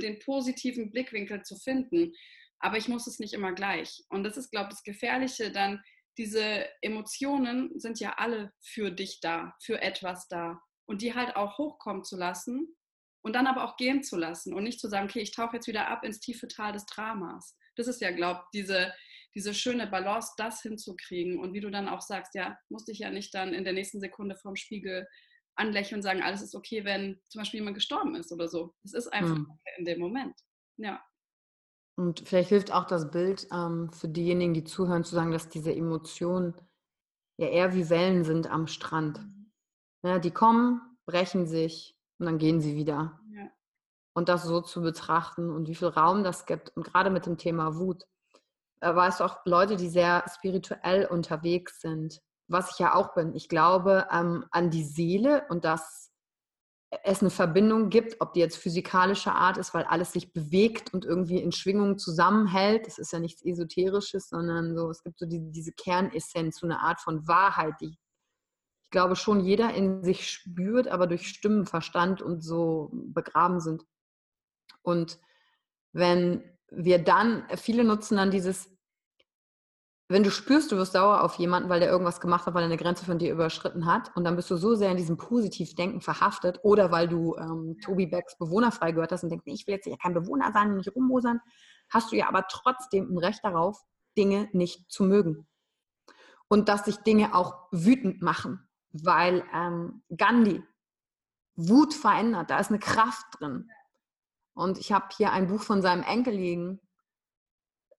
den 0.00 0.18
positiven 0.20 0.90
Blickwinkel 0.90 1.42
zu 1.42 1.56
finden. 1.56 2.12
Aber 2.58 2.76
ich 2.76 2.88
muss 2.88 3.06
es 3.06 3.18
nicht 3.18 3.34
immer 3.34 3.52
gleich. 3.52 4.04
Und 4.08 4.24
das 4.24 4.36
ist, 4.36 4.50
glaube 4.50 4.68
ich, 4.68 4.76
das 4.76 4.82
Gefährliche 4.82 5.50
dann. 5.50 5.82
Diese 6.16 6.68
Emotionen 6.80 7.78
sind 7.78 8.00
ja 8.00 8.14
alle 8.16 8.52
für 8.60 8.90
dich 8.90 9.20
da, 9.20 9.54
für 9.60 9.82
etwas 9.82 10.28
da. 10.28 10.60
Und 10.86 11.02
die 11.02 11.14
halt 11.14 11.36
auch 11.36 11.58
hochkommen 11.58 12.04
zu 12.04 12.16
lassen 12.16 12.76
und 13.22 13.32
dann 13.34 13.46
aber 13.46 13.64
auch 13.64 13.76
gehen 13.76 14.02
zu 14.02 14.16
lassen 14.16 14.52
und 14.52 14.64
nicht 14.64 14.78
zu 14.78 14.88
sagen, 14.88 15.08
okay, 15.08 15.20
ich 15.20 15.32
tauche 15.32 15.56
jetzt 15.56 15.66
wieder 15.66 15.88
ab 15.88 16.04
ins 16.04 16.20
tiefe 16.20 16.46
Tal 16.46 16.72
des 16.72 16.84
Dramas. 16.86 17.56
Das 17.74 17.88
ist 17.88 18.00
ja, 18.00 18.10
glaube 18.10 18.40
ich, 18.44 18.60
diese, 18.60 18.92
diese 19.34 19.54
schöne 19.54 19.86
Balance, 19.86 20.32
das 20.36 20.62
hinzukriegen. 20.62 21.38
Und 21.40 21.52
wie 21.52 21.60
du 21.60 21.70
dann 21.70 21.88
auch 21.88 22.00
sagst, 22.00 22.34
ja, 22.34 22.56
musste 22.68 22.92
ich 22.92 22.98
ja 22.98 23.10
nicht 23.10 23.34
dann 23.34 23.52
in 23.52 23.64
der 23.64 23.72
nächsten 23.72 24.00
Sekunde 24.00 24.36
vorm 24.36 24.56
Spiegel 24.56 25.06
anlächeln 25.56 25.98
und 25.98 26.02
sagen, 26.02 26.22
alles 26.22 26.42
ist 26.42 26.54
okay, 26.54 26.84
wenn 26.84 27.20
zum 27.28 27.40
Beispiel 27.40 27.60
jemand 27.60 27.76
gestorben 27.76 28.14
ist 28.14 28.32
oder 28.32 28.48
so. 28.48 28.74
Es 28.84 28.92
ist 28.92 29.08
einfach 29.12 29.36
Hm. 29.36 29.50
okay 29.50 29.70
in 29.78 29.84
dem 29.84 30.00
Moment. 30.00 30.34
Ja. 30.78 31.02
Und 31.96 32.20
vielleicht 32.26 32.48
hilft 32.48 32.72
auch 32.72 32.86
das 32.86 33.10
Bild 33.10 33.46
ähm, 33.52 33.92
für 33.92 34.08
diejenigen, 34.08 34.54
die 34.54 34.64
zuhören, 34.64 35.04
zu 35.04 35.14
sagen, 35.14 35.30
dass 35.30 35.48
diese 35.48 35.72
Emotionen 35.72 36.54
ja 37.38 37.48
eher 37.48 37.74
wie 37.74 37.88
Wellen 37.88 38.24
sind 38.24 38.50
am 38.50 38.66
Strand. 38.66 39.20
Ja, 40.04 40.18
die 40.18 40.32
kommen, 40.32 40.80
brechen 41.06 41.46
sich 41.46 41.96
und 42.18 42.26
dann 42.26 42.38
gehen 42.38 42.60
sie 42.60 42.74
wieder. 42.74 43.20
Ja. 43.30 43.48
Und 44.16 44.28
das 44.28 44.44
so 44.44 44.60
zu 44.60 44.82
betrachten 44.82 45.50
und 45.50 45.68
wie 45.68 45.74
viel 45.74 45.88
Raum 45.88 46.24
das 46.24 46.46
gibt. 46.46 46.76
Und 46.76 46.84
gerade 46.84 47.10
mit 47.10 47.26
dem 47.26 47.38
Thema 47.38 47.76
Wut, 47.76 48.06
weißt 48.84 49.20
du 49.20 49.24
auch 49.24 49.38
Leute, 49.44 49.76
die 49.76 49.88
sehr 49.88 50.24
spirituell 50.32 51.06
unterwegs 51.06 51.80
sind, 51.80 52.20
was 52.48 52.72
ich 52.72 52.78
ja 52.78 52.94
auch 52.94 53.14
bin. 53.14 53.34
Ich 53.34 53.48
glaube 53.48 54.06
ähm, 54.10 54.44
an 54.50 54.70
die 54.70 54.84
Seele 54.84 55.44
und 55.48 55.64
dass 55.64 56.10
es 57.02 57.20
eine 57.20 57.30
Verbindung 57.30 57.90
gibt, 57.90 58.20
ob 58.20 58.34
die 58.34 58.40
jetzt 58.40 58.56
physikalischer 58.56 59.34
Art 59.34 59.56
ist, 59.56 59.74
weil 59.74 59.84
alles 59.84 60.12
sich 60.12 60.32
bewegt 60.32 60.94
und 60.94 61.04
irgendwie 61.04 61.38
in 61.38 61.52
Schwingungen 61.52 61.98
zusammenhält. 61.98 62.86
Das 62.86 62.98
ist 62.98 63.12
ja 63.12 63.18
nichts 63.18 63.44
Esoterisches, 63.44 64.28
sondern 64.28 64.76
so, 64.76 64.90
es 64.90 65.02
gibt 65.02 65.18
so 65.18 65.26
die, 65.26 65.50
diese 65.50 65.72
Kernessenz, 65.72 66.58
so 66.60 66.66
eine 66.66 66.80
Art 66.80 67.00
von 67.00 67.26
Wahrheit, 67.26 67.74
die 67.80 67.96
ich 68.84 68.90
glaube 68.90 69.16
schon 69.16 69.40
jeder 69.40 69.74
in 69.74 70.04
sich 70.04 70.30
spürt, 70.30 70.86
aber 70.86 71.08
durch 71.08 71.26
Stimmenverstand 71.26 72.22
und 72.22 72.42
so 72.42 72.90
begraben 72.92 73.58
sind. 73.58 73.84
Und 74.82 75.18
wenn 75.92 76.44
wir 76.70 77.02
dann, 77.02 77.44
viele 77.56 77.82
nutzen 77.82 78.18
dann 78.18 78.30
dieses, 78.30 78.70
wenn 80.08 80.22
du 80.22 80.30
spürst, 80.30 80.70
du 80.70 80.76
wirst 80.76 80.92
sauer 80.92 81.22
auf 81.22 81.36
jemanden, 81.36 81.70
weil 81.70 81.80
der 81.80 81.88
irgendwas 81.88 82.20
gemacht 82.20 82.46
hat, 82.46 82.54
weil 82.54 82.62
er 82.62 82.66
eine 82.66 82.76
Grenze 82.76 83.06
von 83.06 83.18
dir 83.18 83.32
überschritten 83.32 83.86
hat 83.86 84.14
und 84.14 84.24
dann 84.24 84.36
bist 84.36 84.50
du 84.50 84.56
so 84.56 84.74
sehr 84.74 84.90
in 84.90 84.98
diesem 84.98 85.16
Positivdenken 85.16 86.02
verhaftet 86.02 86.60
oder 86.62 86.90
weil 86.90 87.08
du 87.08 87.36
ähm, 87.36 87.78
Toby 87.82 88.06
Becks 88.06 88.36
bewohnerfrei 88.36 88.92
gehört 88.92 89.12
hast 89.12 89.22
und 89.22 89.30
denkst, 89.30 89.46
nee, 89.46 89.54
ich 89.54 89.66
will 89.66 89.74
jetzt 89.74 89.86
ja 89.86 89.96
kein 89.96 90.12
Bewohner 90.12 90.52
sein 90.52 90.70
und 90.70 90.76
nicht 90.76 90.94
rummosern, 90.94 91.40
hast 91.88 92.12
du 92.12 92.16
ja 92.16 92.28
aber 92.28 92.46
trotzdem 92.48 93.10
ein 93.10 93.18
Recht 93.18 93.40
darauf, 93.42 93.80
Dinge 94.16 94.48
nicht 94.52 94.90
zu 94.90 95.04
mögen. 95.04 95.46
Und 96.48 96.68
dass 96.68 96.84
sich 96.84 96.98
Dinge 96.98 97.34
auch 97.34 97.68
wütend 97.72 98.20
machen, 98.20 98.68
weil 98.92 99.42
ähm, 99.54 100.02
Gandhi 100.14 100.62
Wut 101.56 101.94
verändert, 101.94 102.50
da 102.50 102.58
ist 102.58 102.70
eine 102.70 102.78
Kraft 102.78 103.24
drin. 103.38 103.70
Und 104.54 104.78
ich 104.78 104.92
habe 104.92 105.06
hier 105.16 105.32
ein 105.32 105.48
Buch 105.48 105.62
von 105.62 105.82
seinem 105.82 106.02
Enkel 106.02 106.34
liegen, 106.34 106.80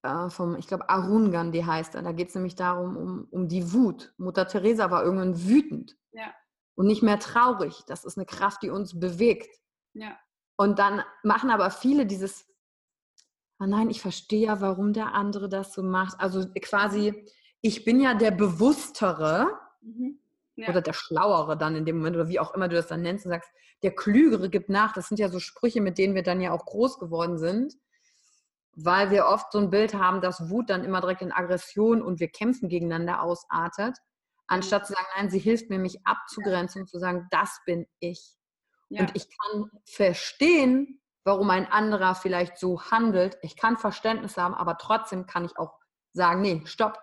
äh, 0.06 0.30
vom, 0.30 0.56
ich 0.58 0.68
glaube, 0.68 0.90
Arun 0.90 1.32
Gandhi 1.32 1.62
heißt 1.62 1.96
er. 1.96 2.02
Da 2.04 2.12
geht 2.12 2.30
es 2.30 2.36
nämlich 2.36 2.56
darum, 2.56 2.96
um, 2.98 3.28
um 3.32 3.48
die 3.48 3.74
Wut. 3.74 4.14
Mutter 4.18 4.48
Teresa 4.48 4.92
war 4.92 5.04
irgendwann 5.04 5.48
wütend 5.48 5.98
Ja. 6.12 6.34
und 6.76 6.88
nicht 6.88 7.04
mehr 7.04 7.20
traurig. 7.20 7.84
Das 7.88 8.06
ist 8.06 8.18
eine 8.18 8.26
Kraft, 8.26 8.62
die 8.64 8.70
uns 8.70 9.00
bewegt. 9.00 9.50
Ja. 9.94 10.18
Und 10.58 10.80
dann 10.80 11.02
machen 11.24 11.50
aber 11.50 11.70
viele 11.72 12.06
dieses, 12.06 12.46
ah 13.60 13.68
nein, 13.68 13.90
ich 13.90 14.02
verstehe 14.02 14.48
ja, 14.48 14.62
warum 14.62 14.94
der 14.94 15.14
andere 15.14 15.50
das 15.50 15.74
so 15.74 15.84
macht. 15.84 16.20
Also 16.20 16.46
quasi, 16.62 17.26
ich 17.62 17.84
bin 17.86 18.00
ja 18.00 18.14
der 18.14 18.32
Bewusstere 18.32 19.48
Mhm. 19.82 20.20
Ja. 20.56 20.70
oder 20.70 20.82
der 20.82 20.94
Schlauere 20.94 21.58
dann 21.58 21.76
in 21.76 21.86
dem 21.86 21.98
Moment 21.98 22.16
oder 22.16 22.28
wie 22.30 22.40
auch 22.40 22.54
immer 22.56 22.68
du 22.70 22.76
das 22.78 22.88
dann 22.88 23.02
nennst 23.02 23.26
und 23.26 23.32
sagst, 23.32 23.52
der 23.84 23.94
Klügere 23.94 24.50
gibt 24.50 24.70
nach. 24.70 24.94
Das 24.94 25.10
sind 25.10 25.20
ja 25.20 25.30
so 25.30 25.40
Sprüche, 25.40 25.82
mit 25.82 25.98
denen 25.98 26.16
wir 26.16 26.24
dann 26.24 26.40
ja 26.42 26.52
auch 26.54 26.66
groß 26.66 26.98
geworden 26.98 27.38
sind, 27.38 27.76
weil 28.76 29.10
wir 29.10 29.26
oft 29.26 29.52
so 29.52 29.60
ein 29.60 29.70
Bild 29.70 29.94
haben, 29.94 30.22
dass 30.22 30.50
Wut 30.50 30.70
dann 30.70 30.84
immer 30.84 31.02
direkt 31.02 31.22
in 31.22 31.32
Aggression 31.32 32.02
und 32.02 32.20
wir 32.20 32.28
kämpfen 32.28 32.70
gegeneinander 32.70 33.22
ausartet, 33.22 33.98
anstatt 34.48 34.86
zu 34.86 34.94
sagen, 34.94 35.08
nein, 35.16 35.30
sie 35.30 35.40
hilft 35.40 35.70
mir, 35.70 35.80
mich 35.80 36.06
abzugrenzen 36.06 36.82
und 36.82 36.88
zu 36.88 37.00
sagen, 37.00 37.28
das 37.32 37.60
bin 37.66 37.88
ich. 38.00 38.36
Ja. 38.90 39.02
Und 39.02 39.16
ich 39.16 39.28
kann 39.30 39.70
verstehen, 39.86 41.02
warum 41.24 41.50
ein 41.50 41.66
anderer 41.66 42.16
vielleicht 42.16 42.58
so 42.58 42.82
handelt. 42.82 43.38
Ich 43.42 43.56
kann 43.56 43.78
Verständnis 43.78 44.38
haben, 44.38 44.54
aber 44.54 44.78
trotzdem 44.78 45.26
kann 45.26 45.46
ich 45.46 45.58
auch 45.58 45.80
sagen, 46.14 46.42
nee, 46.42 46.62
stopp, 46.66 47.00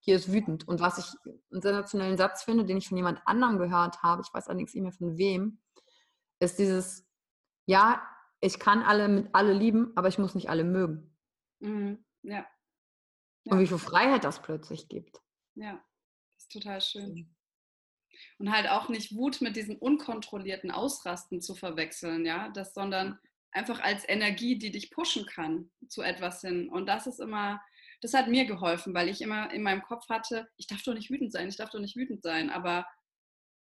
hier 0.00 0.16
ist 0.16 0.32
wütend. 0.32 0.68
Und 0.68 0.80
was 0.80 0.98
ich 0.98 1.06
einen 1.52 1.62
sensationellen 1.62 2.18
Satz 2.18 2.44
finde, 2.44 2.64
den 2.64 2.76
ich 2.76 2.88
von 2.88 2.96
jemand 2.96 3.20
anderem 3.24 3.58
gehört 3.58 4.02
habe, 4.02 4.22
ich 4.24 4.32
weiß 4.32 4.48
allerdings 4.48 4.74
nicht 4.74 4.82
mehr 4.82 4.92
von 4.92 5.16
wem, 5.16 5.58
ist 6.38 6.58
dieses, 6.58 7.06
ja, 7.66 8.02
ich 8.40 8.58
kann 8.58 8.82
alle 8.82 9.08
mit 9.08 9.34
alle 9.34 9.54
lieben, 9.54 9.92
aber 9.96 10.08
ich 10.08 10.18
muss 10.18 10.34
nicht 10.34 10.50
alle 10.50 10.64
mögen. 10.64 11.13
Mhm. 11.64 12.04
Ja. 12.22 12.46
Und 13.44 13.58
wie 13.58 13.66
viel 13.66 13.78
Freiheit 13.78 14.24
das 14.24 14.42
plötzlich 14.42 14.88
gibt. 14.88 15.20
Ja. 15.54 15.82
Das 16.36 16.44
ist 16.44 16.52
total 16.52 16.80
schön. 16.80 17.34
Und 18.38 18.52
halt 18.52 18.68
auch 18.68 18.88
nicht 18.88 19.16
Wut 19.16 19.40
mit 19.40 19.56
diesen 19.56 19.76
unkontrollierten 19.76 20.70
Ausrasten 20.70 21.40
zu 21.40 21.54
verwechseln, 21.54 22.24
ja, 22.24 22.48
das, 22.50 22.74
sondern 22.74 23.18
einfach 23.50 23.80
als 23.80 24.08
Energie, 24.08 24.58
die 24.58 24.70
dich 24.70 24.90
pushen 24.90 25.26
kann 25.26 25.70
zu 25.88 26.02
etwas 26.02 26.40
hin. 26.40 26.68
Und 26.68 26.86
das 26.86 27.06
ist 27.06 27.20
immer, 27.20 27.62
das 28.00 28.14
hat 28.14 28.28
mir 28.28 28.44
geholfen, 28.44 28.94
weil 28.94 29.08
ich 29.08 29.20
immer 29.20 29.52
in 29.52 29.62
meinem 29.62 29.82
Kopf 29.82 30.08
hatte, 30.08 30.48
ich 30.56 30.66
darf 30.66 30.82
doch 30.82 30.94
nicht 30.94 31.10
wütend 31.10 31.32
sein, 31.32 31.48
ich 31.48 31.56
darf 31.56 31.70
doch 31.70 31.80
nicht 31.80 31.96
wütend 31.96 32.22
sein. 32.22 32.50
Aber 32.50 32.86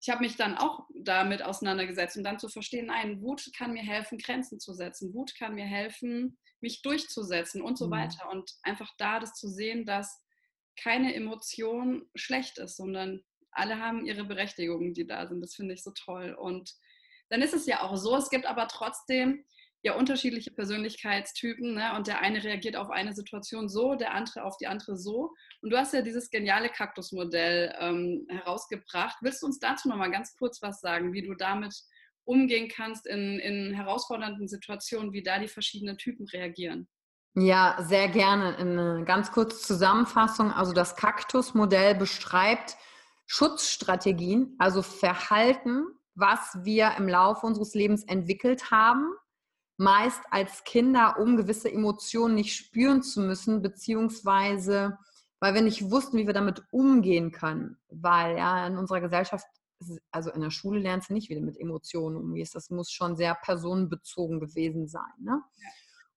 ich 0.05 0.11
habe 0.11 0.23
mich 0.23 0.37
dann 0.37 0.59
auch 0.59 0.87
damit 0.95 1.43
auseinandergesetzt 1.43 2.19
und 2.19 2.25
dann 2.25 2.39
zu 2.39 2.51
verstehen, 2.51 2.87
nein, 2.87 3.23
Wut 3.23 3.51
kann 3.57 3.73
mir 3.73 3.83
helfen, 3.83 4.19
Grenzen 4.19 4.61
zu 4.61 4.75
setzen. 4.75 5.15
Wut 5.15 5.35
kann 5.35 5.55
mir 5.55 5.65
helfen, 5.65 6.37
mich 6.61 6.83
durchzusetzen 6.83 7.63
und 7.63 7.79
so 7.79 7.87
mhm. 7.87 7.93
weiter. 7.93 8.29
Und 8.31 8.53
einfach 8.63 8.93
da 8.99 9.19
das 9.19 9.33
zu 9.33 9.49
sehen, 9.49 9.87
dass 9.87 10.23
keine 10.77 11.15
Emotion 11.15 12.07
schlecht 12.15 12.59
ist, 12.59 12.77
sondern 12.77 13.25
alle 13.51 13.79
haben 13.79 14.05
ihre 14.05 14.25
Berechtigungen, 14.25 14.93
die 14.93 15.07
da 15.07 15.27
sind. 15.27 15.41
Das 15.41 15.55
finde 15.55 15.73
ich 15.73 15.83
so 15.83 15.93
toll. 15.93 16.35
Und 16.35 16.75
dann 17.31 17.41
ist 17.41 17.55
es 17.55 17.65
ja 17.65 17.81
auch 17.81 17.97
so, 17.97 18.15
es 18.15 18.29
gibt 18.29 18.45
aber 18.45 18.69
trotzdem 18.69 19.47
ja 19.85 19.95
unterschiedliche 19.95 20.51
Persönlichkeitstypen 20.51 21.74
ne? 21.74 21.95
und 21.95 22.07
der 22.07 22.20
eine 22.20 22.43
reagiert 22.43 22.74
auf 22.74 22.91
eine 22.91 23.12
Situation 23.12 23.68
so, 23.68 23.95
der 23.95 24.14
andere 24.14 24.43
auf 24.43 24.57
die 24.57 24.66
andere 24.66 24.97
so. 24.97 25.35
Und 25.61 25.70
du 25.70 25.76
hast 25.76 25.93
ja 25.93 26.01
dieses 26.01 26.30
geniale 26.30 26.70
Kaktusmodell 26.70 27.74
ähm, 27.78 28.26
herausgebracht. 28.30 29.16
Willst 29.20 29.43
du 29.43 29.47
uns 29.47 29.59
dazu 29.59 29.89
noch 29.89 29.97
mal 29.97 30.11
ganz 30.11 30.35
kurz 30.39 30.62
was 30.62 30.80
sagen, 30.80 31.12
wie 31.12 31.20
du 31.20 31.35
damit 31.35 31.74
umgehen 32.24 32.70
kannst 32.74 33.07
in, 33.07 33.39
in 33.39 33.74
herausfordernden 33.74 34.49
Situationen, 34.49 35.12
wie 35.12 35.22
da 35.22 35.39
die 35.39 35.49
verschiedenen 35.49 35.99
Typen 35.99 36.26
reagieren? 36.28 36.89
Ja, 37.35 37.76
sehr 37.80 38.09
gerne. 38.09 38.57
Eine 38.57 39.05
ganz 39.05 39.32
kurze 39.32 39.59
Zusammenfassung. 39.59 40.51
Also 40.51 40.72
das 40.72 40.97
Kaktusmodell 40.97 41.95
beschreibt 41.95 42.78
Schutzstrategien, 43.26 44.55
also 44.59 44.80
Verhalten, 44.80 45.85
was 46.14 46.57
wir 46.62 46.95
im 46.97 47.07
Laufe 47.07 47.45
unseres 47.45 47.74
Lebens 47.74 48.05
entwickelt 48.05 48.70
haben 48.70 49.12
meist 49.77 50.20
als 50.31 50.64
Kinder, 50.64 51.18
um 51.18 51.37
gewisse 51.37 51.70
Emotionen 51.70 52.35
nicht 52.35 52.55
spüren 52.55 53.03
zu 53.03 53.20
müssen, 53.20 53.62
beziehungsweise 53.62 54.99
weil 55.41 55.55
wir 55.55 55.62
nicht 55.62 55.91
wussten, 55.91 56.16
wie 56.16 56.27
wir 56.27 56.33
damit 56.33 56.62
umgehen 56.70 57.31
können. 57.31 57.77
Weil 57.89 58.39
ja 58.39 58.66
in 58.66 58.79
unserer 58.79 59.01
Gesellschaft, 59.01 59.47
also 60.11 60.31
in 60.31 60.41
der 60.41 60.51
Schule 60.51 60.81
lernst 60.81 61.11
du 61.11 61.12
nicht, 61.12 61.29
wie 61.29 61.35
du 61.35 61.43
mit 61.43 61.59
Emotionen 61.59 62.16
umgehst. 62.16 62.55
Das 62.55 62.70
muss 62.70 62.91
schon 62.91 63.16
sehr 63.16 63.35
personenbezogen 63.35 64.41
gewesen 64.41 64.89
sein. 64.89 65.12
Ne? 65.18 65.43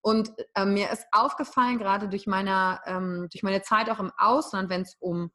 Und 0.02 0.32
äh, 0.56 0.66
mir 0.66 0.92
ist 0.92 1.06
aufgefallen, 1.12 1.78
gerade 1.78 2.08
durch, 2.08 2.28
meine, 2.28 2.80
ähm, 2.86 3.28
durch 3.32 3.44
meine 3.44 3.62
Zeit 3.64 3.90
auch 3.90 4.00
im 4.00 4.12
Ausland, 4.18 4.70
wenn 4.70 4.84
es 4.84 4.96
um 5.00 5.32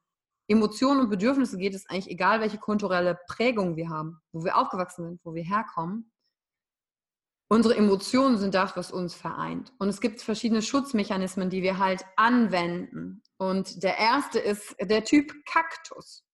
Emotionen 0.49 1.01
und 1.01 1.11
Bedürfnisse 1.11 1.59
geht, 1.59 1.75
ist 1.75 1.91
eigentlich 1.91 2.11
egal, 2.11 2.41
welche 2.41 2.59
kulturelle 2.59 3.18
Prägung 3.27 3.77
wir 3.77 3.91
haben, 3.91 4.20
wo 4.33 4.45
wir 4.45 4.57
aufgewachsen 4.57 5.05
sind, 5.05 5.20
wo 5.25 5.35
wir 5.35 5.45
herkommen. 5.45 6.12
Unsere 7.53 7.77
Emotionen 7.77 8.39
sind 8.39 8.55
das, 8.55 8.79
was 8.79 8.91
uns 8.91 9.13
vereint. 9.13 9.75
Und 9.79 9.91
es 9.91 10.01
gibt 10.01 10.23
verschiedene 10.23 10.63
Schutzmechanismen, 10.63 11.51
die 11.51 11.63
wir 11.63 11.77
halt 11.77 12.03
anwenden. 12.17 13.23
Und 13.37 13.83
der 13.83 13.99
erste 13.99 14.39
ist 14.39 14.75
der 14.81 15.05
Typ 15.05 15.35
Kaktus. 15.45 16.25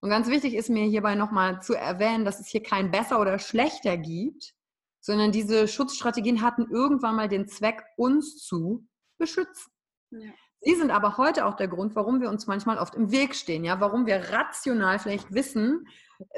Und 0.00 0.10
ganz 0.10 0.28
wichtig 0.28 0.54
ist 0.54 0.68
mir 0.68 0.84
hierbei 0.84 1.14
nochmal 1.14 1.62
zu 1.62 1.72
erwähnen, 1.72 2.26
dass 2.26 2.38
es 2.38 2.48
hier 2.48 2.62
kein 2.62 2.90
besser 2.90 3.18
oder 3.18 3.38
schlechter 3.38 3.96
gibt, 3.96 4.52
sondern 5.00 5.32
diese 5.32 5.68
Schutzstrategien 5.68 6.42
hatten 6.42 6.66
irgendwann 6.70 7.16
mal 7.16 7.28
den 7.30 7.48
Zweck, 7.48 7.82
uns 7.96 8.36
zu 8.36 8.86
beschützen. 9.16 9.72
Ja. 10.10 10.32
Sie 10.60 10.74
sind 10.74 10.90
aber 10.90 11.16
heute 11.16 11.46
auch 11.46 11.54
der 11.54 11.68
Grund, 11.68 11.94
warum 11.94 12.20
wir 12.20 12.28
uns 12.28 12.46
manchmal 12.46 12.78
oft 12.78 12.94
im 12.94 13.10
Weg 13.10 13.34
stehen, 13.34 13.64
ja, 13.64 13.80
warum 13.80 14.06
wir 14.06 14.30
rational 14.32 14.98
vielleicht 14.98 15.32
wissen, 15.32 15.86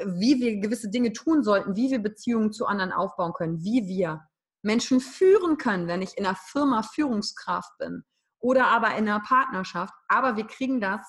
wie 0.05 0.39
wir 0.39 0.59
gewisse 0.59 0.89
Dinge 0.89 1.11
tun 1.11 1.43
sollten, 1.43 1.75
wie 1.75 1.89
wir 1.89 1.99
Beziehungen 1.99 2.51
zu 2.51 2.67
anderen 2.67 2.91
aufbauen 2.91 3.33
können, 3.33 3.63
wie 3.63 3.87
wir 3.87 4.21
Menschen 4.61 4.99
führen 4.99 5.57
können, 5.57 5.87
wenn 5.87 6.03
ich 6.03 6.17
in 6.17 6.25
einer 6.25 6.35
Firma 6.35 6.83
Führungskraft 6.83 7.77
bin 7.79 8.03
oder 8.39 8.67
aber 8.67 8.89
in 8.89 9.09
einer 9.09 9.21
Partnerschaft. 9.21 9.93
Aber 10.07 10.37
wir 10.37 10.45
kriegen 10.45 10.79
das 10.79 11.01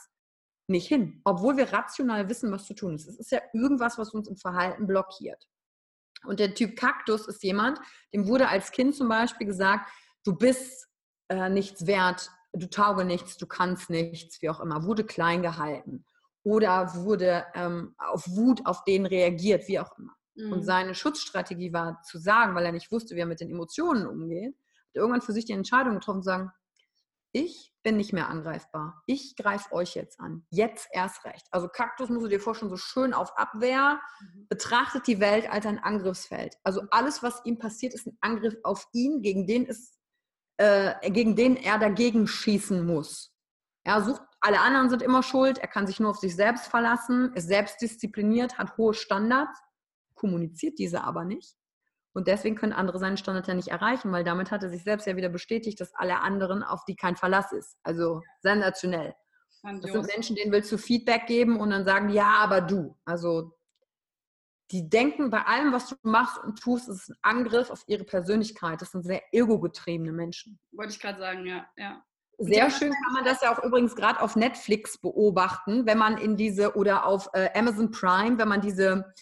nicht 0.69 0.89
hin, 0.89 1.21
obwohl 1.25 1.59
wir 1.59 1.73
rational 1.73 2.31
wissen, 2.31 2.51
was 2.51 2.67
zu 2.67 2.75
tun 2.75 2.95
ist. 2.95 3.07
Es 3.07 3.19
ist 3.19 3.31
ja 3.31 3.41
irgendwas, 3.53 3.99
was 3.99 4.11
uns 4.11 4.29
im 4.29 4.37
Verhalten 4.37 4.87
blockiert. 4.87 5.47
Und 6.25 6.41
der 6.41 6.55
Typ 6.55 6.77
Kaktus 6.77 7.27
ist 7.27 7.43
jemand, 7.43 7.79
dem 8.15 8.27
wurde 8.27 8.49
als 8.49 8.71
Kind 8.71 8.95
zum 8.95 9.09
Beispiel 9.09 9.47
gesagt, 9.47 9.91
du 10.25 10.35
bist 10.37 10.89
äh, 11.29 11.51
nichts 11.51 11.87
wert, 11.87 12.31
du 12.53 12.69
tauge 12.69 13.05
nichts, 13.05 13.37
du 13.37 13.47
kannst 13.47 13.91
nichts, 13.91 14.43
wie 14.43 14.51
auch 14.51 14.61
immer, 14.61 14.85
wurde 14.85 15.05
klein 15.05 15.43
gehalten 15.43 16.05
oder 16.45 16.95
wurde 16.95 17.47
ähm, 17.55 17.95
auf 17.99 18.27
Wut 18.29 18.67
auf 18.67 18.85
den 18.85 19.07
reagiert, 19.07 19.69
wie 19.69 19.79
auch 19.79 19.97
immer. 19.99 20.13
Mhm. 20.35 20.53
Und 20.53 20.63
seine 20.65 20.95
Schutzstrategie 20.95 21.73
war 21.73 22.03
zu 22.03 22.19
sagen, 22.19 22.55
weil 22.55 22.67
er 22.67 22.73
nicht 22.73 22.91
wusste, 22.91 23.15
wie 23.15 23.21
er 23.21 23.27
mit 23.27 23.41
den 23.41 23.51
Emotionen 23.51 24.07
umgeht, 24.07 24.55
hat 24.55 24.95
irgendwann 24.95 25.23
für 25.23 25.33
sich 25.33 25.45
die 25.45 25.53
Entscheidung 25.53 25.95
getroffen 25.95 26.23
zu 26.23 26.27
sagen, 26.27 26.51
ich 27.35 27.73
bin 27.83 27.97
nicht 27.97 28.13
mehr 28.13 28.29
angreifbar. 28.29 29.03
Ich 29.07 29.37
greife 29.37 29.73
euch 29.73 29.95
jetzt 29.95 30.21
an. 30.21 30.47
Jetzt 30.51 30.89
erst 30.93 31.25
recht. 31.25 31.47
Also 31.51 31.67
Kaktus 31.67 32.11
musst 32.11 32.27
du 32.27 32.29
dir 32.29 32.41
vorstellen, 32.41 32.71
so 32.71 32.77
schön 32.77 33.15
auf 33.15 33.37
Abwehr, 33.39 34.01
mhm. 34.21 34.47
betrachtet 34.49 35.07
die 35.07 35.19
Welt 35.19 35.51
als 35.51 35.65
ein 35.65 35.79
Angriffsfeld. 35.79 36.57
Also 36.63 36.83
alles, 36.91 37.23
was 37.23 37.41
ihm 37.45 37.59
passiert, 37.59 37.95
ist 37.95 38.07
ein 38.07 38.19
Angriff 38.21 38.57
auf 38.63 38.87
ihn, 38.93 39.23
gegen 39.23 39.47
den, 39.47 39.65
ist, 39.65 39.99
äh, 40.57 41.11
gegen 41.11 41.37
den 41.37 41.57
er 41.57 41.79
dagegen 41.79 42.27
schießen 42.27 42.87
muss. 42.87 43.33
Er 43.85 44.03
sucht 44.03 44.23
alle 44.45 44.61
anderen 44.61 44.91
sind 44.91 45.03
immer 45.03 45.23
schuld, 45.23 45.59
er 45.59 45.69
kann 45.69 45.87
sich 45.87 46.01
nur 46.01 46.11
auf 46.11 46.19
sich 46.19 46.35
selbst 46.35 46.67
verlassen, 46.67 47.33
ist 47.35 47.47
selbstdiszipliniert, 47.47 48.59
hat 48.59 48.77
hohe 48.77 48.93
Standards, 48.93 49.57
kommuniziert 50.15 50.81
diese 50.81 51.05
aber 51.05 51.25
nicht. 51.25 51.55
Und 52.13 52.27
deswegen 52.27 52.57
können 52.57 52.73
andere 52.73 52.99
seinen 52.99 53.17
Standard 53.17 53.47
ja 53.47 53.55
nicht 53.55 53.69
erreichen, 53.69 54.11
weil 54.11 54.25
damit 54.25 54.51
hat 54.51 54.65
er 54.65 54.69
sich 54.69 54.83
selbst 54.83 55.07
ja 55.07 55.17
wieder 55.17 55.29
bestätigt, 55.29 55.81
dass 55.81 55.95
alle 55.95 56.21
anderen 56.21 56.65
auf 56.65 56.85
die 56.85 56.97
kein 56.97 57.15
Verlass 57.15 57.53
ist. 57.53 57.79
Also 57.85 58.21
sensationell. 58.41 59.15
Das 59.63 59.93
sind 59.93 60.07
Menschen, 60.09 60.35
denen 60.35 60.51
willst 60.51 60.73
du 60.73 60.77
Feedback 60.77 61.27
geben 61.27 61.61
und 61.61 61.71
dann 61.71 61.85
sagen, 61.85 62.09
ja, 62.09 62.35
aber 62.41 62.61
du. 62.61 62.99
Also 63.05 63.57
die 64.73 64.89
denken 64.89 65.29
bei 65.29 65.45
allem, 65.45 65.73
was 65.73 65.89
du 65.89 65.97
machst 66.03 66.43
und 66.43 66.59
tust, 66.59 66.89
ist 66.89 67.11
ein 67.11 67.17
Angriff 67.21 67.71
auf 67.71 67.85
ihre 67.87 68.05
Persönlichkeit. 68.05 68.81
Das 68.81 68.91
sind 68.93 69.05
sehr 69.05 69.23
ego-getriebene 69.33 70.13
Menschen. 70.13 70.59
Wollte 70.73 70.93
ich 70.93 71.01
gerade 71.01 71.19
sagen, 71.19 71.45
ja. 71.47 71.67
ja. 71.77 72.03
Sehr 72.39 72.71
schön 72.71 72.91
kann 72.91 73.13
man 73.13 73.25
das 73.25 73.43
ja 73.43 73.55
auch 73.55 73.63
übrigens 73.63 73.95
gerade 73.95 74.21
auf 74.21 74.35
Netflix 74.35 74.99
beobachten, 74.99 75.87
wenn 75.87 75.99
man 75.99 76.17
in 76.17 76.37
diese 76.37 76.75
oder 76.75 77.05
auf 77.05 77.29
äh, 77.35 77.51
Amazon 77.55 77.91
Prime, 77.91 78.39
wenn 78.39 78.49
man 78.49 78.63
diese 78.63 79.13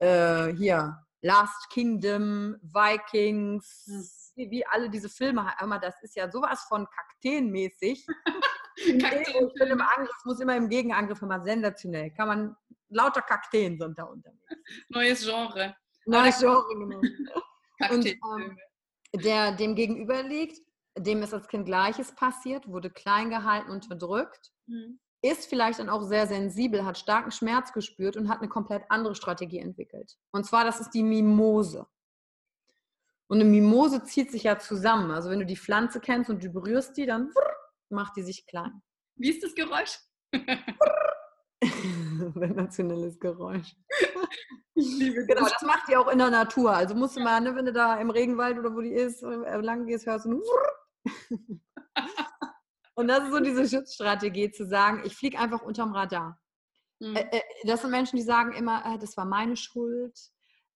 äh, 0.00 0.48
hier 0.54 0.98
Last 1.22 1.70
Kingdom, 1.70 2.56
Vikings, 2.62 3.84
hm. 3.86 4.04
wie, 4.34 4.50
wie, 4.50 4.66
alle 4.66 4.90
diese 4.90 5.08
Filme 5.08 5.46
haben, 5.46 5.80
das 5.80 5.94
ist 6.02 6.16
ja 6.16 6.30
sowas 6.30 6.66
von 6.68 6.86
Kakteenmäßig. 6.86 8.04
Kakteen. 9.00 9.80
Angriff 9.80 10.24
muss 10.24 10.40
immer 10.40 10.56
im 10.56 10.68
Gegenangriff 10.68 11.22
immer 11.22 11.42
sensationell. 11.42 12.10
Kann 12.12 12.28
man 12.28 12.56
lauter 12.88 13.22
Kakteen 13.22 13.78
sind 13.78 13.98
da 13.98 14.04
unterwegs. 14.04 14.42
Neues 14.88 15.24
Genre. 15.24 15.76
Neues 16.06 16.38
Genre, 16.38 16.64
genau. 16.78 17.00
Und 17.90 18.06
ähm, 18.06 18.58
der 19.14 19.52
dem 19.52 19.74
gegenüber 19.74 20.22
liegt, 20.22 20.60
dem 20.96 21.22
ist 21.22 21.32
als 21.32 21.48
Kind 21.48 21.66
Gleiches 21.66 22.14
passiert, 22.14 22.66
wurde 22.66 22.90
klein 22.90 23.30
gehalten, 23.30 23.70
unterdrückt, 23.70 24.50
mhm. 24.66 24.98
ist 25.22 25.48
vielleicht 25.48 25.78
dann 25.78 25.88
auch 25.88 26.02
sehr 26.02 26.26
sensibel, 26.26 26.84
hat 26.84 26.98
starken 26.98 27.30
Schmerz 27.30 27.72
gespürt 27.72 28.16
und 28.16 28.28
hat 28.28 28.38
eine 28.38 28.48
komplett 28.48 28.82
andere 28.88 29.14
Strategie 29.14 29.60
entwickelt. 29.60 30.16
Und 30.32 30.44
zwar, 30.44 30.64
das 30.64 30.80
ist 30.80 30.90
die 30.90 31.02
Mimose. 31.02 31.86
Und 33.28 33.40
eine 33.40 33.48
Mimose 33.48 34.02
zieht 34.04 34.30
sich 34.32 34.44
ja 34.44 34.58
zusammen. 34.58 35.10
Also 35.10 35.30
wenn 35.30 35.38
du 35.38 35.46
die 35.46 35.56
Pflanze 35.56 36.00
kennst 36.00 36.30
und 36.30 36.42
du 36.42 36.50
berührst 36.50 36.96
die, 36.96 37.06
dann 37.06 37.30
macht 37.90 38.16
die 38.16 38.22
sich 38.22 38.46
klein. 38.46 38.82
Wie 39.16 39.30
ist 39.30 39.42
das 39.42 39.54
Geräusch? 39.54 39.98
Sensationelles 42.34 43.18
Geräusch. 43.18 43.74
Ich 44.74 44.98
liebe 44.98 45.26
genau, 45.26 45.42
das 45.42 45.62
macht 45.62 45.88
die 45.88 45.96
auch 45.96 46.08
in 46.08 46.18
der 46.18 46.30
Natur. 46.30 46.72
Also 46.72 46.94
musst 46.94 47.16
du 47.16 47.20
mal, 47.20 47.40
ne, 47.40 47.54
wenn 47.54 47.66
du 47.66 47.72
da 47.72 47.96
im 47.96 48.10
Regenwald 48.10 48.58
oder 48.58 48.74
wo 48.74 48.80
die 48.80 48.92
ist, 48.92 49.22
äh, 49.22 49.60
lang 49.60 49.86
gehst, 49.86 50.06
hörst 50.06 50.26
du 50.26 50.42
und 52.94 53.08
das 53.08 53.24
ist 53.24 53.30
so 53.30 53.40
diese 53.40 53.68
Schutzstrategie, 53.68 54.50
zu 54.50 54.66
sagen, 54.66 55.02
ich 55.04 55.16
fliege 55.16 55.38
einfach 55.38 55.62
unterm 55.62 55.92
Radar. 55.92 56.38
Mhm. 57.00 57.18
Das 57.64 57.82
sind 57.82 57.90
Menschen, 57.90 58.16
die 58.16 58.22
sagen 58.22 58.52
immer, 58.52 58.98
das 58.98 59.16
war 59.16 59.24
meine 59.24 59.56
Schuld. 59.56 60.18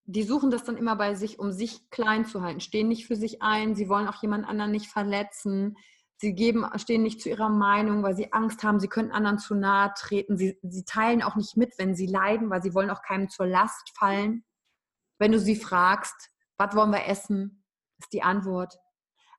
Die 0.04 0.22
suchen 0.22 0.50
das 0.50 0.64
dann 0.64 0.76
immer 0.76 0.96
bei 0.96 1.14
sich, 1.14 1.38
um 1.38 1.52
sich 1.52 1.88
klein 1.90 2.24
zu 2.24 2.42
halten, 2.42 2.60
stehen 2.60 2.88
nicht 2.88 3.06
für 3.06 3.16
sich 3.16 3.42
ein, 3.42 3.74
sie 3.74 3.88
wollen 3.88 4.08
auch 4.08 4.20
jemand 4.22 4.46
anderen 4.46 4.72
nicht 4.72 4.88
verletzen. 4.88 5.76
Sie 6.22 6.36
geben, 6.36 6.64
stehen 6.76 7.02
nicht 7.02 7.20
zu 7.20 7.30
ihrer 7.30 7.48
Meinung, 7.48 8.04
weil 8.04 8.14
sie 8.14 8.32
Angst 8.32 8.62
haben, 8.62 8.78
sie 8.78 8.86
können 8.86 9.10
anderen 9.10 9.40
zu 9.40 9.56
nahe 9.56 9.92
treten. 9.96 10.36
Sie, 10.36 10.56
sie 10.62 10.84
teilen 10.84 11.20
auch 11.20 11.34
nicht 11.34 11.56
mit, 11.56 11.76
wenn 11.78 11.96
sie 11.96 12.06
leiden, 12.06 12.48
weil 12.48 12.62
sie 12.62 12.74
wollen 12.74 12.90
auch 12.90 13.02
keinem 13.02 13.28
zur 13.28 13.46
Last 13.46 13.90
fallen. 13.98 14.44
Wenn 15.18 15.32
du 15.32 15.40
sie 15.40 15.56
fragst, 15.56 16.30
was 16.58 16.76
wollen 16.76 16.92
wir 16.92 17.08
essen, 17.08 17.64
ist 17.98 18.12
die 18.12 18.22
Antwort, 18.22 18.78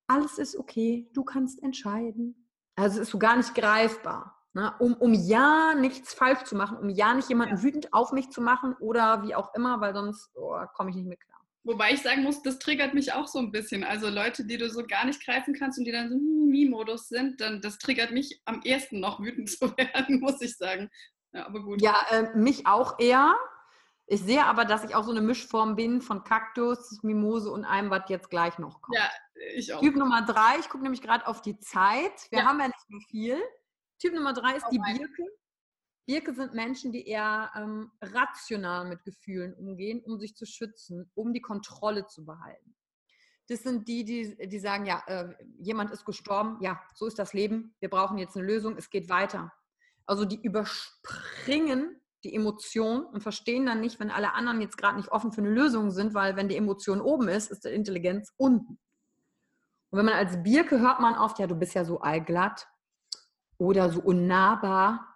alles 0.07 0.37
ist 0.37 0.57
okay, 0.57 1.09
du 1.13 1.23
kannst 1.23 1.63
entscheiden. 1.63 2.49
Also 2.75 2.97
es 2.97 3.03
ist 3.03 3.11
so 3.11 3.17
gar 3.17 3.37
nicht 3.37 3.55
greifbar. 3.55 4.37
Ne? 4.51 4.75
Um, 4.79 4.95
um 4.95 5.13
ja 5.13 5.75
nichts 5.75 6.13
falsch 6.13 6.43
zu 6.43 6.57
machen, 6.57 6.77
um 6.79 6.89
ja 6.89 7.13
nicht 7.13 7.29
jemanden 7.29 7.63
wütend 7.63 7.93
auf 7.93 8.11
mich 8.11 8.29
zu 8.29 8.41
machen 8.41 8.75
oder 8.81 9.23
wie 9.23 9.35
auch 9.35 9.53
immer, 9.53 9.79
weil 9.79 9.93
sonst 9.93 10.31
oh, 10.35 10.59
komme 10.73 10.89
ich 10.89 10.97
nicht 10.97 11.07
mehr 11.07 11.15
klar. 11.15 11.39
Wobei 11.65 11.93
ich 11.93 12.01
sagen 12.01 12.23
muss, 12.23 12.41
das 12.41 12.59
triggert 12.59 12.93
mich 12.93 13.13
auch 13.13 13.27
so 13.27 13.39
ein 13.39 13.51
bisschen. 13.51 13.83
Also 13.85 14.09
Leute, 14.09 14.45
die 14.45 14.57
du 14.57 14.69
so 14.69 14.85
gar 14.85 15.05
nicht 15.05 15.23
greifen 15.25 15.53
kannst 15.53 15.79
und 15.79 15.85
die 15.85 15.91
dann 15.93 16.09
so 16.09 16.15
im 16.15 16.47
Mi-Modus 16.49 17.07
sind, 17.07 17.39
dann 17.39 17.61
das 17.61 17.77
triggert 17.77 18.11
mich 18.11 18.41
am 18.45 18.61
ehesten 18.63 18.99
noch 18.99 19.21
wütend 19.21 19.49
zu 19.57 19.75
werden, 19.77 20.19
muss 20.19 20.41
ich 20.41 20.57
sagen. 20.57 20.89
Ja, 21.31 21.45
aber 21.45 21.61
gut. 21.63 21.81
Ja, 21.81 21.95
äh, 22.11 22.35
mich 22.37 22.67
auch 22.67 22.99
eher. 22.99 23.35
Ich 24.05 24.21
sehe 24.21 24.43
aber, 24.45 24.65
dass 24.65 24.83
ich 24.83 24.93
auch 24.95 25.05
so 25.05 25.11
eine 25.11 25.21
Mischform 25.21 25.77
bin 25.77 26.01
von 26.01 26.25
Kaktus, 26.25 27.01
Mimose 27.03 27.49
und 27.49 27.63
allem, 27.63 27.89
was 27.89 28.09
jetzt 28.09 28.29
gleich 28.29 28.59
noch 28.59 28.81
kommt. 28.81 28.97
Ja, 28.97 29.09
ich 29.55 29.73
auch. 29.73 29.79
Typ 29.79 29.95
Nummer 29.95 30.21
drei, 30.23 30.59
ich 30.59 30.67
gucke 30.67 30.83
nämlich 30.83 31.01
gerade 31.01 31.25
auf 31.25 31.41
die 31.41 31.57
Zeit. 31.59 32.11
Wir 32.29 32.39
Ja. 32.39 32.45
haben 32.45 32.59
ja 32.59 32.67
nicht 32.67 32.89
mehr 32.89 33.01
viel. 33.09 33.41
Typ 33.99 34.13
Nummer 34.13 34.33
drei 34.33 34.57
ist 34.57 34.65
Oh 34.67 34.71
die. 34.71 34.79
Birke. 34.79 35.23
Birke 36.05 36.33
sind 36.33 36.53
Menschen, 36.53 36.91
die 36.91 37.07
eher 37.07 37.51
ähm, 37.55 37.91
rational 38.01 38.87
mit 38.87 39.03
Gefühlen 39.03 39.53
umgehen, 39.53 40.01
um 40.05 40.19
sich 40.19 40.35
zu 40.35 40.45
schützen, 40.45 41.09
um 41.15 41.33
die 41.33 41.41
Kontrolle 41.41 42.07
zu 42.07 42.25
behalten. 42.25 42.75
Das 43.47 43.63
sind 43.63 43.87
die, 43.87 44.03
die, 44.03 44.47
die 44.47 44.59
sagen, 44.59 44.85
ja, 44.85 45.03
äh, 45.07 45.33
jemand 45.59 45.91
ist 45.91 46.05
gestorben, 46.05 46.57
ja, 46.61 46.81
so 46.95 47.05
ist 47.05 47.19
das 47.19 47.33
Leben, 47.33 47.75
wir 47.79 47.89
brauchen 47.89 48.17
jetzt 48.17 48.35
eine 48.35 48.45
Lösung, 48.45 48.75
es 48.77 48.89
geht 48.89 49.09
weiter. 49.09 49.51
Also 50.05 50.25
die 50.25 50.41
überspringen 50.41 51.99
die 52.23 52.35
Emotion 52.35 53.05
und 53.05 53.21
verstehen 53.21 53.65
dann 53.65 53.81
nicht, 53.81 53.99
wenn 53.99 54.09
alle 54.09 54.33
anderen 54.33 54.61
jetzt 54.61 54.77
gerade 54.77 54.97
nicht 54.97 55.11
offen 55.11 55.31
für 55.31 55.41
eine 55.41 55.49
Lösung 55.49 55.91
sind, 55.91 56.13
weil 56.13 56.35
wenn 56.35 56.47
die 56.47 56.55
Emotion 56.55 57.01
oben 57.01 57.27
ist, 57.27 57.51
ist 57.51 57.65
die 57.65 57.69
Intelligenz 57.69 58.33
unten. 58.37 58.79
Und 59.89 59.99
wenn 59.99 60.05
man 60.05 60.15
als 60.15 60.41
Birke 60.41 60.79
hört 60.79 60.99
man 60.99 61.17
oft, 61.17 61.39
ja, 61.39 61.47
du 61.47 61.55
bist 61.55 61.73
ja 61.73 61.83
so 61.83 61.99
allglatt 61.99 62.67
oder 63.57 63.89
so 63.89 64.01
unnahbar. 64.01 65.12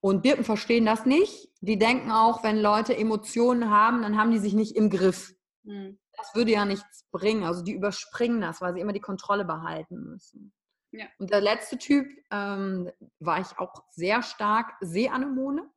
Und 0.00 0.22
Birken 0.22 0.44
verstehen 0.44 0.86
das 0.86 1.06
nicht. 1.06 1.48
Die 1.60 1.78
denken 1.78 2.10
auch, 2.10 2.42
wenn 2.42 2.58
Leute 2.58 2.96
Emotionen 2.96 3.70
haben, 3.70 4.02
dann 4.02 4.16
haben 4.18 4.30
die 4.30 4.38
sich 4.38 4.54
nicht 4.54 4.76
im 4.76 4.90
Griff. 4.90 5.34
Hm. 5.64 5.98
Das 6.16 6.34
würde 6.34 6.52
ja 6.52 6.64
nichts 6.64 7.04
bringen. 7.10 7.44
Also 7.44 7.62
die 7.62 7.72
überspringen 7.72 8.40
das, 8.40 8.60
weil 8.60 8.74
sie 8.74 8.80
immer 8.80 8.92
die 8.92 9.00
Kontrolle 9.00 9.44
behalten 9.44 9.96
müssen. 10.02 10.52
Ja. 10.92 11.06
Und 11.18 11.30
der 11.30 11.40
letzte 11.40 11.76
Typ 11.78 12.06
ähm, 12.30 12.90
war 13.18 13.40
ich 13.40 13.58
auch 13.58 13.84
sehr 13.90 14.22
stark 14.22 14.74
Seeanemone. 14.80 15.68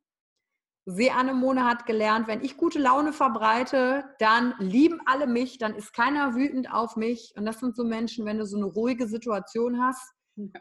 Seeanemone 0.86 1.66
hat 1.66 1.86
gelernt, 1.86 2.28
wenn 2.28 2.44
ich 2.44 2.58
gute 2.58 2.80
Laune 2.80 3.14
verbreite, 3.14 4.06
dann 4.20 4.56
lieben 4.60 5.02
alle 5.06 5.28
mich, 5.28 5.58
dann 5.58 5.76
ist 5.76 5.94
keiner 5.94 6.36
wütend 6.36 6.72
auf 6.72 6.96
mich. 6.96 7.34
Und 7.36 7.46
das 7.46 7.60
sind 7.60 7.76
so 7.76 7.84
Menschen, 7.84 8.26
wenn 8.26 8.38
du 8.38 8.46
so 8.46 8.58
eine 8.58 8.66
ruhige 8.66 9.08
Situation 9.08 9.84
hast 9.84 10.14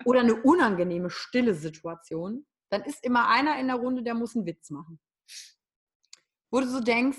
oder 0.05 0.21
eine 0.21 0.35
unangenehme, 0.43 1.09
stille 1.09 1.55
Situation, 1.55 2.45
dann 2.71 2.83
ist 2.83 3.05
immer 3.05 3.29
einer 3.29 3.59
in 3.59 3.69
der 3.69 3.77
Runde, 3.77 4.03
der 4.03 4.15
muss 4.15 4.37
einen 4.37 4.47
Witz 4.47 4.71
machen. 4.71 5.01
Wo 6.51 6.61
du 6.61 6.69
so 6.69 6.81
denkst, 6.81 7.19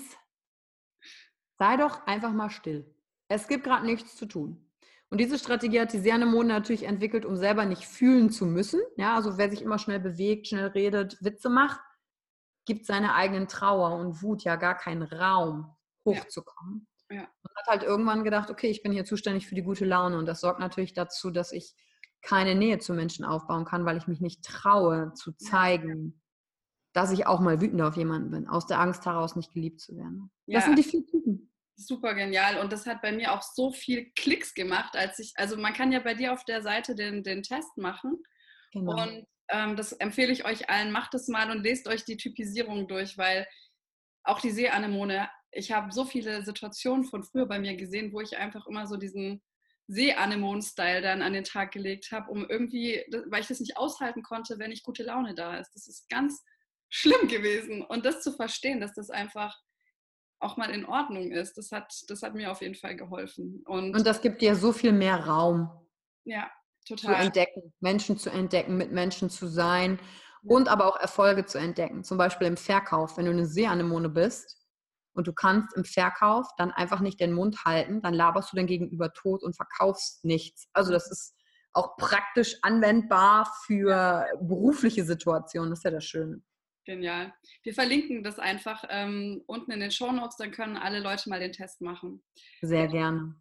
sei 1.58 1.76
doch 1.76 2.06
einfach 2.06 2.32
mal 2.32 2.50
still. 2.50 2.94
Es 3.28 3.46
gibt 3.46 3.64
gerade 3.64 3.86
nichts 3.86 4.16
zu 4.16 4.26
tun. 4.26 4.70
Und 5.10 5.18
diese 5.18 5.38
Strategie 5.38 5.80
hat 5.80 5.92
die 5.92 5.98
Seanemone 5.98 6.48
natürlich 6.48 6.84
entwickelt, 6.84 7.24
um 7.24 7.36
selber 7.36 7.64
nicht 7.64 7.84
fühlen 7.84 8.30
zu 8.30 8.46
müssen. 8.46 8.80
Ja, 8.96 9.16
also 9.16 9.38
wer 9.38 9.50
sich 9.50 9.62
immer 9.62 9.78
schnell 9.78 9.98
bewegt, 9.98 10.48
schnell 10.48 10.68
redet, 10.68 11.16
Witze 11.20 11.48
macht, 11.48 11.80
gibt 12.64 12.86
seiner 12.86 13.16
eigenen 13.16 13.48
Trauer 13.48 13.96
und 13.98 14.22
Wut 14.22 14.44
ja 14.44 14.54
gar 14.54 14.76
keinen 14.76 15.02
Raum, 15.02 15.76
hochzukommen. 16.04 16.86
Ja. 17.10 17.22
Und 17.22 17.56
hat 17.56 17.66
halt 17.66 17.82
irgendwann 17.82 18.22
gedacht, 18.22 18.50
okay, 18.50 18.68
ich 18.68 18.82
bin 18.82 18.92
hier 18.92 19.04
zuständig 19.04 19.48
für 19.48 19.56
die 19.56 19.62
gute 19.62 19.84
Laune. 19.84 20.16
Und 20.16 20.26
das 20.26 20.40
sorgt 20.40 20.60
natürlich 20.60 20.92
dazu, 20.92 21.30
dass 21.30 21.50
ich 21.50 21.74
keine 22.22 22.54
Nähe 22.54 22.78
zu 22.78 22.94
Menschen 22.94 23.24
aufbauen 23.24 23.64
kann, 23.64 23.84
weil 23.84 23.96
ich 23.96 24.06
mich 24.06 24.20
nicht 24.20 24.44
traue 24.44 25.12
zu 25.14 25.32
zeigen, 25.32 26.20
dass 26.92 27.12
ich 27.12 27.26
auch 27.26 27.40
mal 27.40 27.60
wütend 27.60 27.80
auf 27.82 27.96
jemanden 27.96 28.30
bin, 28.30 28.48
aus 28.48 28.66
der 28.66 28.80
Angst 28.80 29.06
heraus 29.06 29.36
nicht 29.36 29.52
geliebt 29.52 29.80
zu 29.80 29.96
werden. 29.96 30.30
Ja. 30.46 30.58
Das 30.58 30.66
sind 30.66 30.78
die 30.78 30.82
vier 30.82 31.06
Typen. 31.06 31.52
Super 31.76 32.14
genial. 32.14 32.58
Und 32.58 32.72
das 32.72 32.86
hat 32.86 33.00
bei 33.00 33.12
mir 33.12 33.32
auch 33.32 33.42
so 33.42 33.72
viel 33.72 34.10
Klicks 34.16 34.54
gemacht, 34.54 34.96
als 34.96 35.18
ich, 35.18 35.32
also 35.36 35.56
man 35.56 35.72
kann 35.72 35.92
ja 35.92 36.00
bei 36.00 36.14
dir 36.14 36.32
auf 36.32 36.44
der 36.44 36.62
Seite 36.62 36.94
den, 36.94 37.22
den 37.22 37.42
Test 37.42 37.76
machen. 37.78 38.22
Genau. 38.72 39.02
Und 39.02 39.26
ähm, 39.48 39.76
das 39.76 39.92
empfehle 39.92 40.32
ich 40.32 40.44
euch 40.44 40.68
allen, 40.68 40.92
macht 40.92 41.14
es 41.14 41.28
mal 41.28 41.50
und 41.50 41.62
lest 41.62 41.88
euch 41.88 42.04
die 42.04 42.16
Typisierung 42.16 42.86
durch, 42.86 43.16
weil 43.16 43.46
auch 44.24 44.40
die 44.40 44.50
Seeanemone, 44.50 45.28
ich 45.52 45.72
habe 45.72 45.92
so 45.92 46.04
viele 46.04 46.44
Situationen 46.44 47.04
von 47.04 47.24
früher 47.24 47.46
bei 47.46 47.58
mir 47.58 47.76
gesehen, 47.76 48.12
wo 48.12 48.20
ich 48.20 48.36
einfach 48.36 48.66
immer 48.66 48.86
so 48.86 48.96
diesen 48.96 49.42
Seeanemonen-Style 49.90 51.02
dann 51.02 51.22
an 51.22 51.32
den 51.32 51.44
Tag 51.44 51.72
gelegt 51.72 52.12
habe, 52.12 52.30
um 52.30 52.48
irgendwie, 52.48 53.04
weil 53.26 53.40
ich 53.40 53.48
das 53.48 53.60
nicht 53.60 53.76
aushalten 53.76 54.22
konnte, 54.22 54.58
wenn 54.58 54.70
nicht 54.70 54.84
gute 54.84 55.02
Laune 55.02 55.34
da 55.34 55.58
ist. 55.58 55.72
Das 55.74 55.88
ist 55.88 56.08
ganz 56.08 56.44
schlimm 56.88 57.28
gewesen. 57.28 57.82
Und 57.82 58.04
das 58.04 58.22
zu 58.22 58.32
verstehen, 58.32 58.80
dass 58.80 58.94
das 58.94 59.10
einfach 59.10 59.58
auch 60.38 60.56
mal 60.56 60.70
in 60.70 60.86
Ordnung 60.86 61.32
ist, 61.32 61.58
das 61.58 61.70
hat, 61.70 61.92
das 62.08 62.22
hat 62.22 62.34
mir 62.34 62.50
auf 62.50 62.62
jeden 62.62 62.74
Fall 62.74 62.96
geholfen. 62.96 63.62
Und, 63.66 63.94
Und 63.94 64.06
das 64.06 64.22
gibt 64.22 64.40
dir 64.40 64.54
so 64.54 64.72
viel 64.72 64.92
mehr 64.92 65.26
Raum 65.26 65.70
ja, 66.24 66.50
zu 66.86 66.96
total. 66.96 67.26
entdecken, 67.26 67.74
Menschen 67.80 68.16
zu 68.16 68.30
entdecken, 68.30 68.76
mit 68.76 68.92
Menschen 68.92 69.28
zu 69.28 69.48
sein 69.48 69.98
und 70.42 70.68
aber 70.68 70.86
auch 70.86 70.98
Erfolge 70.98 71.44
zu 71.44 71.58
entdecken. 71.58 72.04
Zum 72.04 72.16
Beispiel 72.16 72.46
im 72.46 72.56
Verkauf. 72.56 73.18
Wenn 73.18 73.26
du 73.26 73.32
eine 73.32 73.44
Seeanemone 73.44 74.08
bist 74.08 74.59
und 75.20 75.26
du 75.26 75.34
kannst 75.34 75.76
im 75.76 75.84
Verkauf 75.84 76.46
dann 76.56 76.70
einfach 76.70 77.00
nicht 77.00 77.20
den 77.20 77.34
Mund 77.34 77.66
halten, 77.66 78.00
dann 78.00 78.14
laberst 78.14 78.50
du 78.50 78.56
dein 78.56 78.66
Gegenüber 78.66 79.12
tot 79.12 79.42
und 79.42 79.54
verkaufst 79.54 80.24
nichts. 80.24 80.66
Also 80.72 80.92
das 80.92 81.10
ist 81.10 81.36
auch 81.74 81.98
praktisch 81.98 82.56
anwendbar 82.62 83.52
für 83.66 84.24
berufliche 84.40 85.04
Situationen. 85.04 85.68
Das 85.68 85.80
ist 85.80 85.84
ja 85.84 85.90
das 85.90 86.06
Schöne. 86.06 86.40
Genial. 86.86 87.34
Wir 87.62 87.74
verlinken 87.74 88.24
das 88.24 88.38
einfach 88.38 88.82
ähm, 88.88 89.44
unten 89.46 89.72
in 89.72 89.80
den 89.80 89.90
Show 89.90 90.10
Notes, 90.10 90.38
dann 90.38 90.52
können 90.52 90.78
alle 90.78 91.00
Leute 91.00 91.28
mal 91.28 91.38
den 91.38 91.52
Test 91.52 91.82
machen. 91.82 92.24
Sehr 92.62 92.88
gerne. 92.88 93.34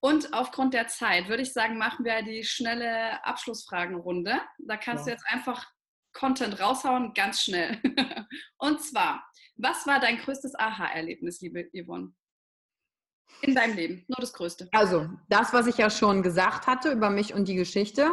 Und 0.00 0.32
aufgrund 0.32 0.72
der 0.72 0.86
Zeit 0.86 1.28
würde 1.28 1.42
ich 1.42 1.52
sagen, 1.52 1.76
machen 1.76 2.06
wir 2.06 2.22
die 2.22 2.42
schnelle 2.42 3.22
Abschlussfragenrunde. 3.26 4.40
Da 4.60 4.78
kannst 4.78 5.04
du 5.04 5.10
Ja. 5.10 5.16
jetzt 5.16 5.26
einfach 5.28 5.66
Content 6.12 6.60
raushauen, 6.60 7.12
ganz 7.14 7.42
schnell. 7.42 7.80
Und 8.58 8.82
zwar, 8.82 9.24
was 9.56 9.86
war 9.86 10.00
dein 10.00 10.18
größtes 10.18 10.54
Aha-Erlebnis, 10.58 11.40
liebe 11.40 11.68
Yvonne? 11.74 12.12
In 13.42 13.54
deinem 13.54 13.76
Leben, 13.76 14.04
nur 14.08 14.16
das 14.18 14.32
Größte. 14.32 14.68
Also, 14.72 15.08
das, 15.28 15.52
was 15.52 15.66
ich 15.66 15.76
ja 15.76 15.90
schon 15.90 16.22
gesagt 16.22 16.66
hatte 16.66 16.90
über 16.90 17.10
mich 17.10 17.34
und 17.34 17.46
die 17.46 17.54
Geschichte. 17.54 18.10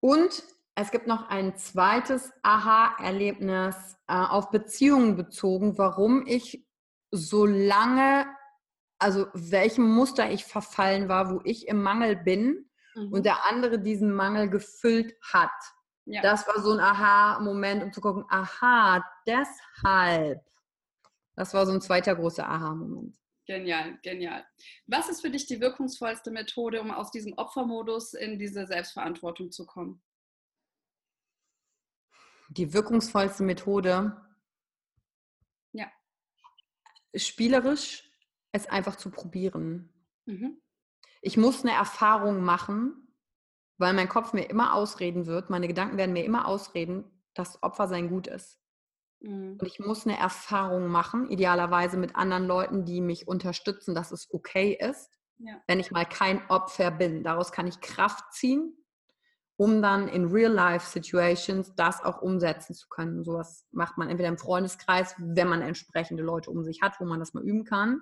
Und 0.00 0.44
es 0.74 0.90
gibt 0.90 1.06
noch 1.06 1.28
ein 1.28 1.56
zweites 1.56 2.30
Aha-Erlebnis 2.42 3.96
äh, 4.06 4.14
auf 4.14 4.50
Beziehungen 4.50 5.16
bezogen, 5.16 5.78
warum 5.78 6.26
ich 6.26 6.66
so 7.10 7.46
lange, 7.46 8.26
also 8.98 9.26
welchem 9.32 9.88
Muster 9.88 10.30
ich 10.30 10.44
verfallen 10.44 11.08
war, 11.08 11.30
wo 11.30 11.40
ich 11.44 11.68
im 11.68 11.82
Mangel 11.82 12.16
bin 12.16 12.68
Mhm. 12.94 13.12
und 13.12 13.26
der 13.26 13.46
andere 13.46 13.78
diesen 13.78 14.12
Mangel 14.14 14.48
gefüllt 14.48 15.14
hat. 15.32 15.50
Ja. 16.06 16.20
Das 16.22 16.46
war 16.46 16.60
so 16.60 16.72
ein 16.72 16.80
Aha-Moment, 16.80 17.82
um 17.82 17.92
zu 17.92 18.00
gucken, 18.00 18.24
aha, 18.28 19.04
deshalb. 19.26 20.44
Das 21.36 21.52
war 21.54 21.66
so 21.66 21.72
ein 21.72 21.80
zweiter 21.80 22.14
großer 22.14 22.48
Aha-Moment. 22.48 23.16
Genial, 23.46 23.98
genial. 24.02 24.46
Was 24.86 25.08
ist 25.08 25.20
für 25.20 25.30
dich 25.30 25.46
die 25.46 25.60
wirkungsvollste 25.60 26.30
Methode, 26.30 26.80
um 26.80 26.90
aus 26.90 27.10
diesem 27.10 27.34
Opfermodus 27.34 28.14
in 28.14 28.38
diese 28.38 28.66
Selbstverantwortung 28.66 29.50
zu 29.50 29.66
kommen? 29.66 30.02
Die 32.48 32.72
wirkungsvollste 32.72 33.42
Methode, 33.42 34.16
Ja. 35.72 35.90
spielerisch, 37.14 38.10
es 38.52 38.66
einfach 38.66 38.96
zu 38.96 39.10
probieren. 39.10 39.92
Mhm. 40.26 40.60
Ich 41.20 41.36
muss 41.36 41.62
eine 41.64 41.72
Erfahrung 41.74 42.44
machen, 42.44 43.03
weil 43.78 43.92
mein 43.92 44.08
Kopf 44.08 44.32
mir 44.32 44.44
immer 44.50 44.74
ausreden 44.74 45.26
wird, 45.26 45.50
meine 45.50 45.68
Gedanken 45.68 45.96
werden 45.96 46.12
mir 46.12 46.24
immer 46.24 46.46
ausreden, 46.46 47.04
dass 47.34 47.62
Opfer 47.62 47.88
sein 47.88 48.08
gut 48.08 48.26
ist. 48.26 48.58
Mhm. 49.20 49.58
Und 49.60 49.66
ich 49.66 49.80
muss 49.80 50.06
eine 50.06 50.18
Erfahrung 50.18 50.88
machen, 50.88 51.28
idealerweise 51.30 51.96
mit 51.96 52.14
anderen 52.16 52.46
Leuten, 52.46 52.84
die 52.84 53.00
mich 53.00 53.26
unterstützen, 53.26 53.94
dass 53.94 54.12
es 54.12 54.28
okay 54.32 54.76
ist, 54.80 55.10
Ja. 55.38 55.60
wenn 55.66 55.80
ich 55.80 55.90
mal 55.90 56.04
kein 56.06 56.48
Opfer 56.48 56.90
bin. 56.90 57.24
Daraus 57.24 57.50
kann 57.50 57.66
ich 57.66 57.80
Kraft 57.80 58.32
ziehen, 58.32 58.76
um 59.56 59.82
dann 59.82 60.08
in 60.08 60.26
Real-Life-Situations 60.26 61.74
das 61.74 62.04
auch 62.04 62.22
umsetzen 62.22 62.74
zu 62.74 62.88
können. 62.88 63.24
Sowas 63.24 63.66
macht 63.72 63.98
man 63.98 64.08
entweder 64.08 64.28
im 64.28 64.38
Freundeskreis, 64.38 65.14
wenn 65.18 65.48
man 65.48 65.62
entsprechende 65.62 66.22
Leute 66.22 66.50
um 66.50 66.62
sich 66.62 66.80
hat, 66.82 67.00
wo 67.00 67.04
man 67.04 67.18
das 67.20 67.34
mal 67.34 67.42
üben 67.44 67.64
kann, 67.64 68.00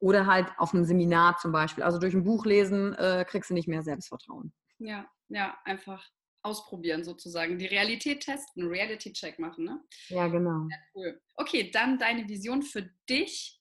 oder 0.00 0.26
halt 0.26 0.52
auf 0.58 0.74
einem 0.74 0.84
Seminar 0.84 1.38
zum 1.38 1.50
Beispiel. 1.50 1.82
Also 1.82 1.98
durch 1.98 2.14
ein 2.14 2.22
Buch 2.24 2.46
lesen 2.46 2.94
äh, 2.94 3.24
kriegst 3.28 3.50
du 3.50 3.54
nicht 3.54 3.68
mehr 3.68 3.82
Selbstvertrauen. 3.82 4.52
Ja, 4.78 5.10
ja, 5.28 5.58
einfach 5.64 6.04
ausprobieren 6.42 7.04
sozusagen. 7.04 7.58
Die 7.58 7.66
Realität 7.66 8.20
testen, 8.20 8.68
Reality-Check 8.68 9.38
machen, 9.38 9.64
ne? 9.64 9.84
Ja, 10.08 10.28
genau. 10.28 10.68
Cool. 10.94 11.20
Okay, 11.36 11.70
dann 11.70 11.98
deine 11.98 12.28
Vision 12.28 12.62
für 12.62 12.88
dich 13.08 13.60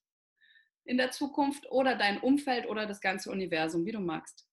in 0.85 0.97
der 0.97 1.11
Zukunft 1.11 1.69
oder 1.69 1.95
dein 1.95 2.19
Umfeld 2.21 2.67
oder 2.67 2.85
das 2.85 3.01
ganze 3.01 3.29
Universum, 3.31 3.85
wie 3.85 3.91
du 3.91 3.99
magst. 3.99 4.47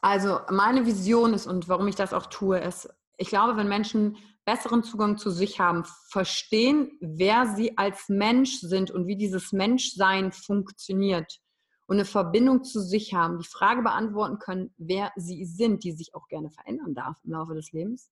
Also 0.00 0.40
meine 0.50 0.86
Vision 0.86 1.34
ist 1.34 1.46
und 1.46 1.68
warum 1.68 1.88
ich 1.88 1.96
das 1.96 2.12
auch 2.12 2.26
tue, 2.26 2.58
ist, 2.58 2.88
ich 3.16 3.28
glaube, 3.28 3.56
wenn 3.56 3.68
Menschen 3.68 4.18
besseren 4.44 4.84
Zugang 4.84 5.18
zu 5.18 5.30
sich 5.30 5.58
haben, 5.58 5.84
verstehen, 6.10 6.96
wer 7.00 7.46
sie 7.56 7.76
als 7.76 8.08
Mensch 8.08 8.60
sind 8.60 8.90
und 8.92 9.06
wie 9.08 9.16
dieses 9.16 9.52
Menschsein 9.52 10.30
funktioniert 10.30 11.40
und 11.86 11.96
eine 11.96 12.04
Verbindung 12.04 12.64
zu 12.64 12.80
sich 12.80 13.14
haben, 13.14 13.38
die 13.38 13.46
Frage 13.46 13.82
beantworten 13.82 14.38
können, 14.38 14.74
wer 14.76 15.12
sie 15.16 15.44
sind, 15.44 15.84
die 15.84 15.92
sich 15.92 16.14
auch 16.14 16.28
gerne 16.28 16.50
verändern 16.50 16.94
darf 16.94 17.18
im 17.24 17.32
Laufe 17.32 17.54
des 17.54 17.72
Lebens, 17.72 18.10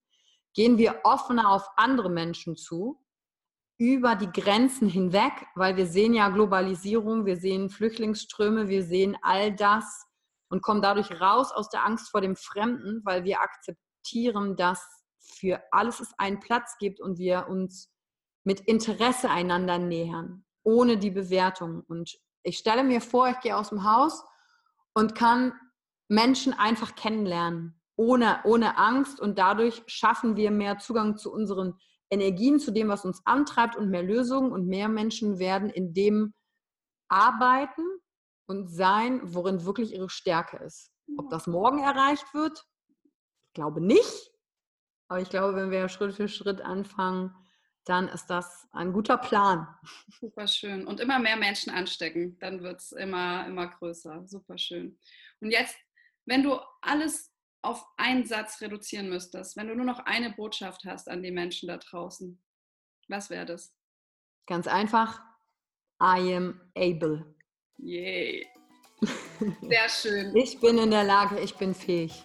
gehen 0.53 0.77
wir 0.77 1.01
offener 1.03 1.51
auf 1.51 1.67
andere 1.75 2.09
Menschen 2.09 2.55
zu, 2.55 3.01
über 3.77 4.15
die 4.15 4.31
Grenzen 4.31 4.87
hinweg, 4.87 5.33
weil 5.55 5.75
wir 5.75 5.85
sehen 5.85 6.13
ja 6.13 6.29
Globalisierung, 6.29 7.25
wir 7.25 7.35
sehen 7.35 7.69
Flüchtlingsströme, 7.69 8.69
wir 8.69 8.83
sehen 8.83 9.17
all 9.21 9.53
das 9.53 10.05
und 10.49 10.61
kommen 10.61 10.81
dadurch 10.81 11.19
raus 11.19 11.51
aus 11.51 11.69
der 11.69 11.85
Angst 11.85 12.09
vor 12.09 12.21
dem 12.21 12.37
Fremden, 12.37 13.01
weil 13.03 13.25
wir 13.25 13.41
akzeptieren, 13.41 14.55
dass 14.55 14.87
für 15.19 15.61
alles 15.71 15.99
es 15.99 16.13
einen 16.17 16.39
Platz 16.39 16.77
gibt 16.79 17.01
und 17.01 17.17
wir 17.17 17.47
uns 17.49 17.91
mit 18.45 18.61
Interesse 18.61 19.29
einander 19.29 19.79
nähern, 19.79 20.45
ohne 20.63 20.97
die 20.97 21.11
Bewertung. 21.11 21.83
Und 21.87 22.17
ich 22.45 22.59
stelle 22.59 22.83
mir 22.83 23.01
vor, 23.01 23.27
ich 23.27 23.39
gehe 23.39 23.57
aus 23.57 23.69
dem 23.69 23.83
Haus 23.83 24.23
und 24.93 25.15
kann 25.15 25.53
Menschen 26.07 26.53
einfach 26.53 26.95
kennenlernen, 26.95 27.81
ohne, 27.95 28.39
ohne 28.45 28.77
Angst. 28.77 29.19
Und 29.19 29.39
dadurch 29.39 29.83
schaffen 29.87 30.35
wir 30.35 30.51
mehr 30.51 30.77
Zugang 30.77 31.17
zu 31.17 31.33
unseren 31.33 31.77
Energien, 32.11 32.59
zu 32.59 32.71
dem, 32.71 32.87
was 32.87 33.03
uns 33.03 33.21
antreibt 33.25 33.75
und 33.75 33.89
mehr 33.89 34.03
Lösungen. 34.03 34.51
Und 34.51 34.67
mehr 34.67 34.87
Menschen 34.87 35.39
werden 35.39 35.69
in 35.71 35.93
dem 35.93 36.33
arbeiten 37.09 37.83
und 38.47 38.69
sein, 38.69 39.21
worin 39.23 39.65
wirklich 39.65 39.93
ihre 39.93 40.09
Stärke 40.09 40.57
ist. 40.57 40.91
Ob 41.17 41.29
das 41.31 41.47
morgen 41.47 41.79
erreicht 41.79 42.31
wird, 42.33 42.63
ich 42.93 43.53
glaube 43.53 43.81
nicht. 43.81 44.31
Aber 45.07 45.19
ich 45.19 45.29
glaube, 45.29 45.55
wenn 45.55 45.71
wir 45.71 45.89
Schritt 45.89 46.13
für 46.13 46.27
Schritt 46.27 46.61
anfangen, 46.61 47.35
dann 47.85 48.07
ist 48.07 48.27
das 48.27 48.67
ein 48.71 48.91
guter 48.91 49.17
Plan. 49.17 49.67
Super 50.19 50.47
schön. 50.47 50.87
Und 50.87 50.99
immer 50.99 51.19
mehr 51.19 51.37
Menschen 51.37 51.71
anstecken, 51.71 52.37
dann 52.39 52.61
wird 52.61 52.81
es 52.81 52.91
immer, 52.91 53.45
immer 53.45 53.67
größer. 53.67 54.27
Super 54.27 54.57
schön. 54.57 54.97
Und 55.39 55.51
jetzt, 55.51 55.77
wenn 56.25 56.43
du 56.43 56.59
alles 56.81 57.31
auf 57.61 57.85
einen 57.97 58.25
Satz 58.25 58.59
reduzieren 58.61 59.09
müsstest, 59.09 59.55
wenn 59.55 59.67
du 59.67 59.75
nur 59.75 59.85
noch 59.85 59.99
eine 59.99 60.31
Botschaft 60.31 60.83
hast 60.85 61.09
an 61.09 61.21
die 61.21 61.31
Menschen 61.31 61.67
da 61.67 61.77
draußen, 61.77 62.41
was 63.07 63.29
wäre 63.29 63.45
das? 63.45 63.73
Ganz 64.47 64.67
einfach. 64.67 65.21
I 66.01 66.35
am 66.35 66.61
able. 66.75 67.35
Yay. 67.77 68.47
Sehr 69.61 69.89
schön. 69.89 70.35
Ich 70.35 70.59
bin 70.59 70.77
in 70.77 70.91
der 70.91 71.03
Lage, 71.03 71.39
ich 71.39 71.55
bin 71.55 71.75
fähig. 71.75 72.23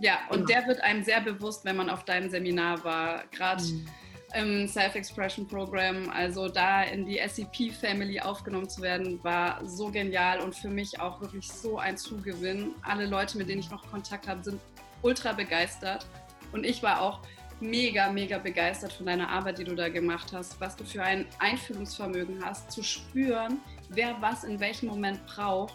Ja, 0.00 0.20
und 0.30 0.46
genau. 0.46 0.60
der 0.60 0.66
wird 0.68 0.80
einem 0.80 1.02
sehr 1.02 1.20
bewusst, 1.20 1.64
wenn 1.64 1.76
man 1.76 1.90
auf 1.90 2.04
deinem 2.04 2.30
Seminar 2.30 2.84
war, 2.84 3.26
gerade 3.28 3.64
mhm. 3.64 3.88
Im 4.34 4.68
Self-Expression 4.68 5.46
Program. 5.46 6.10
Also 6.10 6.48
da 6.48 6.82
in 6.82 7.06
die 7.06 7.20
SEP-Family 7.26 8.20
aufgenommen 8.20 8.68
zu 8.68 8.82
werden, 8.82 9.22
war 9.22 9.64
so 9.64 9.90
genial 9.90 10.40
und 10.40 10.54
für 10.54 10.68
mich 10.68 11.00
auch 11.00 11.20
wirklich 11.20 11.48
so 11.50 11.78
ein 11.78 11.96
Zugewinn. 11.96 12.74
Alle 12.82 13.06
Leute, 13.06 13.38
mit 13.38 13.48
denen 13.48 13.60
ich 13.60 13.70
noch 13.70 13.88
Kontakt 13.90 14.28
habe, 14.28 14.42
sind 14.42 14.60
ultra 15.02 15.32
begeistert. 15.32 16.06
Und 16.52 16.64
ich 16.64 16.82
war 16.82 17.00
auch 17.00 17.20
mega, 17.60 18.10
mega 18.10 18.38
begeistert 18.38 18.92
von 18.92 19.06
deiner 19.06 19.28
Arbeit, 19.28 19.58
die 19.58 19.64
du 19.64 19.74
da 19.74 19.88
gemacht 19.88 20.32
hast, 20.32 20.60
was 20.60 20.76
du 20.76 20.84
für 20.84 21.02
ein 21.02 21.26
Einfühlungsvermögen 21.38 22.44
hast, 22.44 22.70
zu 22.70 22.82
spüren, 22.82 23.58
wer 23.88 24.16
was 24.20 24.44
in 24.44 24.60
welchem 24.60 24.88
Moment 24.88 25.24
braucht. 25.26 25.74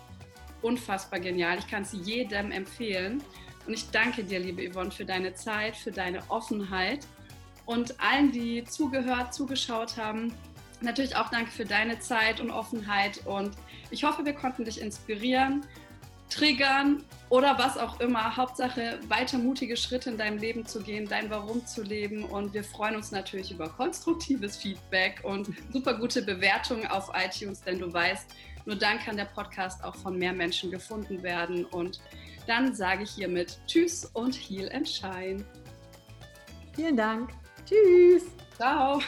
Unfassbar 0.61 1.19
genial. 1.19 1.59
Ich 1.59 1.67
kann 1.67 1.83
es 1.83 1.91
jedem 1.91 2.51
empfehlen. 2.51 3.21
Und 3.65 3.73
ich 3.73 3.89
danke 3.91 4.23
dir, 4.23 4.39
liebe 4.39 4.69
Yvonne, 4.71 4.91
für 4.91 5.05
deine 5.05 5.33
Zeit, 5.33 5.75
für 5.75 5.91
deine 5.91 6.21
Offenheit 6.29 7.05
und 7.65 7.99
allen, 7.99 8.31
die 8.31 8.63
zugehört, 8.65 9.33
zugeschaut 9.33 9.97
haben. 9.97 10.33
Natürlich 10.81 11.15
auch 11.15 11.29
danke 11.29 11.51
für 11.51 11.65
deine 11.65 11.99
Zeit 11.99 12.41
und 12.41 12.51
Offenheit 12.51 13.25
und 13.25 13.51
ich 13.89 14.03
hoffe, 14.03 14.25
wir 14.25 14.33
konnten 14.33 14.65
dich 14.65 14.81
inspirieren, 14.81 15.65
triggern 16.29 17.03
oder 17.29 17.57
was 17.57 17.77
auch 17.77 17.99
immer. 17.99 18.35
Hauptsache, 18.35 18.99
weiter 19.07 19.37
mutige 19.37 19.77
Schritte 19.77 20.09
in 20.09 20.17
deinem 20.17 20.39
Leben 20.39 20.65
zu 20.65 20.81
gehen, 20.81 21.07
dein 21.07 21.29
Warum 21.29 21.65
zu 21.65 21.83
leben 21.83 22.23
und 22.23 22.53
wir 22.53 22.63
freuen 22.63 22.95
uns 22.95 23.11
natürlich 23.11 23.51
über 23.51 23.69
konstruktives 23.69 24.57
Feedback 24.57 25.21
und 25.23 25.49
super 25.71 25.93
gute 25.93 26.21
Bewertungen 26.21 26.87
auf 26.87 27.11
iTunes, 27.13 27.61
denn 27.61 27.79
du 27.79 27.93
weißt, 27.93 28.27
nur 28.65 28.75
dann 28.75 28.99
kann 28.99 29.17
der 29.17 29.25
Podcast 29.25 29.83
auch 29.83 29.95
von 29.95 30.17
mehr 30.17 30.33
Menschen 30.33 30.71
gefunden 30.71 31.21
werden 31.23 31.65
und 31.65 32.01
dann 32.47 32.73
sage 32.73 33.03
ich 33.03 33.11
hiermit 33.11 33.59
Tschüss 33.67 34.05
und 34.13 34.33
Heal 34.33 34.69
and 34.73 34.87
Shine. 34.87 35.45
Vielen 36.75 36.97
Dank. 36.97 37.29
Tschüss. 37.65 38.23
Ciao. 38.55 38.99